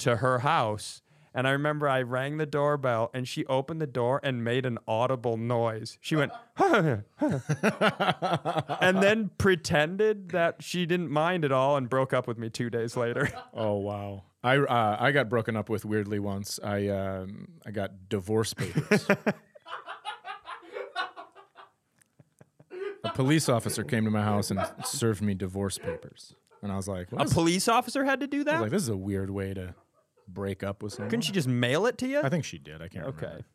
to 0.03 0.17
her 0.17 0.39
house. 0.39 1.01
And 1.35 1.47
I 1.47 1.51
remember 1.51 1.89
I 1.89 2.03
rang 2.03 2.37
the 2.37 2.45
doorbell 2.45 3.09
and 3.11 3.27
she 3.27 3.43
opened 3.47 3.81
the 3.81 3.87
door 3.87 4.19
and 4.21 4.43
made 4.43 4.67
an 4.67 4.77
audible 4.87 5.35
noise. 5.35 5.97
She 5.99 6.15
went, 6.15 6.31
and 6.59 7.03
then 9.01 9.31
pretended 9.39 10.29
that 10.29 10.61
she 10.61 10.85
didn't 10.85 11.09
mind 11.09 11.43
at 11.43 11.51
all 11.51 11.75
and 11.75 11.89
broke 11.89 12.13
up 12.13 12.27
with 12.27 12.37
me 12.37 12.49
two 12.51 12.69
days 12.69 12.95
later. 12.95 13.29
Oh 13.55 13.75
wow. 13.77 14.23
I 14.43 14.57
uh, 14.57 14.97
I 14.99 15.11
got 15.11 15.29
broken 15.29 15.55
up 15.55 15.69
with 15.69 15.85
weirdly 15.85 16.19
once. 16.19 16.59
I 16.63 16.87
um, 16.89 17.47
I 17.65 17.71
got 17.71 18.09
divorce 18.09 18.53
papers. 18.53 19.07
a 23.03 23.09
police 23.13 23.47
officer 23.49 23.83
came 23.83 24.05
to 24.05 24.11
my 24.11 24.21
house 24.23 24.51
and 24.51 24.59
served 24.85 25.21
me 25.21 25.33
divorce 25.33 25.77
papers, 25.77 26.35
and 26.61 26.71
I 26.71 26.75
was 26.75 26.87
like, 26.87 27.11
what 27.11 27.29
A 27.29 27.33
police 27.33 27.67
officer 27.67 28.03
had 28.03 28.19
to 28.21 28.27
do 28.27 28.41
I 28.41 28.43
that? 28.45 28.53
was 28.53 28.61
like, 28.61 28.71
this 28.71 28.81
is 28.83 28.89
a 28.89 28.97
weird 28.97 29.29
way 29.29 29.53
to 29.53 29.75
break 30.27 30.63
up 30.63 30.81
with 30.83 30.93
someone. 30.93 31.09
Couldn't 31.09 31.23
she 31.23 31.31
just 31.31 31.47
mail 31.47 31.85
it 31.85 31.97
to 31.99 32.07
you? 32.07 32.21
I 32.21 32.29
think 32.29 32.45
she 32.45 32.57
did. 32.57 32.75
I 32.81 32.87
can't 32.87 33.05
remember. 33.05 33.17
Okay. 33.17 33.25
remember. 33.27 33.45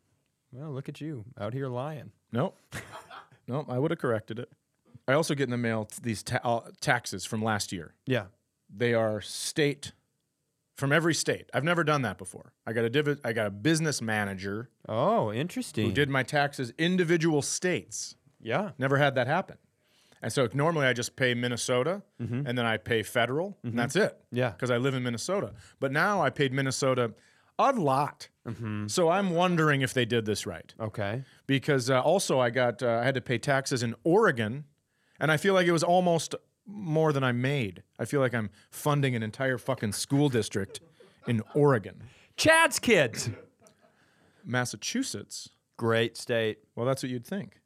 Well, 0.53 0.71
look 0.73 0.89
at 0.89 1.01
you 1.01 1.25
out 1.39 1.53
here 1.53 1.69
lying. 1.69 2.13
Nope. 2.33 2.57
nope. 3.49 3.67
I 3.69 3.79
would 3.79 3.91
have 3.91 3.99
corrected 3.99 4.39
it. 4.39 4.51
I 5.07 5.13
also 5.15 5.35
get 5.35 5.45
in 5.45 5.51
the 5.51 5.57
mail 5.59 5.89
these 6.03 6.23
ta- 6.23 6.41
uh, 6.45 6.71
taxes 6.81 7.25
from 7.25 7.43
last 7.43 7.73
year. 7.73 7.95
Yeah. 8.07 8.27
They 8.75 8.95
are 8.95 9.21
state 9.21 9.93
from 10.77 10.93
every 10.93 11.15
state. 11.15 11.49
I've 11.55 11.65
never 11.65 11.83
done 11.85 12.03
that 12.03 12.19
before. 12.19 12.53
I 12.67 12.73
got 12.73 12.85
a 12.85 12.91
divi- 12.91 13.17
I 13.25 13.33
got 13.33 13.47
a 13.47 13.51
business 13.51 14.01
manager 14.03 14.69
Oh, 14.89 15.33
interesting. 15.33 15.87
who 15.87 15.93
did 15.93 16.09
my 16.11 16.23
taxes 16.23 16.73
individual 16.79 17.43
states. 17.43 18.15
Yeah. 18.41 18.71
Never 18.79 18.97
had 18.99 19.15
that 19.17 19.27
happen. 19.27 19.57
And 20.23 20.33
so 20.33 20.49
normally 20.53 20.87
I 20.87 20.93
just 20.93 21.17
pay 21.17 21.35
Minnesota 21.35 22.03
Mm-hmm. 22.21 22.47
and 22.47 22.59
then 22.59 22.67
I 22.67 22.77
pay 22.79 23.03
federal 23.03 23.57
and 23.63 23.79
that's 23.79 23.95
it. 23.97 24.19
Yeah. 24.33 24.51
Because 24.51 24.71
I 24.71 24.77
live 24.79 24.95
in 24.95 25.03
Minnesota. 25.03 25.53
But 25.79 25.93
now 25.93 26.21
I 26.21 26.31
paid 26.31 26.53
Minnesota 26.53 27.13
a 27.59 27.73
lot. 27.73 28.29
Mm-hmm. 28.47 28.87
So 28.89 29.09
I'm 29.09 29.31
wondering 29.31 29.83
if 29.83 29.95
they 29.95 30.05
did 30.05 30.25
this 30.27 30.47
right. 30.47 30.75
Okay. 30.81 31.23
Because 31.47 31.89
uh, 31.91 32.01
also 32.01 32.41
I 32.41 32.51
got 32.51 32.83
uh, 32.83 32.99
I 33.01 33.05
had 33.05 33.15
to 33.15 33.21
pay 33.21 33.39
taxes 33.39 33.83
in 33.83 33.95
Oregon 34.05 34.65
and 35.21 35.31
I 35.31 35.37
feel 35.37 35.55
like 35.55 35.67
it 35.67 35.73
was 35.73 35.85
almost 35.85 36.35
more 36.67 37.13
than 37.13 37.23
I 37.25 37.33
made. 37.33 37.83
I 37.99 38.05
feel 38.05 38.21
like 38.21 38.35
I'm 38.35 38.51
funding 38.71 39.15
an 39.15 39.23
entire 39.23 39.59
fucking 39.59 39.93
school 39.93 40.29
district 40.29 40.81
in 41.27 41.43
Oregon. 41.55 42.03
Chad's 42.37 42.79
kids. 42.79 43.31
Massachusetts 44.45 45.51
Great 45.77 46.17
state. 46.17 46.59
Well, 46.75 46.85
that's 46.87 47.05
what 47.05 47.11
you'd 47.11 47.25
think. 47.27 47.61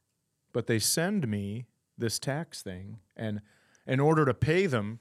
But 0.53 0.67
they 0.67 0.79
send 0.79 1.27
me 1.27 1.65
this 2.03 2.19
tax 2.19 2.63
thing, 2.63 2.99
and 3.17 3.41
in 3.87 4.01
order 4.01 4.27
to 4.27 4.35
pay 4.35 4.67
them, 4.67 4.99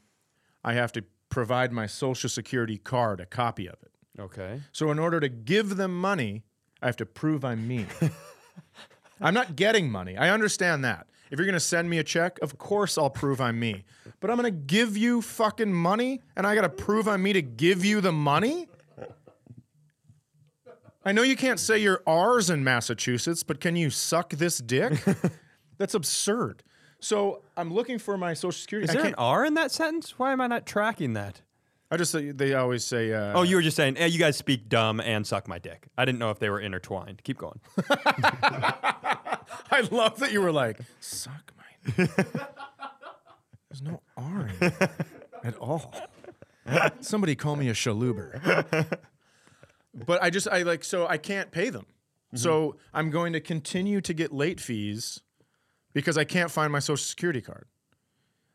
I 0.64 0.74
have 0.74 0.94
to 0.94 1.04
provide 1.28 1.74
my 1.74 1.88
social 1.88 2.30
security 2.30 2.78
card, 2.78 3.20
a 3.20 3.26
copy 3.26 3.68
of 3.68 3.76
it. 3.82 3.92
Okay. 4.20 4.62
So, 4.72 4.92
in 4.92 5.00
order 5.00 5.20
to 5.20 5.28
give 5.28 5.76
them 5.76 6.00
money, 6.00 6.44
I 6.82 6.86
have 6.86 6.98
to 6.98 7.06
prove 7.06 7.44
I'm 7.44 7.68
me. 7.68 7.88
I'm 9.22 9.34
not 9.34 9.56
getting 9.56 9.92
money. 9.92 10.18
I 10.18 10.30
understand 10.30 10.86
that. 10.86 11.08
If 11.32 11.40
you're 11.40 11.46
going 11.46 11.54
to 11.54 11.60
send 11.60 11.90
me 11.90 11.98
a 11.98 12.04
check, 12.04 12.40
of 12.42 12.58
course 12.58 12.98
I'll 12.98 13.10
prove 13.10 13.40
I'm 13.40 13.60
me. 13.60 13.86
But 14.20 14.30
I'm 14.30 14.38
going 14.38 14.52
to 14.52 14.60
give 14.60 14.98
you 14.98 15.22
fucking 15.22 15.74
money, 15.74 16.22
and 16.36 16.46
I 16.46 16.56
got 16.56 16.62
to 16.62 16.70
prove 16.70 17.08
I'm 17.08 17.24
me 17.24 17.34
to 17.34 17.42
give 17.42 17.84
you 17.86 18.02
the 18.02 18.12
money? 18.12 18.68
I 21.04 21.14
know 21.14 21.24
you 21.24 21.36
can't 21.36 21.60
say 21.60 21.80
your 21.80 22.04
R's 22.06 22.50
in 22.50 22.64
Massachusetts, 22.64 23.42
but 23.42 23.60
can 23.60 23.76
you 23.76 23.90
suck 23.90 24.32
this 24.32 24.60
dick? 24.60 25.04
That's 25.80 25.96
absurd. 25.96 26.64
So 27.02 27.42
I'm 27.58 27.74
looking 27.74 27.98
for 28.00 28.16
my 28.18 28.34
social 28.34 28.52
security. 28.54 28.86
Is 28.86 28.92
I 28.96 29.00
there 29.00 29.08
an 29.08 29.16
R 29.18 29.44
in 29.44 29.56
that 29.56 29.72
sentence? 29.72 30.18
Why 30.18 30.32
am 30.32 30.40
I 30.40 30.48
not 30.48 30.66
tracking 30.66 31.14
that? 31.14 31.42
I 31.90 31.98
just 31.98 32.12
say 32.12 32.32
they 32.32 32.54
always 32.54 32.86
say. 32.86 33.12
Uh, 33.12 33.34
Oh, 33.38 33.42
you 33.42 33.56
were 33.58 33.62
just 33.62 33.76
saying, 33.76 33.98
eh, 33.98 34.06
you 34.06 34.20
guys 34.20 34.38
speak 34.38 34.70
dumb 34.70 35.02
and 35.02 35.26
suck 35.28 35.48
my 35.48 35.60
dick. 35.60 35.88
I 35.98 36.06
didn't 36.06 36.20
know 36.20 36.30
if 36.30 36.40
they 36.40 36.50
were 36.50 36.60
intertwined. 36.62 37.22
Keep 37.24 37.40
going. 37.40 37.60
I 37.90 39.82
love 39.92 40.20
that 40.20 40.32
you 40.32 40.42
were 40.42 40.52
like, 40.52 40.80
suck 41.00 41.52
my. 41.58 42.06
There's 42.08 43.82
no 43.82 44.02
R 44.16 44.48
in 44.62 44.68
it 44.68 44.92
at 45.44 45.56
all. 45.58 45.94
Somebody 47.02 47.36
call 47.36 47.56
me 47.56 47.68
a 47.70 47.74
shaluber. 47.74 48.88
but 50.06 50.22
I 50.22 50.30
just, 50.30 50.48
I 50.48 50.62
like, 50.64 50.84
so 50.84 51.08
I 51.08 51.18
can't 51.18 51.52
pay 51.52 51.70
them. 51.70 51.88
So 52.34 52.78
I'm 52.94 53.10
going 53.10 53.34
to 53.34 53.42
continue 53.42 54.00
to 54.02 54.14
get 54.14 54.32
late 54.32 54.62
fees 54.62 55.20
because 55.94 56.18
I 56.18 56.24
can't 56.24 56.52
find 56.52 56.72
my 56.72 56.80
social 56.80 57.04
security 57.04 57.42
card. 57.42 57.66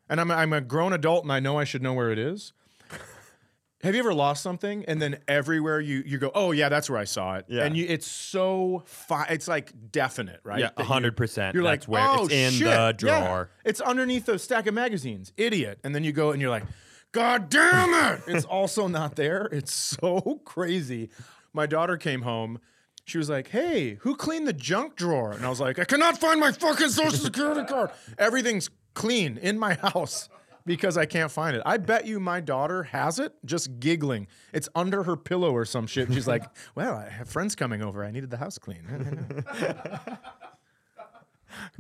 And 0.09 0.21
I'm, 0.21 0.31
I'm 0.31 0.53
a 0.53 0.61
grown 0.61 0.93
adult 0.93 1.25
and 1.25 1.33
I 1.33 1.41
know 1.41 1.59
I 1.59 1.65
should 1.65 1.83
know 1.83 1.93
where 1.93 2.11
it 2.11 2.19
is. 2.19 2.53
Have 3.83 3.95
you 3.95 4.01
ever 4.01 4.15
lost 4.15 4.43
something 4.43 4.85
and 4.87 5.01
then 5.03 5.19
everywhere 5.29 5.81
you, 5.81 6.03
you 6.07 6.19
go, 6.19 6.31
oh 6.35 6.53
yeah, 6.53 6.69
that's 6.69 6.89
where 6.89 6.99
I 6.99 7.05
saw 7.05 7.35
it, 7.37 7.45
Yeah. 7.49 7.65
and 7.65 7.77
you, 7.77 7.87
it's 7.89 8.07
so 8.07 8.83
fi- 8.87 9.27
it's 9.31 9.47
like 9.49 9.73
definite, 9.93 10.41
right? 10.45 10.61
Yeah, 10.61 10.71
That 10.77 10.87
100%. 10.87 11.55
You're 11.55 11.63
That's 11.63 11.87
like, 11.87 11.89
where 11.89 12.03
oh, 12.09 12.25
it's 12.25 12.33
in 12.33 12.53
shit, 12.53 12.67
the 12.67 12.73
yeah. 12.73 12.93
drawer. 12.93 13.51
It's 13.65 13.81
underneath 13.81 14.29
a 14.29 14.39
stack 14.39 14.67
of 14.67 14.75
magazines, 14.75 15.33
idiot. 15.37 15.79
And 15.85 15.95
then 15.95 16.05
you 16.05 16.13
go 16.13 16.31
and 16.31 16.41
you're 16.41 16.51
like, 16.51 16.65
God 17.13 17.49
damn 17.49 18.15
it! 18.15 18.23
it's 18.29 18.45
also 18.45 18.89
not 18.89 19.17
there. 19.17 19.49
It's 19.53 19.73
so 19.73 20.41
crazy. 20.45 21.11
My 21.53 21.67
daughter 21.67 21.97
came 21.97 22.23
home 22.23 22.59
she 23.07 23.17
was 23.19 23.31
like, 23.31 23.49
"Hey, 23.49 23.95
who 24.03 24.15
cleaned 24.17 24.47
the 24.47 24.53
junk 24.53 24.97
drawer?" 24.97 25.33
And 25.33 25.47
I 25.47 25.49
was 25.49 25.61
like, 25.61 25.79
"I 25.79 25.85
cannot 25.85 26.19
find 26.19 26.39
my 26.39 26.53
fucking 26.53 26.91
social 26.91 27.17
security 27.19 27.65
card. 27.65 27.91
Everything's 28.19 28.69
clean 28.95 29.39
in 29.39 29.59
my 29.59 29.75
house." 29.83 30.29
Because 30.67 30.99
I 30.99 31.07
can't 31.07 31.31
find 31.31 31.55
it. 31.57 31.63
I 31.65 31.77
bet 31.77 32.07
you 32.09 32.19
my 32.19 32.41
daughter 32.41 32.83
has 32.83 33.21
it, 33.21 33.33
just 33.45 33.79
giggling. 33.79 34.27
It's 34.53 34.69
under 34.75 35.05
her 35.05 35.17
pillow 35.17 35.53
or 35.53 35.65
some 35.65 35.87
shit. 35.87 36.13
She's 36.13 36.27
like, 36.27 36.43
Well, 36.75 36.97
I 36.97 37.09
have 37.09 37.29
friends 37.29 37.55
coming 37.55 37.83
over. 37.85 38.05
I 38.05 38.11
needed 38.11 38.31
the 38.31 38.37
house 38.39 38.59
clean. 38.59 38.83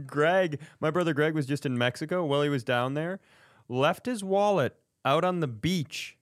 Greg, 0.07 0.61
my 0.79 0.93
brother 0.93 1.13
Greg 1.13 1.35
was 1.35 1.47
just 1.47 1.67
in 1.67 1.77
Mexico 1.77 2.25
while 2.25 2.43
he 2.43 2.49
was 2.49 2.63
down 2.63 2.95
there, 2.95 3.19
left 3.69 4.07
his 4.07 4.23
wallet 4.23 4.77
out 5.05 5.25
on 5.25 5.41
the 5.41 5.49
beach, 5.49 6.17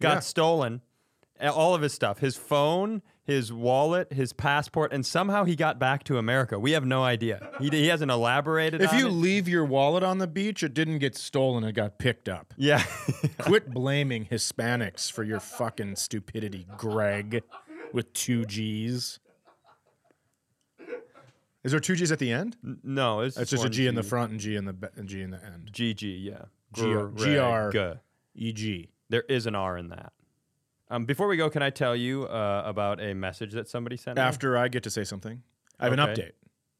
got 0.00 0.14
Yeah. 0.14 0.18
stolen, 0.20 0.80
all 1.40 1.76
of 1.76 1.82
his 1.82 1.92
stuff, 1.92 2.18
his 2.18 2.36
phone, 2.36 3.02
his 3.24 3.52
wallet, 3.52 4.12
his 4.12 4.32
passport, 4.32 4.92
and 4.92 5.06
somehow 5.06 5.44
he 5.44 5.54
got 5.54 5.78
back 5.78 6.02
to 6.04 6.18
America. 6.18 6.58
We 6.58 6.72
have 6.72 6.84
no 6.84 7.04
idea. 7.04 7.50
He, 7.60 7.68
he 7.68 7.86
hasn't 7.86 8.10
elaborated. 8.10 8.82
if 8.82 8.92
you 8.92 9.06
it. 9.06 9.10
leave 9.12 9.46
your 9.48 9.64
wallet 9.64 10.02
on 10.02 10.18
the 10.18 10.26
beach, 10.26 10.62
it 10.62 10.74
didn't 10.74 10.98
get 10.98 11.14
stolen, 11.16 11.62
it 11.64 11.72
got 11.72 11.98
picked 11.98 12.28
up. 12.28 12.52
yeah, 12.56 12.82
Quit 13.38 13.70
blaming 13.72 14.26
Hispanics 14.26 15.10
for 15.10 15.22
your 15.22 15.38
fucking 15.40 15.96
stupidity, 15.96 16.66
Greg, 16.76 17.42
with 17.92 18.12
two 18.12 18.44
G's. 18.44 19.20
Is 21.64 21.70
there 21.70 21.78
two 21.80 21.94
G's 21.94 22.10
at 22.10 22.18
the 22.18 22.32
end? 22.32 22.56
no, 22.82 23.20
it's, 23.20 23.36
It's 23.36 23.52
just 23.52 23.62
a 23.62 23.66
one 23.66 23.72
G 23.72 23.86
in 23.86 23.94
the 23.94 24.02
front 24.02 24.32
and 24.32 24.40
G 24.40 24.56
in 24.56 24.64
the 24.64 24.72
be- 24.72 24.88
and 24.96 25.08
G 25.08 25.22
in 25.22 25.30
the 25.30 25.44
end. 25.44 25.70
GG, 25.72 26.24
yeah, 26.24 26.46
G- 26.72 26.92
GR. 26.92 27.08
G 27.24 27.38
R 27.38 28.00
E 28.34 28.52
G. 28.52 28.88
There 29.10 29.22
is 29.28 29.46
an 29.46 29.54
R 29.54 29.76
in 29.78 29.88
that. 29.90 30.12
Um, 30.92 31.06
before 31.06 31.26
we 31.26 31.38
go, 31.38 31.48
can 31.48 31.62
I 31.62 31.70
tell 31.70 31.96
you 31.96 32.24
uh, 32.24 32.62
about 32.66 33.00
a 33.00 33.14
message 33.14 33.52
that 33.52 33.66
somebody 33.68 33.96
sent 33.96 34.16
me? 34.18 34.22
After 34.22 34.58
I 34.58 34.68
get 34.68 34.82
to 34.82 34.90
say 34.90 35.04
something, 35.04 35.42
I 35.80 35.84
have 35.84 35.92
an 35.94 36.00
Okay. 36.00 36.12
update. 36.22 36.32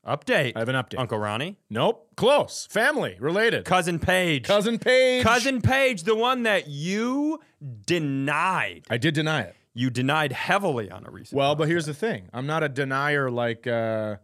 Update. 0.07 0.53
I 0.55 0.59
have 0.59 0.69
an 0.69 0.75
update. 0.75 0.99
Uncle 0.99 1.17
Ronnie, 1.19 1.57
Nope, 1.71 2.09
close. 2.17 2.67
Family 2.71 3.17
related. 3.21 3.65
cousin 3.65 3.99
Paige, 3.99 4.45
Cousin 4.45 4.79
Paige. 4.79 5.23
cousin 5.23 5.63
Paige, 5.63 6.03
the 6.03 6.15
one 6.17 6.43
that 6.43 6.69
you 6.69 7.41
denied. 7.87 8.83
I 8.91 8.99
did 8.99 9.15
deny 9.15 9.43
it. 9.43 9.57
You 9.75 9.89
denied 9.91 10.33
heavily 10.33 10.91
on 10.91 11.07
a 11.07 11.11
recent. 11.11 11.39
Well, 11.39 11.55
but 11.55 11.69
here's 11.69 11.87
the 11.87 11.95
thing. 11.95 12.29
I'm 12.35 12.47
not 12.47 12.63
a 12.63 12.69
denier 12.69 13.31
like 13.31 13.67
uh, 13.67 14.17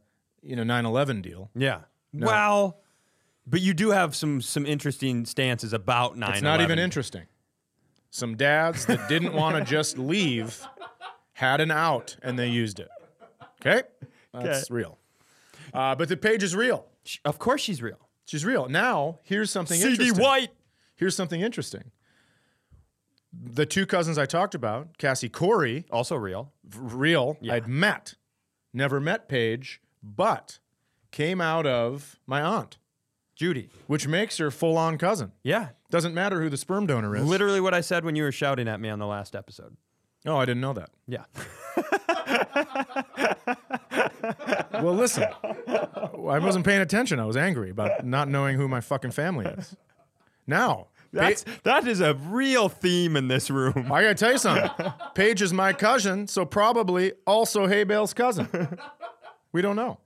you 0.42 0.56
know 0.56 0.64
9/11 0.64 1.22
deal. 1.22 1.50
yeah. 1.54 1.80
Well, 2.12 2.80
but 3.46 3.60
you 3.60 3.72
do 3.72 3.90
have 3.90 4.14
some 4.16 4.42
some 4.42 4.66
interesting 4.66 5.24
stances 5.26 5.72
about 5.72 6.16
9 6.18 6.30
It's 6.32 6.42
not 6.42 6.60
even 6.60 6.78
interesting. 6.78 7.22
Some 8.10 8.36
dads 8.36 8.86
that 8.86 9.08
didn't 9.08 9.32
want 9.34 9.56
to 9.56 9.64
just 9.64 9.98
leave 9.98 10.66
had 11.34 11.60
an 11.60 11.70
out 11.70 12.16
and 12.22 12.38
they 12.38 12.48
used 12.48 12.80
it. 12.80 12.88
Okay? 13.60 13.82
That's 14.32 14.70
real. 14.70 14.98
Uh, 15.74 15.94
but 15.94 16.08
the 16.08 16.16
page 16.16 16.42
is 16.42 16.54
real. 16.56 16.86
Of 17.24 17.38
course, 17.38 17.60
she's 17.60 17.82
real. 17.82 17.98
She's 18.24 18.44
real. 18.44 18.68
Now, 18.68 19.18
here's 19.22 19.50
something 19.50 19.78
CD 19.78 19.92
interesting. 19.94 20.22
White. 20.22 20.50
Here's 20.96 21.14
something 21.16 21.40
interesting. 21.40 21.90
The 23.32 23.66
two 23.66 23.86
cousins 23.86 24.18
I 24.18 24.26
talked 24.26 24.54
about, 24.54 24.96
Cassie 24.98 25.28
Corey, 25.28 25.84
Also 25.90 26.16
real. 26.16 26.52
real, 26.76 27.36
Yeah. 27.40 27.54
I'd 27.54 27.68
met. 27.68 28.14
Never 28.72 29.00
met 29.00 29.28
Paige, 29.28 29.80
but 30.02 30.58
came 31.10 31.40
out 31.40 31.66
of 31.66 32.18
my 32.26 32.40
aunt, 32.42 32.78
Judy. 33.38 33.70
which 33.86 34.06
makes 34.08 34.36
her 34.38 34.50
full 34.50 34.76
on 34.76 34.98
cousin. 34.98 35.30
Yeah. 35.44 35.68
Doesn't 35.90 36.12
matter 36.12 36.42
who 36.42 36.50
the 36.50 36.56
sperm 36.56 36.86
donor 36.86 37.14
is. 37.16 37.24
Literally 37.24 37.60
what 37.60 37.72
I 37.72 37.80
said 37.80 38.04
when 38.04 38.16
you 38.16 38.24
were 38.24 38.32
shouting 38.32 38.66
at 38.66 38.80
me 38.80 38.88
on 38.90 38.98
the 38.98 39.06
last 39.06 39.36
episode. 39.36 39.76
Oh, 40.26 40.36
I 40.36 40.44
didn't 40.44 40.60
know 40.60 40.72
that. 40.74 40.90
Yeah. 41.06 41.24
Well, 44.80 44.94
listen, 44.94 45.24
I 45.66 46.38
wasn't 46.38 46.64
paying 46.64 46.80
attention. 46.80 47.18
I 47.18 47.24
was 47.24 47.36
angry 47.36 47.70
about 47.70 48.04
not 48.06 48.28
knowing 48.28 48.56
who 48.56 48.68
my 48.68 48.80
fucking 48.80 49.10
family 49.10 49.46
is. 49.46 49.74
Now, 50.46 50.88
That's 51.12 51.44
that 51.64 51.86
is 51.88 52.00
a 52.00 52.14
real 52.14 52.68
theme 52.68 53.16
in 53.16 53.26
this 53.28 53.50
room. 53.50 53.90
I 53.90 54.02
gotta 54.02 54.14
tell 54.14 54.32
you 54.32 54.38
something. 54.38 54.70
Paige 55.14 55.42
is 55.42 55.52
my 55.52 55.72
cousin, 55.72 56.28
so 56.28 56.44
probably 56.44 57.12
also 57.26 57.66
Hay 57.66 57.82
Bale's 57.84 58.14
cousin. 58.14 58.48
We 59.52 59.62
don't 59.62 59.76
know. 59.76 59.98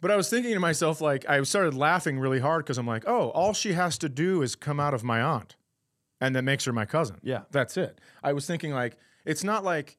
But 0.00 0.10
I 0.10 0.16
was 0.16 0.30
thinking 0.30 0.54
to 0.54 0.60
myself, 0.60 1.00
like, 1.00 1.28
I 1.28 1.42
started 1.42 1.74
laughing 1.74 2.18
really 2.18 2.38
hard 2.38 2.64
because 2.64 2.78
I'm 2.78 2.86
like, 2.86 3.04
oh, 3.06 3.30
all 3.30 3.52
she 3.52 3.72
has 3.72 3.98
to 3.98 4.08
do 4.08 4.42
is 4.42 4.54
come 4.54 4.78
out 4.78 4.94
of 4.94 5.02
my 5.02 5.20
aunt, 5.20 5.56
and 6.20 6.36
that 6.36 6.42
makes 6.42 6.64
her 6.66 6.72
my 6.72 6.86
cousin. 6.86 7.16
Yeah. 7.22 7.42
That's 7.50 7.76
it. 7.76 8.00
I 8.22 8.32
was 8.32 8.46
thinking, 8.46 8.72
like, 8.72 8.96
it's 9.24 9.42
not 9.42 9.64
like 9.64 9.98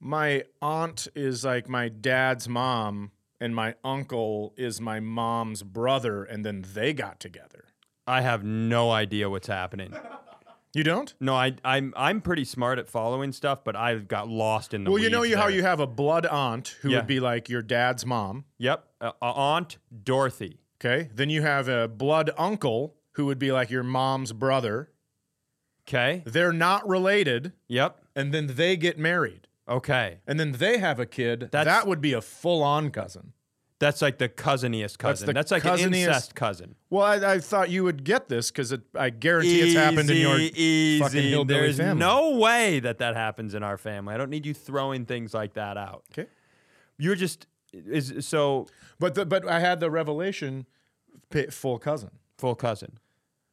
my 0.00 0.44
aunt 0.60 1.06
is 1.14 1.44
like 1.44 1.68
my 1.68 1.88
dad's 1.88 2.48
mom, 2.48 3.12
and 3.40 3.54
my 3.54 3.74
uncle 3.84 4.52
is 4.56 4.80
my 4.80 5.00
mom's 5.00 5.62
brother, 5.62 6.24
and 6.24 6.44
then 6.44 6.64
they 6.74 6.92
got 6.92 7.20
together. 7.20 7.66
I 8.06 8.22
have 8.22 8.42
no 8.42 8.90
idea 8.90 9.30
what's 9.30 9.46
happening. 9.46 9.94
You 10.72 10.84
don't? 10.84 11.12
No, 11.20 11.34
I, 11.34 11.54
I'm 11.64 11.92
I'm 11.96 12.20
pretty 12.20 12.44
smart 12.44 12.78
at 12.78 12.88
following 12.88 13.32
stuff, 13.32 13.64
but 13.64 13.74
I 13.74 13.96
got 13.96 14.28
lost 14.28 14.72
in 14.72 14.84
the. 14.84 14.90
Well, 14.90 15.02
you 15.02 15.10
know 15.10 15.22
you 15.24 15.36
how 15.36 15.48
you 15.48 15.62
have 15.62 15.80
a 15.80 15.86
blood 15.86 16.26
aunt 16.26 16.76
who 16.82 16.90
Yeah. 16.90 16.98
would 16.98 17.06
be 17.08 17.18
like 17.18 17.48
your 17.48 17.62
dad's 17.62 18.06
mom. 18.06 18.44
Yep, 18.58 18.84
uh, 19.00 19.12
Aunt 19.20 19.78
Dorothy. 20.04 20.60
Okay. 20.82 21.10
Then 21.12 21.28
you 21.28 21.42
have 21.42 21.66
a 21.68 21.88
blood 21.88 22.30
uncle 22.38 22.94
who 23.14 23.26
would 23.26 23.38
be 23.38 23.50
like 23.52 23.68
your 23.70 23.82
mom's 23.82 24.32
brother. 24.32 24.90
Okay. 25.88 26.22
They're 26.24 26.52
not 26.52 26.88
related, 26.88 27.52
Yep. 27.68 28.00
and 28.14 28.32
then 28.32 28.46
they 28.54 28.76
get 28.76 28.96
married, 28.98 29.48
Okay. 29.68 30.20
and 30.26 30.38
then 30.38 30.52
they 30.52 30.78
have 30.78 31.00
a 31.00 31.06
kid. 31.06 31.48
That's- 31.50 31.66
that 31.66 31.88
would 31.88 32.00
be 32.00 32.12
a 32.12 32.20
full-on 32.22 32.90
cousin. 32.90 33.32
That's 33.80 34.00
like 34.02 34.18
the 34.18 34.28
cousiniest 34.28 34.98
cousin. 34.98 35.26
the 35.26 35.32
That's, 35.32 35.50
like 35.50 35.64
an 35.64 35.70
cousiniest- 35.78 35.94
incest 36.06 36.34
cousin. 36.36 36.76
Well, 36.90 37.02
I, 37.04 37.32
I 37.34 37.38
thought 37.40 37.70
you 37.70 37.82
would 37.82 38.04
get 38.04 38.28
this 38.28 38.50
because 38.52 38.72
I 38.94 39.10
guarantee 39.10 39.60
it's 39.62 39.74
happened 39.74 40.08
in 40.10 40.18
your 40.18 40.38
easy. 40.38 41.00
fucking 41.00 41.22
hillbilly 41.30 41.60
There's 41.60 41.78
family. 41.78 41.98
no 41.98 42.36
way 42.36 42.78
that 42.80 42.98
that 42.98 43.16
happens 43.16 43.54
in 43.54 43.62
our 43.62 43.78
family. 43.78 44.14
I 44.14 44.18
don't 44.18 44.30
need 44.30 44.44
you 44.46 44.54
throwing 44.54 45.06
things 45.06 45.32
like 45.34 45.54
that 45.54 45.76
out. 45.76 46.04
Okay. 46.12 46.28
You're 46.98 47.16
just 47.16 47.46
is 47.72 48.26
so 48.26 48.66
But 48.98 49.14
the, 49.14 49.24
but 49.24 49.48
I 49.48 49.60
had 49.60 49.80
the 49.80 49.90
revelation, 49.90 50.66
full 51.50 51.78
cousin, 51.78 52.10
full 52.36 52.54
cousin. 52.56 52.98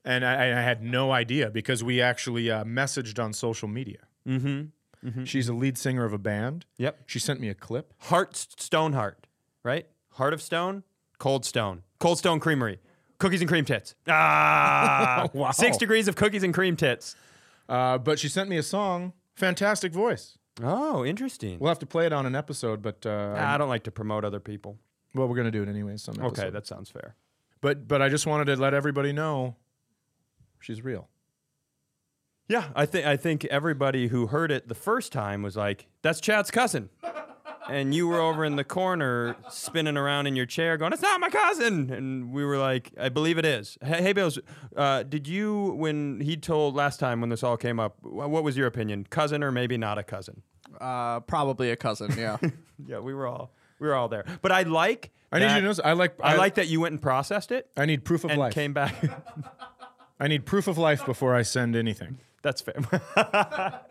and 0.03 0.25
I, 0.25 0.47
I 0.59 0.61
had 0.61 0.81
no 0.83 1.11
idea 1.11 1.49
because 1.49 1.83
we 1.83 2.01
actually 2.01 2.51
uh, 2.51 2.63
messaged 2.65 3.23
on 3.23 3.31
social 3.33 3.67
media. 3.69 3.99
Mm-hmm. 4.27 5.23
She's 5.23 5.47
a 5.47 5.53
lead 5.53 5.77
singer 5.77 6.03
of 6.03 6.11
a 6.11 6.17
band. 6.17 6.65
Yep. 6.77 7.03
She 7.05 7.19
sent 7.19 7.39
me 7.39 7.47
a 7.47 7.53
clip. 7.53 7.93
Heart 7.99 8.35
Stone 8.35 8.91
Heart, 8.93 9.25
right? 9.63 9.87
Heart 10.17 10.33
of 10.33 10.41
Stone, 10.41 10.83
Cold 11.19 11.45
Stone, 11.45 11.83
Cold 11.99 12.17
Stone 12.17 12.39
Creamery, 12.39 12.79
cookies 13.19 13.41
and 13.41 13.47
cream 13.49 13.65
tits. 13.65 13.95
Ah, 14.07 15.29
Wow. 15.33 15.51
six 15.51 15.77
degrees 15.77 16.07
of 16.07 16.15
cookies 16.15 16.43
and 16.43 16.53
cream 16.53 16.75
tits. 16.75 17.15
Uh, 17.69 17.97
but 17.97 18.19
she 18.19 18.27
sent 18.29 18.49
me 18.49 18.57
a 18.57 18.63
song. 18.63 19.13
Fantastic 19.35 19.91
voice. 19.93 20.37
Oh, 20.63 21.05
interesting. 21.05 21.59
We'll 21.59 21.69
have 21.69 21.79
to 21.79 21.85
play 21.85 22.05
it 22.07 22.13
on 22.13 22.25
an 22.25 22.35
episode, 22.35 22.81
but 22.81 23.05
uh, 23.05 23.35
Ah, 23.37 23.53
I 23.53 23.57
don't 23.57 23.69
like 23.69 23.83
to 23.83 23.91
promote 23.91 24.23
other 24.25 24.39
people. 24.39 24.77
well, 25.13 25.27
we're 25.27 25.35
gonna 25.35 25.51
do 25.51 25.61
it 25.63 25.69
anyways. 25.69 26.01
Some 26.03 26.15
episode. 26.15 26.27
Okay, 26.43 26.49
that 26.49 26.65
sounds 26.67 26.89
fair. 26.89 27.15
but 27.61 27.87
but 27.87 28.01
I 28.01 28.09
just 28.09 28.25
wanted 28.25 28.45
to 28.45 28.55
let 28.55 28.73
everybody 28.73 29.13
know 29.13 29.55
she's 30.59 30.83
real. 30.83 31.09
Yeah, 32.47 32.69
I 32.75 32.85
think 32.85 33.05
I 33.05 33.17
think 33.17 33.45
everybody 33.45 34.07
who 34.07 34.27
heard 34.27 34.51
it 34.51 34.67
the 34.67 34.75
first 34.75 35.11
time 35.11 35.43
was 35.43 35.55
like, 35.57 35.85
"That's 36.01 36.19
Chad's 36.21 36.49
cousin," 36.49 36.89
and 37.69 37.93
you 37.93 38.07
were 38.07 38.19
over 38.19 38.43
in 38.45 38.55
the 38.55 38.63
corner 38.63 39.35
spinning 39.49 39.97
around 39.97 40.27
in 40.27 40.35
your 40.35 40.45
chair, 40.45 40.77
going, 40.77 40.93
"It's 40.93 41.01
not 41.01 41.19
my 41.19 41.29
cousin," 41.29 41.91
and 41.91 42.31
we 42.31 42.43
were 42.45 42.57
like, 42.57 42.91
"I 42.99 43.09
believe 43.09 43.37
it 43.37 43.45
is." 43.45 43.77
Hey, 43.83 44.01
hey 44.01 44.13
Bills, 44.13 44.39
uh, 44.75 45.03
did 45.03 45.27
you 45.27 45.73
when 45.77 46.19
he 46.21 46.37
told 46.37 46.75
last 46.75 46.99
time 46.99 47.21
when 47.21 47.29
this 47.29 47.43
all 47.43 47.57
came 47.57 47.79
up? 47.79 47.97
What 48.01 48.43
was 48.43 48.57
your 48.57 48.67
opinion, 48.67 49.05
cousin 49.09 49.43
or 49.43 49.51
maybe 49.51 49.77
not 49.77 49.97
a 49.97 50.03
cousin? 50.03 50.41
Uh, 50.79 51.19
probably 51.21 51.71
a 51.71 51.75
cousin. 51.75 52.13
Yeah. 52.17 52.37
Yeah, 52.85 52.99
we 52.99 53.11
were 53.15 53.25
all 53.25 53.51
we 53.79 53.87
were 53.87 53.95
all 53.95 54.07
there, 54.07 54.23
but 54.43 54.51
I 54.51 54.61
like. 54.61 55.09
I 55.31 55.39
need 55.39 55.45
you 55.55 55.61
to 55.61 55.61
know. 55.61 55.73
I 55.83 55.93
like. 55.93 56.13
I 56.21 56.35
like 56.35 56.53
that 56.55 56.67
you 56.67 56.79
went 56.79 56.91
and 56.93 57.01
processed 57.01 57.51
it 57.51 57.67
I 57.75 57.87
need 57.87 58.05
proof 58.05 58.23
of 58.23 58.29
and 58.29 58.39
life. 58.39 58.53
came 58.53 58.71
back. 58.71 58.93
I 60.19 60.27
need 60.27 60.45
proof 60.45 60.67
of 60.67 60.77
life 60.77 61.03
before 61.03 61.33
I 61.33 61.41
send 61.41 61.75
anything. 61.75 62.19
That's 62.43 62.61
fair. 62.61 62.75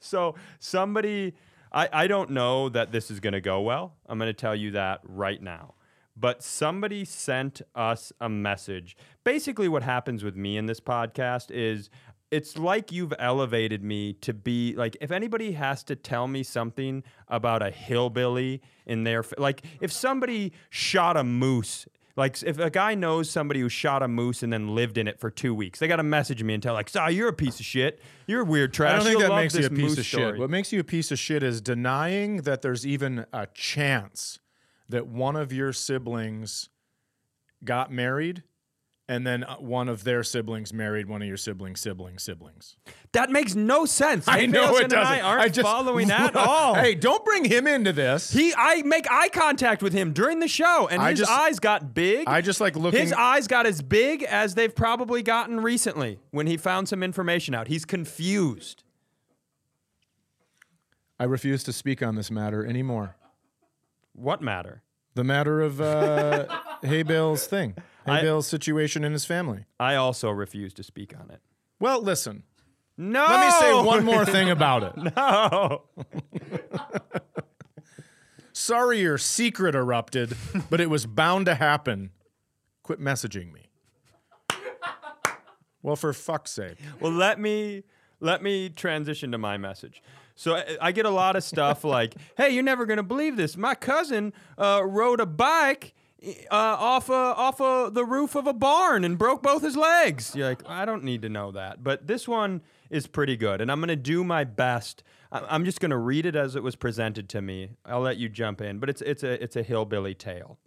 so 0.00 0.34
somebody, 0.58 1.34
I, 1.72 1.88
I 1.92 2.06
don't 2.06 2.30
know 2.30 2.68
that 2.68 2.92
this 2.92 3.10
is 3.10 3.20
going 3.20 3.32
to 3.32 3.40
go 3.40 3.60
well. 3.60 3.94
I'm 4.08 4.18
going 4.18 4.28
to 4.28 4.34
tell 4.34 4.54
you 4.54 4.72
that 4.72 5.00
right 5.04 5.42
now. 5.42 5.74
But 6.14 6.42
somebody 6.42 7.04
sent 7.06 7.62
us 7.74 8.12
a 8.20 8.28
message. 8.28 8.96
Basically, 9.24 9.68
what 9.68 9.82
happens 9.82 10.22
with 10.22 10.36
me 10.36 10.58
in 10.58 10.66
this 10.66 10.80
podcast 10.80 11.50
is 11.50 11.88
it's 12.30 12.58
like 12.58 12.90
you've 12.90 13.12
elevated 13.18 13.84
me 13.84 14.14
to 14.14 14.32
be 14.32 14.74
like 14.74 14.96
if 15.00 15.10
anybody 15.10 15.52
has 15.52 15.84
to 15.84 15.94
tell 15.94 16.26
me 16.26 16.42
something 16.42 17.04
about 17.28 17.62
a 17.62 17.70
hillbilly 17.70 18.62
in 18.86 19.04
their 19.04 19.22
like 19.36 19.62
if 19.80 19.92
somebody 19.92 20.52
shot 20.70 21.16
a 21.16 21.22
moose 21.22 21.86
Like 22.16 22.42
if 22.42 22.58
a 22.58 22.70
guy 22.70 22.94
knows 22.94 23.30
somebody 23.30 23.60
who 23.60 23.68
shot 23.68 24.02
a 24.02 24.08
moose 24.08 24.42
and 24.42 24.52
then 24.52 24.74
lived 24.74 24.98
in 24.98 25.08
it 25.08 25.18
for 25.18 25.30
two 25.30 25.54
weeks, 25.54 25.78
they 25.78 25.88
got 25.88 25.96
to 25.96 26.02
message 26.02 26.42
me 26.42 26.54
and 26.54 26.62
tell 26.62 26.74
like, 26.74 26.90
"Sorry, 26.90 27.14
you're 27.14 27.28
a 27.28 27.32
piece 27.32 27.58
of 27.58 27.66
shit. 27.66 28.00
You're 28.26 28.44
weird 28.44 28.72
trash." 28.74 28.92
I 28.92 28.96
don't 28.96 29.04
think 29.04 29.18
You'll 29.20 29.30
that 29.30 29.36
makes 29.36 29.54
you 29.54 29.66
a 29.66 29.70
piece 29.70 29.98
of 29.98 30.04
shit. 30.04 30.20
story." 30.20 30.38
What 30.38 30.50
makes 30.50 30.72
you 30.72 30.80
a 30.80 30.84
piece 30.84 31.10
of 31.10 31.18
shit 31.18 31.42
is 31.42 31.60
denying 31.60 32.42
that 32.42 32.62
there's 32.62 32.86
even 32.86 33.26
a 33.32 33.46
chance 33.54 34.40
that 34.88 35.06
one 35.06 35.36
of 35.36 35.52
your 35.52 35.72
siblings 35.72 36.68
got 37.64 37.90
married 37.90 38.42
and 39.12 39.26
then 39.26 39.44
uh, 39.44 39.56
one 39.56 39.88
of 39.88 40.04
their 40.04 40.22
siblings 40.22 40.72
married 40.72 41.06
one 41.08 41.20
of 41.22 41.28
your 41.28 41.36
siblings' 41.36 41.80
siblings' 41.80 42.22
siblings. 42.22 42.76
That 43.12 43.30
makes 43.30 43.54
no 43.54 43.84
sense. 43.84 44.26
I 44.26 44.46
know 44.46 44.68
Nick 44.70 44.76
it 44.76 44.82
and 44.84 44.90
doesn't. 44.92 45.14
I 45.14 45.20
aren't 45.20 45.42
I 45.42 45.48
just 45.48 45.66
following 45.66 46.10
at 46.10 46.34
all. 46.36 46.74
Hey, 46.74 46.94
don't 46.94 47.24
bring 47.24 47.44
him 47.44 47.66
into 47.66 47.92
this. 47.92 48.32
He, 48.32 48.54
I 48.56 48.82
make 48.82 49.06
eye 49.10 49.28
contact 49.28 49.82
with 49.82 49.92
him 49.92 50.12
during 50.12 50.38
the 50.40 50.48
show, 50.48 50.88
and 50.90 51.02
I 51.02 51.10
his 51.10 51.18
just- 51.20 51.30
eyes 51.30 51.58
got 51.58 51.94
big. 51.94 52.26
I 52.26 52.40
just 52.40 52.60
like 52.60 52.74
looking. 52.74 53.00
his 53.00 53.12
eyes 53.12 53.46
got 53.46 53.66
as 53.66 53.82
big 53.82 54.22
as 54.22 54.54
they've 54.54 54.74
probably 54.74 55.22
gotten 55.22 55.60
recently 55.60 56.18
when 56.30 56.46
he 56.46 56.56
found 56.56 56.88
some 56.88 57.02
information 57.02 57.54
out. 57.54 57.68
He's 57.68 57.84
confused. 57.84 58.82
I 61.20 61.24
refuse 61.24 61.62
to 61.64 61.72
speak 61.72 62.02
on 62.02 62.14
this 62.16 62.30
matter 62.30 62.64
anymore. 62.66 63.16
What 64.14 64.40
matter? 64.42 64.82
The 65.14 65.24
matter 65.24 65.60
of 65.60 65.80
uh, 65.80 66.46
Hay 66.82 67.02
Bale's 67.02 67.46
thing, 67.46 67.76
I- 68.06 68.40
situation 68.40 69.04
in 69.04 69.12
his 69.12 69.24
family. 69.24 69.66
I 69.78 69.94
also 69.94 70.30
refuse 70.30 70.72
to 70.74 70.82
speak 70.82 71.14
on 71.18 71.30
it. 71.30 71.40
Well, 71.78 72.00
listen. 72.02 72.44
No. 72.96 73.24
Let 73.28 73.46
me 73.46 73.50
say 73.58 73.72
one 73.74 74.04
more 74.04 74.24
thing 74.24 74.50
about 74.50 74.82
it. 74.82 74.92
No. 75.16 75.82
Sorry 78.52 79.00
your 79.00 79.16
secret 79.18 79.74
erupted, 79.74 80.36
but 80.68 80.80
it 80.80 80.90
was 80.90 81.06
bound 81.06 81.46
to 81.46 81.54
happen. 81.54 82.10
Quit 82.82 83.00
messaging 83.00 83.52
me. 83.52 83.62
Well, 85.82 85.96
for 85.96 86.12
fuck's 86.12 86.52
sake. 86.52 86.76
Well, 87.00 87.12
let 87.12 87.40
me 87.40 87.82
let 88.20 88.42
me 88.42 88.68
transition 88.68 89.32
to 89.32 89.38
my 89.38 89.56
message. 89.56 90.02
So 90.36 90.54
I, 90.56 90.76
I 90.80 90.92
get 90.92 91.06
a 91.06 91.10
lot 91.10 91.34
of 91.34 91.42
stuff 91.42 91.82
like, 91.82 92.14
"Hey, 92.36 92.50
you're 92.50 92.62
never 92.62 92.86
gonna 92.86 93.02
believe 93.02 93.36
this. 93.36 93.56
My 93.56 93.74
cousin 93.74 94.32
uh, 94.58 94.82
rode 94.84 95.20
a 95.20 95.26
bike." 95.26 95.94
Uh, 96.22 96.36
off 96.50 97.08
a, 97.08 97.12
off 97.12 97.60
a, 97.60 97.90
the 97.92 98.04
roof 98.04 98.36
of 98.36 98.46
a 98.46 98.52
barn 98.52 99.04
and 99.04 99.18
broke 99.18 99.42
both 99.42 99.62
his 99.62 99.76
legs. 99.76 100.36
You're 100.36 100.50
like, 100.50 100.62
I 100.66 100.84
don't 100.84 101.02
need 101.02 101.22
to 101.22 101.28
know 101.28 101.50
that. 101.50 101.82
But 101.82 102.06
this 102.06 102.28
one 102.28 102.62
is 102.90 103.08
pretty 103.08 103.36
good, 103.36 103.60
and 103.60 103.72
I'm 103.72 103.80
gonna 103.80 103.96
do 103.96 104.22
my 104.22 104.44
best. 104.44 105.02
I'm 105.32 105.64
just 105.64 105.80
gonna 105.80 105.98
read 105.98 106.24
it 106.26 106.36
as 106.36 106.54
it 106.54 106.62
was 106.62 106.76
presented 106.76 107.28
to 107.30 107.42
me. 107.42 107.70
I'll 107.84 108.02
let 108.02 108.18
you 108.18 108.28
jump 108.28 108.60
in, 108.60 108.78
but 108.78 108.88
it's 108.88 109.02
it's 109.02 109.24
a 109.24 109.42
it's 109.42 109.56
a 109.56 109.62
hillbilly 109.64 110.14
tale. 110.14 110.58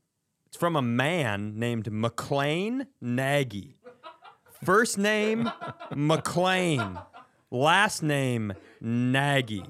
It's 0.48 0.58
from 0.58 0.76
a 0.76 0.82
man 0.82 1.58
named 1.58 1.86
McLane 1.86 2.88
Nagy. 3.00 3.78
First 4.64 4.98
name 4.98 5.52
McLane. 5.92 7.02
Last 7.52 8.02
name 8.02 8.54
Nagy. 8.82 9.64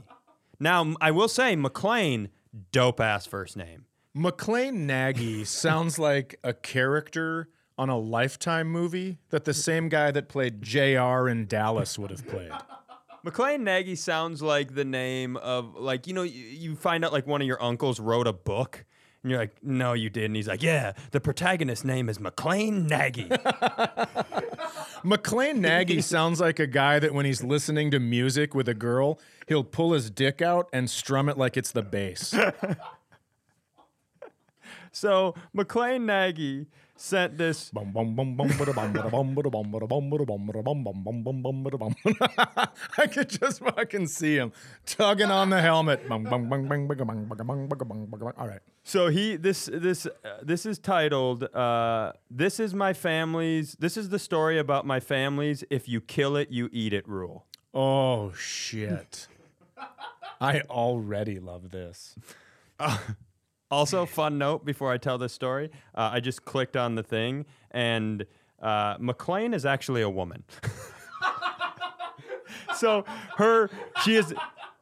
Now, 0.60 0.96
I 1.02 1.12
will 1.12 1.28
say 1.28 1.56
McLane, 1.56 2.30
dope 2.72 3.00
ass 3.00 3.26
first 3.26 3.58
name. 3.58 3.85
McLane 4.16 4.74
Nagy 4.74 5.44
sounds 5.46 6.00
like 6.00 6.40
a 6.44 6.54
character 6.54 7.50
on 7.78 7.90
a 7.90 7.98
Lifetime 7.98 8.68
movie 8.68 9.18
that 9.30 9.44
the 9.44 9.54
same 9.54 9.90
guy 9.90 10.12
that 10.12 10.30
played 10.30 10.62
JR 10.62 11.28
in 11.28 11.46
Dallas 11.48 12.00
would 12.00 12.12
have 12.12 12.26
played. 12.28 12.52
McLane 13.26 13.62
Nagy 13.62 13.96
sounds 13.96 14.42
like 14.42 14.76
the 14.76 14.86
name 14.86 15.36
of 15.38 15.76
like 15.76 16.08
you 16.08 16.14
know 16.14 16.24
you, 16.24 16.44
you 16.44 16.76
find 16.76 17.04
out 17.04 17.12
like 17.12 17.28
one 17.28 17.42
of 17.42 17.48
your 17.48 17.62
uncles 17.62 18.00
wrote 18.00 18.28
a 18.28 18.34
book 18.34 18.86
and 19.24 19.32
you're 19.32 19.40
like 19.40 19.58
no 19.64 19.94
you 19.94 20.12
didn't 20.12 20.36
he's 20.36 20.48
like 20.48 20.62
yeah 20.62 20.94
the 21.10 21.20
protagonist's 21.20 21.84
name 21.84 22.08
is 22.08 22.20
McLane 22.20 22.88
Nagy 22.88 23.28
McLane 25.06 25.58
Nagy 25.58 26.02
sounds 26.02 26.40
like 26.40 26.60
a 26.60 26.66
guy 26.68 27.00
that 27.00 27.14
when 27.14 27.26
he's 27.26 27.44
listening 27.44 27.92
to 27.92 28.00
music 28.00 28.56
with 28.56 28.68
a 28.68 28.74
girl, 28.74 29.20
he'll 29.48 29.64
pull 29.64 29.94
his 29.94 30.10
dick 30.10 30.42
out 30.42 30.68
and 30.74 30.90
strum 30.90 31.30
it 31.30 31.38
like 31.38 31.56
it's 31.58 31.72
the 31.72 31.84
bass. 31.84 32.36
so 34.96 35.36
McLane 35.56 36.06
Nagy 36.06 36.66
sent 36.96 37.38
this. 37.38 37.72
I 42.98 43.08
could 43.08 43.30
just 43.30 43.60
fucking 43.60 44.08
see 44.08 44.38
him 44.38 44.54
tugging 44.86 45.30
on 45.30 45.50
the 45.50 45.62
helmet. 45.62 46.02
All 46.10 46.20
right. 48.48 48.62
So 48.84 49.10
he 49.10 49.36
this 49.36 49.70
this 49.72 50.06
uh, 50.06 50.12
this 50.42 50.66
is 50.66 50.80
titled 50.80 51.44
uh, 51.44 52.14
"This 52.32 52.62
is 52.62 52.74
my 52.74 52.94
family's. 52.94 53.76
This 53.78 53.98
is 53.98 54.10
the 54.10 54.20
story 54.20 54.58
about 54.58 54.86
my 54.86 55.02
family's. 55.02 55.66
If 55.70 55.90
you 55.90 56.00
kill 56.00 56.38
it, 56.38 56.52
you 56.52 56.70
eat 56.72 56.94
it. 56.94 57.06
Rule." 57.08 57.46
Oh, 57.74 58.32
shit. 58.32 59.28
I 60.40 60.62
already 60.62 61.40
love 61.40 61.72
this. 61.72 62.16
Also, 63.76 64.06
fun 64.06 64.38
note 64.38 64.64
before 64.64 64.90
I 64.90 64.98
tell 64.98 65.18
this 65.18 65.34
story, 65.34 65.70
uh, 65.96 66.12
I 66.14 66.22
just 66.22 66.46
clicked 66.46 66.78
on 66.78 66.96
the 66.96 67.04
thing, 67.04 67.46
and 67.72 68.26
uh, 68.62 68.98
McLane 69.00 69.54
is 69.54 69.66
actually 69.66 70.02
a 70.02 70.10
woman. 70.10 70.46
so 72.78 73.04
her 73.36 73.70
she 74.02 74.16
is 74.16 74.34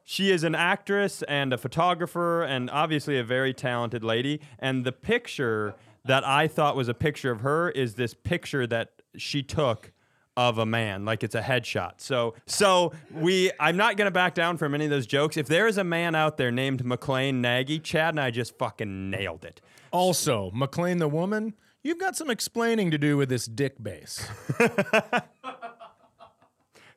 she 0.04 0.30
is 0.30 0.44
an 0.44 0.54
actress 0.54 1.24
and 1.24 1.52
a 1.52 1.58
photographer 1.58 2.44
and 2.44 2.70
obviously 2.70 3.18
a 3.18 3.24
very 3.24 3.52
talented 3.52 4.04
lady 4.04 4.40
and 4.60 4.84
the 4.84 4.92
picture 4.92 5.74
that 6.04 6.24
i 6.26 6.46
thought 6.46 6.76
was 6.76 6.88
a 6.88 6.94
picture 6.94 7.30
of 7.30 7.40
her 7.40 7.70
is 7.70 7.94
this 7.94 8.14
picture 8.14 8.66
that 8.66 8.90
she 9.16 9.42
took 9.42 9.92
of 10.36 10.58
a 10.58 10.66
man 10.66 11.04
like 11.04 11.22
it's 11.22 11.34
a 11.36 11.40
headshot 11.40 11.92
so 11.98 12.34
so 12.44 12.92
we 13.12 13.50
i'm 13.60 13.76
not 13.76 13.96
going 13.96 14.06
to 14.06 14.10
back 14.10 14.34
down 14.34 14.56
from 14.56 14.74
any 14.74 14.84
of 14.84 14.90
those 14.90 15.06
jokes 15.06 15.36
if 15.36 15.46
there 15.46 15.66
is 15.68 15.78
a 15.78 15.84
man 15.84 16.14
out 16.14 16.36
there 16.36 16.50
named 16.50 16.84
mclane 16.84 17.36
nagy 17.36 17.78
chad 17.78 18.14
and 18.14 18.20
i 18.20 18.30
just 18.30 18.58
fucking 18.58 19.10
nailed 19.10 19.44
it 19.44 19.60
Also, 19.92 20.50
McLane 20.50 20.98
the 20.98 21.06
woman, 21.06 21.54
you've 21.84 22.00
got 22.00 22.16
some 22.16 22.28
explaining 22.30 22.90
to 22.90 22.98
do 22.98 23.16
with 23.16 23.28
this 23.28 23.46
dick 23.46 23.80
base. 23.80 24.26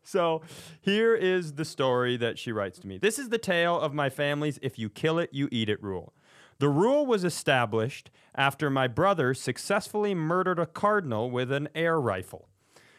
So 0.04 0.42
here 0.80 1.14
is 1.16 1.54
the 1.56 1.66
story 1.66 2.16
that 2.16 2.40
she 2.40 2.54
writes 2.54 2.80
to 2.80 2.88
me. 2.88 2.98
This 2.98 3.20
is 3.20 3.28
the 3.28 3.38
tale 3.38 3.78
of 3.78 3.94
my 3.94 4.10
family's 4.10 4.58
if 4.62 4.80
you 4.80 4.90
kill 4.90 5.20
it, 5.20 5.30
you 5.34 5.50
eat 5.52 5.68
it 5.68 5.84
rule. 5.84 6.14
The 6.60 6.70
rule 6.70 7.06
was 7.06 7.26
established 7.26 8.10
after 8.34 8.70
my 8.70 8.88
brother 8.88 9.34
successfully 9.34 10.16
murdered 10.16 10.60
a 10.60 10.66
cardinal 10.66 11.30
with 11.30 11.52
an 11.52 11.68
air 11.76 12.00
rifle. 12.00 12.48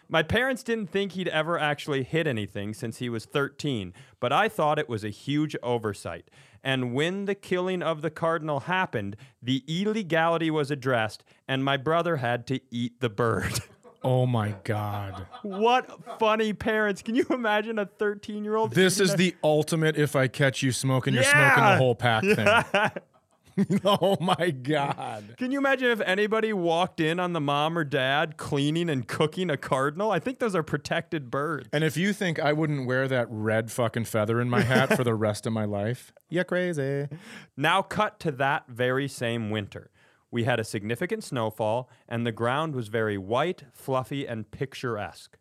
My 0.09 0.23
parents 0.23 0.63
didn't 0.63 0.91
think 0.91 1.13
he'd 1.13 1.29
ever 1.29 1.59
actually 1.59 2.03
hit 2.03 2.27
anything 2.27 2.73
since 2.73 2.97
he 2.99 3.11
was 3.11 3.27
13, 3.27 3.93
but 4.21 4.33
I 4.33 4.49
thought 4.49 4.79
it 4.79 4.89
was 4.89 5.05
a 5.05 5.11
huge 5.11 5.55
oversight. 5.63 6.31
And 6.65 6.95
when 6.95 7.27
the 7.27 7.35
killing 7.35 7.83
of 7.83 8.01
the 8.01 8.11
cardinal 8.11 8.61
happened, 8.61 9.17
the 9.43 9.63
illegality 9.69 10.51
was 10.51 10.71
addressed, 10.71 11.25
and 11.47 11.63
my 11.63 11.77
brother 11.77 12.17
had 12.17 12.47
to 12.49 12.61
eat 12.71 13.01
the 13.01 13.11
bird. 13.11 13.61
Oh 14.05 14.27
my 14.27 14.55
God. 14.63 15.27
What 15.43 16.19
funny 16.21 16.53
parents. 16.53 17.03
Can 17.03 17.17
you 17.17 17.27
imagine 17.31 17.81
a 17.81 17.87
13 17.87 18.45
year 18.45 18.55
old? 18.55 18.73
This 18.73 19.01
is 19.01 19.17
the 19.17 19.35
ultimate 19.43 19.97
if 19.97 20.15
I 20.15 20.29
catch 20.29 20.63
you 20.63 20.71
smoking, 20.71 21.15
you're 21.15 21.25
smoking 21.25 21.65
the 21.65 21.77
whole 21.77 21.97
pack 21.97 22.23
thing. 22.23 22.47
oh 23.85 24.17
my 24.21 24.51
God. 24.51 25.35
Can 25.37 25.51
you 25.51 25.59
imagine 25.59 25.91
if 25.91 26.01
anybody 26.01 26.53
walked 26.53 27.01
in 27.01 27.19
on 27.19 27.33
the 27.33 27.41
mom 27.41 27.77
or 27.77 27.85
dad 27.85 28.37
cleaning 28.37 28.89
and 28.89 29.07
cooking 29.07 29.51
a 29.51 29.57
cardinal? 29.57 30.11
I 30.11 30.19
think 30.19 30.39
those 30.39 30.55
are 30.55 30.63
protected 30.63 31.31
birds. 31.31 31.69
And 31.73 31.83
if 31.83 31.97
you 31.97 32.13
think 32.13 32.39
I 32.39 32.53
wouldn't 32.53 32.87
wear 32.87 33.09
that 33.09 33.27
red 33.31 33.71
fucking 33.71 34.05
feather 34.05 34.41
in 34.41 34.49
my 34.49 34.63
hat 34.63 34.97
for 34.97 35.05
the 35.05 35.15
rest 35.29 35.47
of 35.47 35.53
my 35.53 35.65
life, 35.65 36.13
you're 36.29 36.45
crazy. 36.45 37.09
Now, 37.57 37.83
cut 37.83 38.21
to 38.21 38.33
that 38.33 38.69
very 38.69 39.09
same 39.09 39.51
winter. 39.51 39.91
We 40.31 40.45
had 40.45 40.61
a 40.61 40.65
significant 40.65 41.25
snowfall, 41.25 41.89
and 42.09 42.27
the 42.27 42.33
ground 42.33 42.75
was 42.75 42.89
very 42.89 43.17
white, 43.17 43.65
fluffy, 43.73 44.27
and 44.27 44.51
picturesque. 44.51 45.39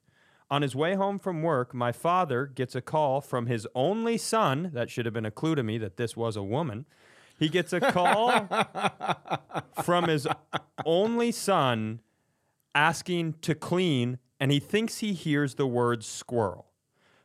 On 0.49 0.61
his 0.61 0.75
way 0.75 0.95
home 0.95 1.19
from 1.19 1.43
work, 1.43 1.73
my 1.73 1.91
father 1.91 2.45
gets 2.45 2.73
a 2.73 2.81
call 2.81 3.19
from 3.19 3.47
his 3.47 3.67
only 3.75 4.17
son. 4.17 4.71
That 4.73 4.89
should 4.89 5.05
have 5.05 5.13
been 5.13 5.25
a 5.25 5.31
clue 5.31 5.55
to 5.55 5.63
me 5.63 5.77
that 5.79 5.97
this 5.97 6.15
was 6.15 6.37
a 6.37 6.43
woman. 6.43 6.85
He 7.37 7.49
gets 7.49 7.71
a 7.73 7.79
call 7.79 8.47
from 9.83 10.05
his 10.07 10.27
only 10.85 11.31
son 11.31 12.01
asking 12.73 13.33
to 13.41 13.55
clean, 13.55 14.19
and 14.39 14.51
he 14.51 14.59
thinks 14.59 14.99
he 14.99 15.13
hears 15.13 15.55
the 15.55 15.67
word 15.67 16.03
squirrel. 16.03 16.71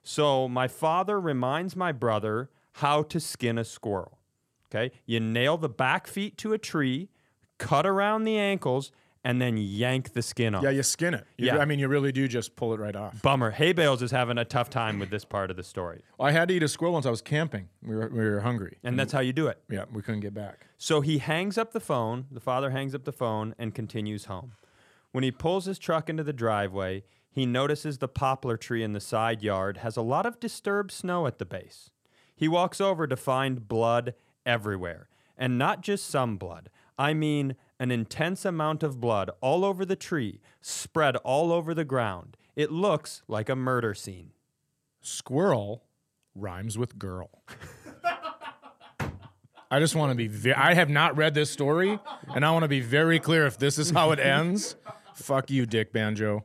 So 0.03 0.49
my 0.49 0.69
father 0.69 1.21
reminds 1.21 1.77
my 1.77 1.93
brother 1.93 2.51
how 2.77 3.03
to 3.05 3.21
skin 3.21 3.59
a 3.59 3.65
squirrel. 3.65 4.19
Okay, 4.67 4.91
you 5.05 5.21
nail 5.21 5.59
the 5.59 5.69
back 5.69 6.07
feet 6.07 6.39
to 6.39 6.55
a 6.55 6.59
tree, 6.59 7.11
cut 7.59 7.87
around 7.87 8.25
the 8.25 8.39
ankles, 8.39 8.91
and 9.25 9.41
then 9.41 9.57
yank 9.57 10.13
the 10.15 10.23
skin 10.23 10.55
off. 10.55 10.63
Yeah, 10.65 10.71
you 10.71 10.83
skin 10.83 11.15
it. 11.15 11.25
You- 11.37 11.47
Yeah. 11.47 11.59
I 11.59 11.65
mean, 11.65 11.79
you 11.79 11.89
really 11.89 12.11
do 12.13 12.27
just 12.27 12.57
pull 12.57 12.75
it 12.75 12.81
right 12.81 12.97
off. 12.97 13.23
Bummer. 13.23 13.51
Hay 13.53 13.73
bales 13.73 14.03
is 14.03 14.11
having 14.11 14.37
a 14.39 14.45
tough 14.45 14.69
time 14.71 14.99
with 14.99 15.11
this 15.11 15.25
part 15.25 15.51
of 15.51 15.57
the 15.57 15.63
story. 15.63 16.03
I 16.19 16.33
had 16.33 16.49
to 16.49 16.55
eat 16.55 16.63
a 16.63 16.69
squirrel 16.69 16.95
once 16.95 17.07
I 17.07 17.11
was 17.11 17.23
camping. 17.23 17.69
We 17.83 17.95
were, 17.95 18.09
we 18.09 18.19
were 18.25 18.41
hungry. 18.41 18.79
And 18.83 18.99
that's 18.99 19.13
how 19.13 19.21
you 19.21 19.33
do 19.33 19.47
it. 19.47 19.63
Yeah, 19.71 19.85
we 19.93 20.03
couldn't 20.03 20.21
get 20.21 20.35
back. 20.35 20.67
So 20.77 21.01
he 21.03 21.19
hangs 21.19 21.57
up 21.57 21.73
the 21.73 21.81
phone. 21.81 22.27
The 22.31 22.41
father 22.41 22.71
hangs 22.71 22.95
up 22.95 23.05
the 23.05 23.13
phone 23.13 23.55
and 23.59 23.75
continues 23.75 24.25
home. 24.25 24.53
When 25.13 25.23
he 25.23 25.31
pulls 25.31 25.67
his 25.67 25.79
truck 25.79 26.09
into 26.11 26.25
the 26.25 26.33
driveway, 26.33 27.05
he 27.31 27.47
notices 27.47 27.99
the 27.99 28.09
poplar 28.09 28.57
tree 28.57 28.83
in 28.83 28.93
the 28.93 29.01
side 29.01 29.43
yard 29.43 29.79
has 29.79 29.97
a 29.97 30.03
lot 30.03 30.27
of 30.27 30.41
disturbed 30.41 30.91
snow 30.91 31.27
at 31.27 31.39
the 31.39 31.45
base. 31.47 31.91
He 32.35 32.49
walks 32.49 32.81
over 32.81 33.07
to 33.07 33.17
find 33.17 33.69
blood 33.69 34.15
everywhere. 34.45 35.09
And 35.39 35.59
not 35.59 35.81
just 35.81 36.07
some 36.09 36.37
blood. 36.37 36.71
I 36.99 37.15
mean, 37.15 37.57
an 37.83 37.91
intense 37.91 38.45
amount 38.45 38.85
of 38.85 39.01
blood 39.01 39.29
all 39.41 39.65
over 39.65 39.85
the 39.85 39.97
tree, 39.97 40.41
spread 40.61 41.17
all 41.17 41.51
over 41.51 41.75
the 41.75 41.85
ground. 41.85 42.37
It 42.55 42.71
looks 42.71 43.23
like 43.27 43.49
a 43.49 43.57
murder 43.57 43.93
scene. 43.93 44.31
Squirrel 45.01 45.83
rhymes 46.37 46.79
with 46.79 46.97
girl. 46.97 47.43
I 49.69 49.81
just 49.81 49.97
want 49.97 50.13
to 50.13 50.15
be. 50.15 50.29
Ve- 50.29 50.53
I 50.53 50.75
have 50.75 50.91
not 50.91 51.17
read 51.17 51.35
this 51.35 51.51
story, 51.51 51.99
and 52.33 52.45
I 52.45 52.53
want 52.53 52.63
to 52.63 52.69
be 52.69 52.79
very 52.81 53.19
clear. 53.19 53.47
If 53.47 53.59
this 53.59 53.79
is 53.79 53.91
how 53.91 54.13
it 54.13 54.21
ends, 54.21 54.77
fuck 55.15 55.51
you, 55.51 55.67
Dick 55.67 55.93
Banjo, 55.93 56.45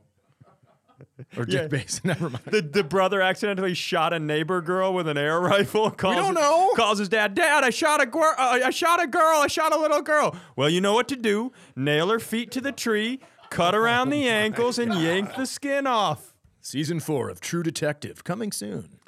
or 1.36 1.44
Dick 1.44 1.62
Yeah. 1.62 1.66
Bass. 1.68 2.00
Never 2.04 2.30
mind. 2.30 2.44
The, 2.46 2.62
the 2.62 2.84
brother 2.84 3.20
accidentally 3.20 3.74
shot 3.74 4.12
a 4.12 4.18
neighbor 4.18 4.60
girl 4.60 4.92
with 4.94 5.08
an 5.08 5.16
air 5.18 5.40
rifle. 5.40 5.90
Calls, 5.90 6.16
don't 6.16 6.34
know. 6.34 6.72
Calls 6.76 6.98
his 6.98 7.08
dad, 7.08 7.34
Dad, 7.34 7.64
I 7.64 7.70
shot 7.70 8.00
a 8.02 8.06
girl. 8.06 8.34
Uh, 8.36 8.60
I 8.64 8.70
shot 8.70 9.02
a 9.02 9.06
girl. 9.06 9.38
I 9.40 9.46
shot 9.46 9.74
a 9.74 9.78
little 9.78 10.02
girl. 10.02 10.36
Well, 10.56 10.68
you 10.68 10.80
know 10.80 10.94
what 10.94 11.08
to 11.08 11.16
do. 11.16 11.52
Nail 11.76 12.08
her 12.10 12.18
feet 12.20 12.50
to 12.52 12.60
the 12.60 12.72
tree, 12.72 13.20
cut 13.50 13.74
around 13.74 14.10
the 14.10 14.28
ankles, 14.28 14.78
and 14.78 14.94
yank 14.94 15.34
the 15.36 15.46
skin 15.46 15.86
off. 15.86 16.34
Season 16.60 17.00
four 17.00 17.28
of 17.30 17.40
True 17.40 17.62
Detective 17.62 18.24
coming 18.24 18.52
soon. 18.52 18.98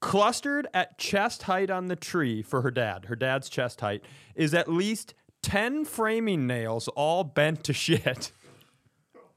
Clustered 0.00 0.66
at 0.74 0.98
chest 0.98 1.44
height 1.44 1.70
on 1.70 1.86
the 1.88 1.96
tree 1.96 2.42
for 2.42 2.62
her 2.62 2.70
dad, 2.72 3.04
her 3.06 3.14
dad's 3.16 3.48
chest 3.48 3.80
height, 3.80 4.02
is 4.34 4.52
at 4.52 4.68
least 4.68 5.14
10 5.42 5.84
framing 5.84 6.46
nails 6.46 6.88
all 6.88 7.22
bent 7.24 7.62
to 7.64 7.72
shit. 7.72 8.32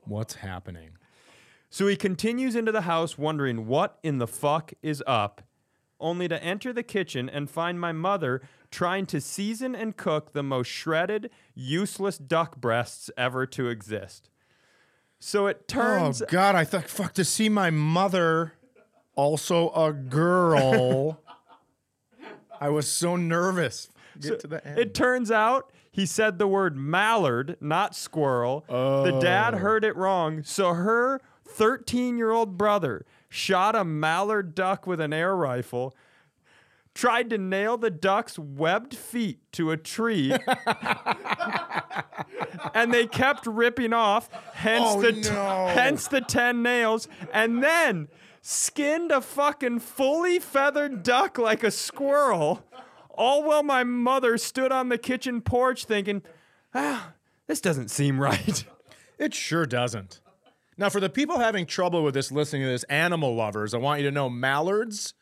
What's 0.01 0.35
happening? 0.35 0.91
So 1.75 1.87
he 1.87 1.97
continues 1.97 2.55
into 2.55 2.71
the 2.71 2.83
house 2.83 3.17
wondering 3.17 3.67
what 3.67 3.99
in 4.01 4.17
the 4.17 4.27
fuck 4.27 4.71
is 4.81 5.03
up, 5.05 5.41
only 5.99 6.29
to 6.29 6.41
enter 6.41 6.71
the 6.71 6.83
kitchen 6.83 7.27
and 7.27 7.49
find 7.49 7.81
my 7.81 7.91
mother 7.91 8.41
trying 8.71 9.05
to 9.07 9.19
season 9.19 9.75
and 9.75 9.97
cook 9.97 10.31
the 10.31 10.41
most 10.41 10.69
shredded, 10.69 11.29
useless 11.53 12.17
duck 12.17 12.55
breasts 12.55 13.11
ever 13.17 13.45
to 13.47 13.67
exist. 13.67 14.29
So 15.19 15.47
it 15.47 15.67
turns 15.67 16.21
oh 16.21 16.27
God! 16.29 16.55
I 16.55 16.63
thought 16.63 16.87
fuck 16.87 17.13
to 17.15 17.25
see 17.25 17.49
my 17.49 17.71
mother, 17.71 18.53
also 19.15 19.69
a 19.71 19.91
girl. 19.91 21.19
I 22.61 22.69
was 22.69 22.87
so 22.87 23.17
nervous. 23.17 23.89
Get 24.17 24.39
to 24.39 24.47
the 24.47 24.65
end. 24.65 24.79
It 24.79 24.93
turns 24.93 25.29
out 25.29 25.73
he 25.91 26.05
said 26.05 26.39
the 26.39 26.47
word 26.47 26.77
mallard, 26.77 27.57
not 27.59 27.97
squirrel. 27.97 28.63
The 28.69 29.19
dad 29.21 29.55
oh. 29.55 29.57
heard 29.57 29.83
it 29.83 29.97
wrong, 29.97 30.41
so 30.41 30.73
her 30.73 31.19
13 31.55 32.17
year 32.17 32.31
old 32.31 32.57
brother 32.57 33.05
shot 33.29 33.75
a 33.75 33.83
mallard 33.85 34.53
duck 34.55 34.85
with 34.85 34.99
an 34.99 35.13
air 35.13 35.35
rifle, 35.35 35.95
tried 36.93 37.29
to 37.29 37.37
nail 37.37 37.77
the 37.77 37.89
duck's 37.89 38.37
webbed 38.37 38.95
feet 38.95 39.39
to 39.53 39.71
a 39.71 39.77
tree. 39.77 40.31
and 42.73 42.93
they 42.93 43.07
kept 43.07 43.47
ripping 43.47 43.93
off, 43.93 44.29
hence 44.53 44.83
Oh, 44.87 45.01
the 45.01 45.13
t- 45.13 45.29
no. 45.29 45.67
hence 45.73 46.07
the 46.07 46.21
10 46.21 46.61
nails, 46.61 47.07
and 47.33 47.63
then 47.63 48.07
skinned 48.41 49.11
a 49.11 49.21
fucking 49.21 49.79
fully 49.79 50.39
feathered 50.39 51.03
duck 51.03 51.37
like 51.37 51.63
a 51.63 51.71
squirrel. 51.71 52.63
All 53.11 53.43
while 53.43 53.63
my 53.63 53.83
mother 53.85 54.37
stood 54.37 54.71
on 54.73 54.89
the 54.89 54.97
kitchen 54.97 55.39
porch 55.41 55.85
thinking, 55.85 56.21
ah, 56.73 57.13
this 57.47 57.61
doesn't 57.61 57.89
seem 57.89 58.19
right. 58.19 58.65
It 59.17 59.33
sure 59.33 59.65
doesn't. 59.65 60.19
Now, 60.77 60.89
for 60.89 60.99
the 60.99 61.09
people 61.09 61.39
having 61.39 61.65
trouble 61.65 62.03
with 62.03 62.13
this, 62.13 62.31
listening 62.31 62.63
to 62.63 62.67
this, 62.67 62.83
animal 62.83 63.35
lovers, 63.35 63.73
I 63.73 63.77
want 63.77 64.01
you 64.01 64.07
to 64.07 64.11
know 64.11 64.29
mallards, 64.29 65.13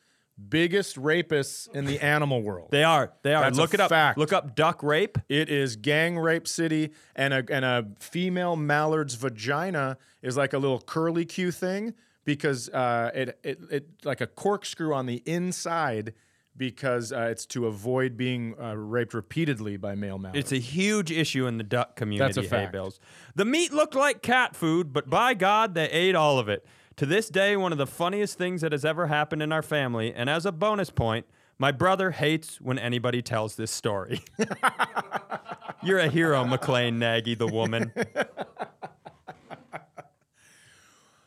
biggest 0.49 0.95
rapists 0.95 1.67
in 1.73 1.85
the 1.85 2.03
animal 2.03 2.41
world. 2.41 2.69
They 2.71 2.83
are. 2.83 3.13
They 3.21 3.35
are. 3.35 3.43
That's 3.43 3.57
Look 3.57 3.73
it 3.73 3.79
up. 3.79 3.89
fact. 3.89 4.17
Look 4.17 4.33
up 4.33 4.55
duck 4.55 4.81
rape. 4.81 5.17
It 5.29 5.49
is 5.49 5.75
gang 5.75 6.17
rape 6.17 6.47
city, 6.47 6.91
and 7.15 7.33
a 7.33 7.43
and 7.49 7.63
a 7.63 7.87
female 7.99 8.55
mallard's 8.55 9.13
vagina 9.13 9.97
is 10.21 10.35
like 10.35 10.53
a 10.53 10.57
little 10.57 10.81
curly 10.81 11.25
Q 11.25 11.51
thing 11.51 11.93
because 12.25 12.69
uh, 12.69 13.11
it 13.13 13.39
it 13.43 13.59
it 13.69 13.87
like 14.03 14.21
a 14.21 14.27
corkscrew 14.27 14.93
on 14.93 15.05
the 15.05 15.21
inside 15.25 16.13
because 16.55 17.11
uh, 17.11 17.27
it's 17.31 17.45
to 17.47 17.67
avoid 17.67 18.15
being 18.17 18.55
uh, 18.61 18.75
raped 18.75 19.13
repeatedly 19.13 19.77
by 19.77 19.95
male 19.95 20.17
mallards. 20.17 20.39
It's 20.39 20.51
a 20.51 20.59
huge 20.59 21.11
issue 21.11 21.47
in 21.47 21.57
the 21.57 21.63
duck 21.63 21.95
community. 21.95 22.33
That's 22.33 22.45
a 22.45 22.49
fact. 22.49 22.71
bales. 22.71 22.99
The 23.35 23.45
meat 23.45 23.73
looked 23.73 23.95
like 23.95 24.21
cat 24.21 24.55
food, 24.55 24.93
but 24.93 25.09
by 25.09 25.33
God, 25.33 25.73
they 25.73 25.89
ate 25.89 26.15
all 26.15 26.39
of 26.39 26.49
it. 26.49 26.65
To 26.97 27.05
this 27.07 27.29
day, 27.29 27.57
one 27.57 27.71
of 27.71 27.79
the 27.79 27.87
funniest 27.87 28.37
things 28.37 28.61
that 28.61 28.71
has 28.71 28.85
ever 28.85 29.07
happened 29.07 29.41
in 29.41 29.51
our 29.51 29.63
family. 29.63 30.13
And 30.13 30.29
as 30.29 30.45
a 30.45 30.51
bonus 30.51 30.91
point, 30.91 31.25
my 31.57 31.71
brother 31.71 32.11
hates 32.11 32.61
when 32.61 32.77
anybody 32.77 33.21
tells 33.21 33.55
this 33.55 33.71
story. 33.71 34.21
You're 35.83 35.99
a 35.99 36.07
hero, 36.07 36.43
McLane 36.43 36.97
Nagy, 36.97 37.35
the 37.35 37.47
woman. 37.47 37.91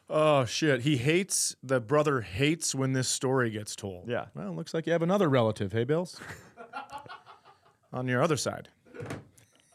oh 0.08 0.44
shit! 0.44 0.82
He 0.82 0.96
hates 0.96 1.56
the 1.62 1.80
brother 1.80 2.20
hates 2.22 2.74
when 2.74 2.92
this 2.92 3.08
story 3.08 3.50
gets 3.50 3.74
told. 3.76 4.08
Yeah. 4.08 4.26
Well, 4.34 4.54
looks 4.54 4.72
like 4.74 4.86
you 4.86 4.92
have 4.92 5.02
another 5.02 5.28
relative. 5.28 5.72
Hey, 5.72 5.84
Bills. 5.84 6.20
on 7.92 8.08
your 8.08 8.22
other 8.22 8.36
side. 8.36 8.68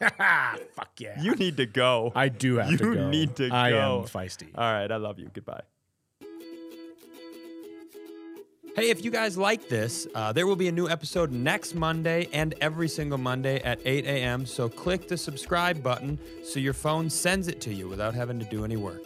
Fuck 0.00 0.90
yeah! 0.98 1.20
You 1.22 1.34
need 1.36 1.56
to 1.58 1.66
go. 1.66 2.12
I 2.14 2.28
do 2.28 2.56
have 2.56 2.70
You 2.70 2.76
to 2.78 2.94
go. 2.94 3.10
need 3.10 3.36
to 3.36 3.50
I 3.52 3.70
go. 3.70 4.00
am 4.00 4.08
feisty. 4.08 4.48
All 4.56 4.72
right, 4.72 4.90
I 4.90 4.96
love 4.96 5.18
you. 5.18 5.30
Goodbye. 5.32 5.62
Hey, 8.74 8.88
if 8.88 9.04
you 9.04 9.10
guys 9.10 9.36
like 9.36 9.68
this, 9.68 10.06
uh, 10.14 10.32
there 10.32 10.46
will 10.46 10.56
be 10.56 10.66
a 10.68 10.72
new 10.72 10.88
episode 10.88 11.30
next 11.30 11.74
Monday 11.74 12.26
and 12.32 12.54
every 12.62 12.88
single 12.88 13.18
Monday 13.18 13.60
at 13.64 13.78
8 13.84 14.06
a.m. 14.06 14.46
So 14.46 14.66
click 14.70 15.08
the 15.08 15.16
subscribe 15.18 15.82
button 15.82 16.18
so 16.42 16.58
your 16.58 16.72
phone 16.72 17.10
sends 17.10 17.48
it 17.48 17.60
to 17.60 17.74
you 17.74 17.86
without 17.86 18.14
having 18.14 18.38
to 18.38 18.46
do 18.46 18.64
any 18.64 18.78
work. 18.78 19.02